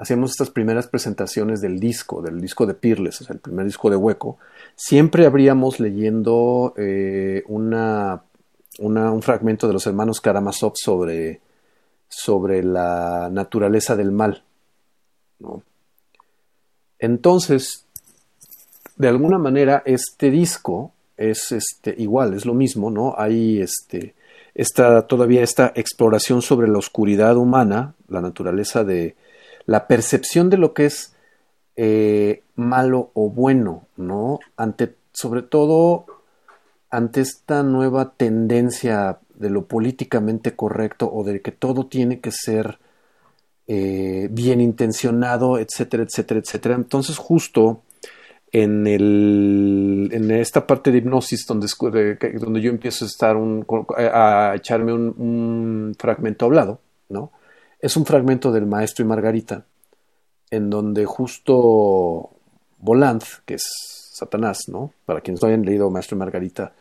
hacíamos 0.00 0.30
estas 0.30 0.48
primeras 0.48 0.86
presentaciones 0.88 1.60
del 1.60 1.78
disco, 1.78 2.22
del 2.22 2.40
disco 2.40 2.64
de 2.64 2.72
sea, 2.72 3.34
el 3.34 3.38
primer 3.38 3.66
disco 3.66 3.90
de 3.90 3.96
Hueco, 3.96 4.38
siempre 4.74 5.26
habríamos 5.26 5.78
leyendo 5.78 6.72
eh, 6.78 7.44
una, 7.48 8.22
un 8.78 9.22
fragmento 9.22 9.66
de 9.66 9.74
los 9.74 9.86
hermanos 9.86 10.22
Karamazov 10.22 10.72
sobre, 10.74 11.40
sobre 12.08 12.62
la 12.62 13.28
naturaleza 13.30 13.94
del 13.94 14.10
mal. 14.10 14.42
Entonces, 16.98 17.84
de 18.96 19.08
alguna 19.08 19.36
manera, 19.36 19.82
este 19.84 20.30
disco 20.30 20.92
es 21.18 21.52
este, 21.52 21.94
igual, 21.98 22.32
es 22.32 22.46
lo 22.46 22.54
mismo, 22.54 22.90
¿no? 22.90 23.14
Hay 23.18 23.60
este, 23.60 24.14
esta, 24.54 25.06
todavía 25.06 25.42
esta 25.42 25.74
exploración 25.76 26.40
sobre 26.40 26.68
la 26.68 26.78
oscuridad 26.78 27.36
humana, 27.36 27.92
la 28.08 28.22
naturaleza 28.22 28.82
de, 28.82 29.14
la 29.70 29.86
percepción 29.86 30.50
de 30.50 30.56
lo 30.56 30.74
que 30.74 30.86
es 30.86 31.14
eh, 31.76 32.42
malo 32.56 33.12
o 33.14 33.30
bueno, 33.30 33.86
¿no? 33.96 34.40
Ante, 34.56 34.96
sobre 35.12 35.42
todo 35.42 36.06
ante 36.90 37.20
esta 37.20 37.62
nueva 37.62 38.14
tendencia 38.16 39.20
de 39.32 39.48
lo 39.48 39.66
políticamente 39.66 40.56
correcto 40.56 41.08
o 41.12 41.22
de 41.22 41.40
que 41.40 41.52
todo 41.52 41.86
tiene 41.86 42.18
que 42.18 42.32
ser 42.32 42.80
eh, 43.68 44.26
bien 44.32 44.60
intencionado, 44.60 45.56
etcétera, 45.56 46.02
etcétera, 46.02 46.40
etcétera. 46.40 46.74
Entonces, 46.74 47.16
justo 47.16 47.82
en, 48.50 48.88
el, 48.88 50.08
en 50.10 50.32
esta 50.32 50.66
parte 50.66 50.90
de 50.90 50.98
hipnosis 50.98 51.46
donde, 51.46 51.68
donde 52.40 52.60
yo 52.60 52.70
empiezo 52.70 53.04
a, 53.04 53.08
estar 53.08 53.36
un, 53.36 53.64
a 53.96 54.54
echarme 54.56 54.92
un, 54.92 55.14
un, 55.16 55.94
fragmento 55.96 56.46
hablado, 56.46 56.80
¿no? 57.08 57.30
Es 57.80 57.96
un 57.96 58.04
fragmento 58.04 58.52
del 58.52 58.66
Maestro 58.66 59.04
y 59.04 59.08
Margarita, 59.08 59.64
en 60.50 60.68
donde 60.68 61.06
justo 61.06 62.30
Volant, 62.78 63.24
que 63.44 63.54
es 63.54 63.62
Satanás, 64.12 64.68
¿no? 64.68 64.92
Para 65.06 65.20
quienes 65.20 65.42
no 65.42 65.48
hayan 65.48 65.64
leído 65.64 65.90
Maestro 65.90 66.16
y 66.16 66.18
Margarita, 66.18 66.72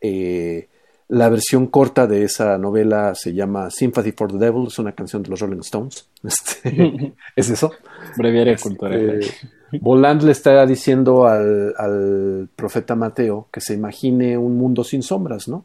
eh, 0.00 0.68
la 1.08 1.28
versión 1.28 1.68
corta 1.68 2.06
de 2.06 2.24
esa 2.24 2.58
novela 2.58 3.14
se 3.14 3.32
llama 3.32 3.70
Sympathy 3.70 4.12
for 4.12 4.32
the 4.32 4.38
Devil, 4.38 4.66
es 4.66 4.78
una 4.78 4.92
canción 4.92 5.22
de 5.22 5.30
los 5.30 5.40
Rolling 5.40 5.60
Stones. 5.60 6.08
Este, 6.24 7.14
¿Es 7.36 7.50
eso? 7.50 7.72
Breviaria 8.16 8.54
este, 8.54 8.68
cultural. 8.68 9.20
Voland 9.80 10.22
le 10.22 10.32
está 10.32 10.64
diciendo 10.64 11.26
al, 11.26 11.74
al, 11.76 12.48
profeta 12.54 12.94
Mateo 12.94 13.48
que 13.52 13.60
se 13.60 13.74
imagine 13.74 14.38
un 14.38 14.56
mundo 14.56 14.84
sin 14.84 15.02
sombras, 15.02 15.48
¿no? 15.48 15.64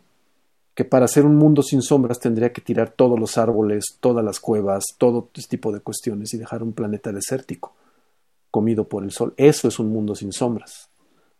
Que 0.74 0.86
para 0.86 1.06
hacer 1.06 1.26
un 1.26 1.36
mundo 1.36 1.64
sin 1.64 1.82
sombras 1.82 2.20
tendría 2.20 2.54
que 2.54 2.62
tirar 2.62 2.92
todos 2.92 3.20
los 3.20 3.38
árboles, 3.38 3.98
todas 4.00 4.24
las 4.24 4.40
cuevas, 4.40 4.86
todo 4.98 5.30
este 5.34 5.58
tipo 5.58 5.72
de 5.72 5.82
cuestiones 5.82 6.34
y 6.34 6.38
dejar 6.38 6.64
un 6.64 6.74
planeta 6.74 7.12
desértico, 7.12 7.76
comido 8.50 8.88
por 8.88 9.04
el 9.04 9.12
sol. 9.12 9.34
Eso 9.38 9.68
es 9.68 9.80
un 9.80 9.90
mundo 9.90 10.16
sin 10.16 10.32
sombras, 10.32 10.90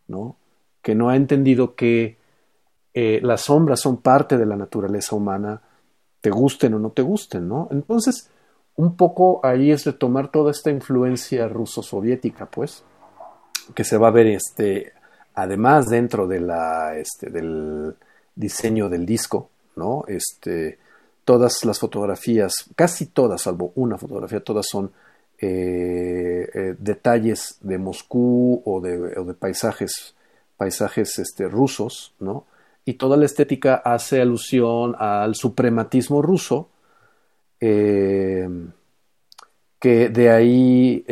¿no? 0.06 0.36
Que 0.82 0.94
no 0.94 1.08
ha 1.08 1.16
entendido 1.16 1.74
que 1.74 2.18
eh, 2.94 3.20
las 3.22 3.42
sombras 3.42 3.80
son 3.80 4.02
parte 4.02 4.36
de 4.36 4.46
la 4.46 4.56
naturaleza 4.56 5.16
humana, 5.16 5.62
te 6.20 6.30
gusten 6.30 6.74
o 6.74 6.78
no 6.78 6.90
te 6.90 7.02
gusten, 7.02 7.48
¿no? 7.48 7.68
Entonces, 7.70 8.30
un 8.76 8.96
poco 8.96 9.40
ahí 9.44 9.70
es 9.70 9.84
de 9.84 9.92
tomar 9.92 10.30
toda 10.30 10.50
esta 10.50 10.70
influencia 10.70 11.48
ruso-soviética, 11.48 12.46
pues, 12.46 12.84
que 13.74 13.84
se 13.84 13.96
va 13.96 14.08
a 14.08 14.12
ver, 14.12 14.26
este, 14.26 14.92
además 15.34 15.88
dentro 15.88 16.26
de 16.26 16.40
la, 16.40 16.96
este, 16.96 17.30
del 17.30 17.96
diseño 18.34 18.88
del 18.88 19.06
disco, 19.06 19.50
¿no? 19.76 20.04
Este, 20.08 20.78
todas 21.24 21.64
las 21.64 21.78
fotografías, 21.78 22.66
casi 22.74 23.06
todas, 23.06 23.42
salvo 23.42 23.72
una 23.76 23.98
fotografía, 23.98 24.40
todas 24.40 24.66
son 24.68 24.92
eh, 25.38 26.48
eh, 26.54 26.76
detalles 26.78 27.58
de 27.60 27.78
Moscú 27.78 28.62
o 28.64 28.80
de, 28.80 29.18
o 29.18 29.24
de 29.24 29.34
paisajes, 29.34 30.14
paisajes 30.56 31.18
este, 31.18 31.48
rusos, 31.48 32.14
¿no? 32.20 32.46
y 32.84 32.94
toda 32.94 33.16
la 33.16 33.26
estética 33.26 33.76
hace 33.76 34.20
alusión 34.20 34.96
al 34.98 35.36
suprematismo 35.36 36.20
ruso, 36.20 36.68
eh, 37.60 38.48
que 39.78 40.08
de 40.08 40.30
ahí 40.30 41.04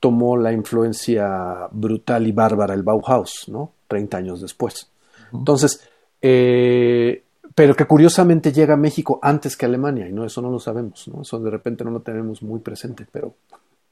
tomó 0.00 0.36
la 0.38 0.52
influencia 0.52 1.68
brutal 1.70 2.26
y 2.26 2.32
bárbara 2.32 2.72
el 2.72 2.82
Bauhaus, 2.82 3.46
¿no? 3.48 3.72
30 3.88 4.16
años 4.18 4.40
después. 4.40 4.90
Entonces, 5.32 5.82
eh, 6.22 7.22
pero 7.54 7.74
que 7.74 7.86
curiosamente 7.86 8.52
llega 8.52 8.74
a 8.74 8.76
México 8.76 9.18
antes 9.22 9.56
que 9.56 9.66
Alemania, 9.66 10.08
y 10.08 10.12
no, 10.12 10.24
eso 10.24 10.40
no 10.40 10.50
lo 10.50 10.60
sabemos, 10.60 11.08
¿no? 11.08 11.22
Eso 11.22 11.40
de 11.40 11.50
repente 11.50 11.84
no 11.84 11.90
lo 11.90 12.00
tenemos 12.00 12.42
muy 12.42 12.60
presente, 12.60 13.06
pero 13.10 13.34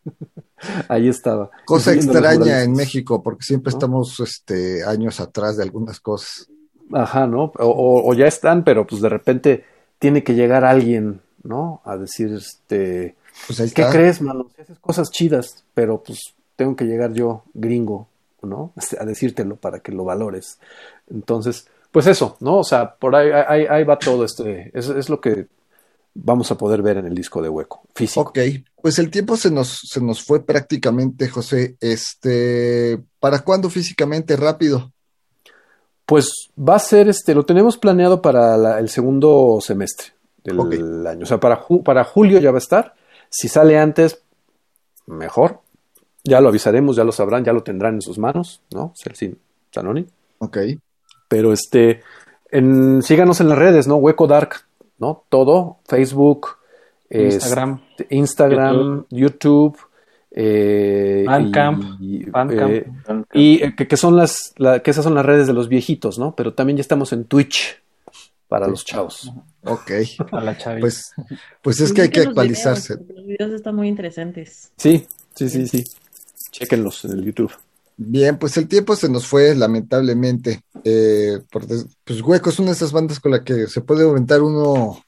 ahí 0.88 1.08
estaba. 1.08 1.50
Cosa 1.64 1.92
extraña 1.92 2.62
en 2.62 2.72
México, 2.72 3.22
porque 3.22 3.44
siempre 3.44 3.70
estamos 3.70 4.20
este, 4.20 4.84
años 4.84 5.20
atrás 5.20 5.56
de 5.56 5.64
algunas 5.64 6.00
cosas. 6.00 6.48
Ajá, 6.92 7.26
¿no? 7.26 7.52
O, 7.58 8.14
ya 8.14 8.26
están, 8.26 8.62
pero 8.62 8.86
pues 8.86 9.02
de 9.02 9.08
repente 9.08 9.64
tiene 9.98 10.22
que 10.22 10.34
llegar 10.34 10.64
alguien, 10.64 11.20
¿no? 11.42 11.80
A 11.84 11.96
decir, 11.96 12.32
este, 12.32 13.16
pues 13.46 13.72
¿qué 13.74 13.84
crees, 13.90 14.22
mano? 14.22 14.46
Si 14.54 14.62
haces 14.62 14.78
cosas 14.78 15.10
chidas, 15.10 15.64
pero 15.74 16.02
pues 16.02 16.34
tengo 16.54 16.76
que 16.76 16.84
llegar 16.84 17.12
yo, 17.12 17.42
gringo, 17.54 18.06
¿no? 18.42 18.72
A 19.00 19.04
decírtelo 19.04 19.56
para 19.56 19.80
que 19.80 19.92
lo 19.92 20.04
valores. 20.04 20.58
Entonces, 21.10 21.66
pues 21.90 22.06
eso, 22.06 22.36
¿no? 22.40 22.58
O 22.58 22.64
sea, 22.64 22.94
por 22.94 23.14
ahí, 23.14 23.30
ahí, 23.30 23.84
va 23.84 23.98
todo 23.98 24.24
este, 24.24 24.70
es, 24.74 24.88
es, 24.88 25.08
lo 25.08 25.20
que 25.20 25.46
vamos 26.14 26.50
a 26.50 26.58
poder 26.58 26.82
ver 26.82 26.98
en 26.98 27.06
el 27.06 27.14
disco 27.14 27.42
de 27.42 27.48
Hueco, 27.48 27.82
físico. 27.94 28.20
Ok, 28.20 28.38
pues 28.80 28.98
el 28.98 29.10
tiempo 29.10 29.36
se 29.36 29.50
nos, 29.50 29.80
se 29.82 30.00
nos 30.00 30.22
fue 30.22 30.44
prácticamente, 30.44 31.28
José. 31.28 31.76
Este, 31.80 32.98
¿para 33.20 33.40
cuándo 33.40 33.70
físicamente? 33.70 34.36
Rápido. 34.36 34.92
Pues 36.04 36.50
va 36.56 36.76
a 36.76 36.80
ser, 36.80 37.08
este, 37.08 37.34
lo 37.34 37.44
tenemos 37.44 37.76
planeado 37.78 38.22
para 38.22 38.78
el 38.78 38.88
segundo 38.88 39.58
semestre 39.60 40.08
del 40.44 41.06
año. 41.06 41.24
O 41.24 41.26
sea, 41.26 41.40
para, 41.40 41.64
para 41.84 42.04
julio 42.04 42.38
ya 42.38 42.52
va 42.52 42.58
a 42.58 42.58
estar. 42.58 42.94
Si 43.28 43.48
sale 43.48 43.78
antes, 43.78 44.22
mejor. 45.06 45.60
Ya 46.24 46.40
lo 46.40 46.48
avisaremos, 46.48 46.96
ya 46.96 47.04
lo 47.04 47.12
sabrán, 47.12 47.44
ya 47.44 47.52
lo 47.52 47.62
tendrán 47.62 47.94
en 47.94 48.02
sus 48.02 48.18
manos, 48.18 48.60
¿no? 48.72 48.92
Celsin 48.96 49.38
Zanoni. 49.72 50.06
Ok. 50.38 50.58
Pero 51.28 51.52
este, 51.52 52.02
en, 52.50 53.02
síganos 53.02 53.40
en 53.40 53.48
las 53.48 53.58
redes, 53.58 53.86
¿no? 53.86 53.96
Hueco 53.96 54.26
Dark, 54.26 54.66
¿no? 54.98 55.24
Todo, 55.28 55.78
Facebook, 55.86 56.58
Instagram, 57.10 57.80
Instagram, 58.10 59.06
YouTube 59.10 59.78
eh, 60.38 61.24
y, 62.00 62.26
y 63.32 63.62
eh, 63.62 63.74
que, 63.74 63.96
son 63.96 64.16
las 64.16 64.52
que 64.84 64.90
esas 64.90 65.02
son 65.02 65.14
las 65.14 65.24
redes 65.24 65.46
de 65.46 65.54
los 65.54 65.68
viejitos, 65.68 66.18
¿no? 66.18 66.34
Pero 66.36 66.52
también 66.52 66.76
ya 66.76 66.82
estamos 66.82 67.12
en 67.14 67.24
Twitch 67.24 67.80
para 68.46 68.68
los 68.68 68.84
chavos. 68.84 69.32
Ok. 69.64 69.92
pues, 70.80 71.14
pues 71.62 71.80
es 71.80 71.92
que 71.92 72.02
hay 72.02 72.10
que 72.10 72.20
actualizarse. 72.20 72.96
los 73.08 73.26
videos 73.26 73.52
están 73.52 73.76
muy 73.76 73.88
interesantes. 73.88 74.72
Sí, 74.76 75.06
sí, 75.34 75.48
sí, 75.48 75.66
sí. 75.66 75.84
Chequenlos 76.50 77.06
en 77.06 77.12
el 77.12 77.24
YouTube. 77.24 77.52
Bien, 77.98 78.38
pues 78.38 78.56
el 78.58 78.68
tiempo 78.68 78.94
se 78.94 79.08
nos 79.08 79.26
fue, 79.26 79.54
lamentablemente. 79.54 80.62
Eh, 80.84 81.38
pues 82.04 82.20
Hueco 82.20 82.50
es 82.50 82.58
una 82.58 82.68
de 82.68 82.76
esas 82.76 82.92
bandas 82.92 83.20
con 83.20 83.32
la 83.32 83.42
que 83.42 83.66
se 83.68 83.80
puede 83.80 84.04
aumentar 84.04 84.42
uno, 84.42 85.02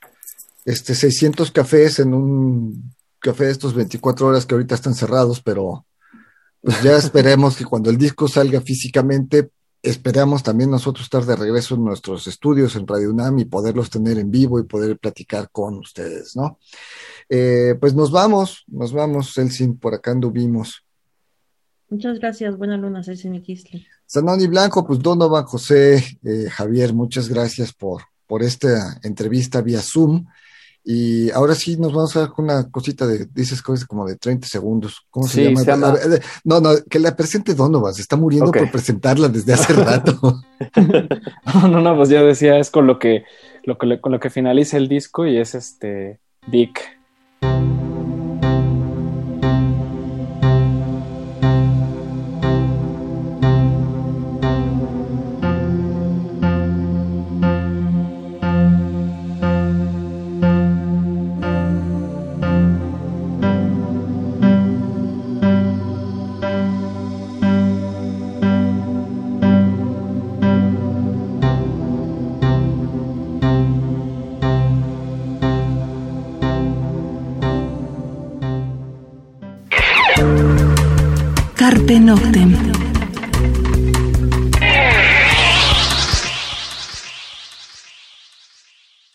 este, 0.64 0.94
600 0.94 1.50
cafés 1.50 1.98
en 1.98 2.14
un 2.14 2.94
café 3.18 3.44
de 3.44 3.50
estos 3.50 3.74
24 3.74 4.26
horas 4.26 4.46
que 4.46 4.54
ahorita 4.54 4.74
están 4.74 4.94
cerrados, 4.94 5.42
pero 5.42 5.84
pues 6.62 6.82
ya 6.82 6.96
esperemos 6.96 7.56
que 7.56 7.64
cuando 7.64 7.90
el 7.90 7.98
disco 7.98 8.26
salga 8.26 8.60
físicamente, 8.60 9.50
esperamos 9.82 10.42
también 10.42 10.70
nosotros 10.70 11.04
estar 11.04 11.24
de 11.24 11.36
regreso 11.36 11.74
en 11.74 11.84
nuestros 11.84 12.26
estudios 12.26 12.74
en 12.74 12.86
Radio 12.86 13.10
UNAM 13.10 13.38
y 13.38 13.44
poderlos 13.44 13.90
tener 13.90 14.18
en 14.18 14.30
vivo 14.30 14.58
y 14.58 14.64
poder 14.64 14.98
platicar 14.98 15.50
con 15.52 15.78
ustedes, 15.78 16.34
¿no? 16.36 16.58
Eh, 17.28 17.74
pues 17.78 17.94
nos 17.94 18.10
vamos, 18.10 18.64
nos 18.66 18.92
vamos, 18.92 19.36
Elsin, 19.36 19.78
por 19.78 19.94
acá 19.94 20.12
anduvimos. 20.12 20.84
Muchas 21.90 22.18
gracias, 22.18 22.56
buena 22.56 22.76
luna, 22.76 23.00
Kisly. 23.02 23.86
Sanoni 24.04 24.46
Blanco, 24.46 24.86
pues 24.86 25.00
Donovan, 25.00 25.44
José, 25.44 25.96
eh, 26.22 26.48
Javier, 26.50 26.92
muchas 26.92 27.28
gracias 27.28 27.72
por, 27.72 28.02
por 28.26 28.42
esta 28.42 28.98
entrevista 29.02 29.62
vía 29.62 29.80
Zoom. 29.80 30.26
Y 30.84 31.30
ahora 31.32 31.54
sí 31.54 31.76
nos 31.76 31.92
vamos 31.92 32.16
a 32.16 32.20
dar 32.20 32.30
una 32.38 32.70
cosita 32.70 33.06
de, 33.06 33.26
dices 33.26 33.60
cosas 33.60 33.86
como 33.86 34.06
de 34.06 34.16
30 34.16 34.48
segundos. 34.48 35.06
¿Cómo 35.10 35.26
se 35.26 35.44
llama? 35.44 35.94
no, 36.44 36.60
no, 36.60 36.70
que 36.88 36.98
la 36.98 37.14
presente 37.14 37.54
Donovan, 37.54 37.92
se 37.92 38.02
está 38.02 38.16
muriendo 38.16 38.50
por 38.52 38.70
presentarla 38.70 39.28
desde 39.28 39.52
hace 39.52 39.72
rato. 39.74 40.40
no, 41.54 41.68
no, 41.68 41.80
no, 41.80 41.96
pues 41.96 42.08
yo 42.08 42.24
decía, 42.24 42.58
es 42.58 42.70
con 42.70 42.86
lo 42.86 42.98
que, 42.98 43.24
lo 43.64 43.76
que, 43.76 44.00
con 44.00 44.12
lo 44.12 44.20
que 44.20 44.30
finaliza 44.30 44.76
el 44.76 44.88
disco 44.88 45.26
y 45.26 45.36
es 45.36 45.54
este 45.54 46.20
Dick. 46.46 46.80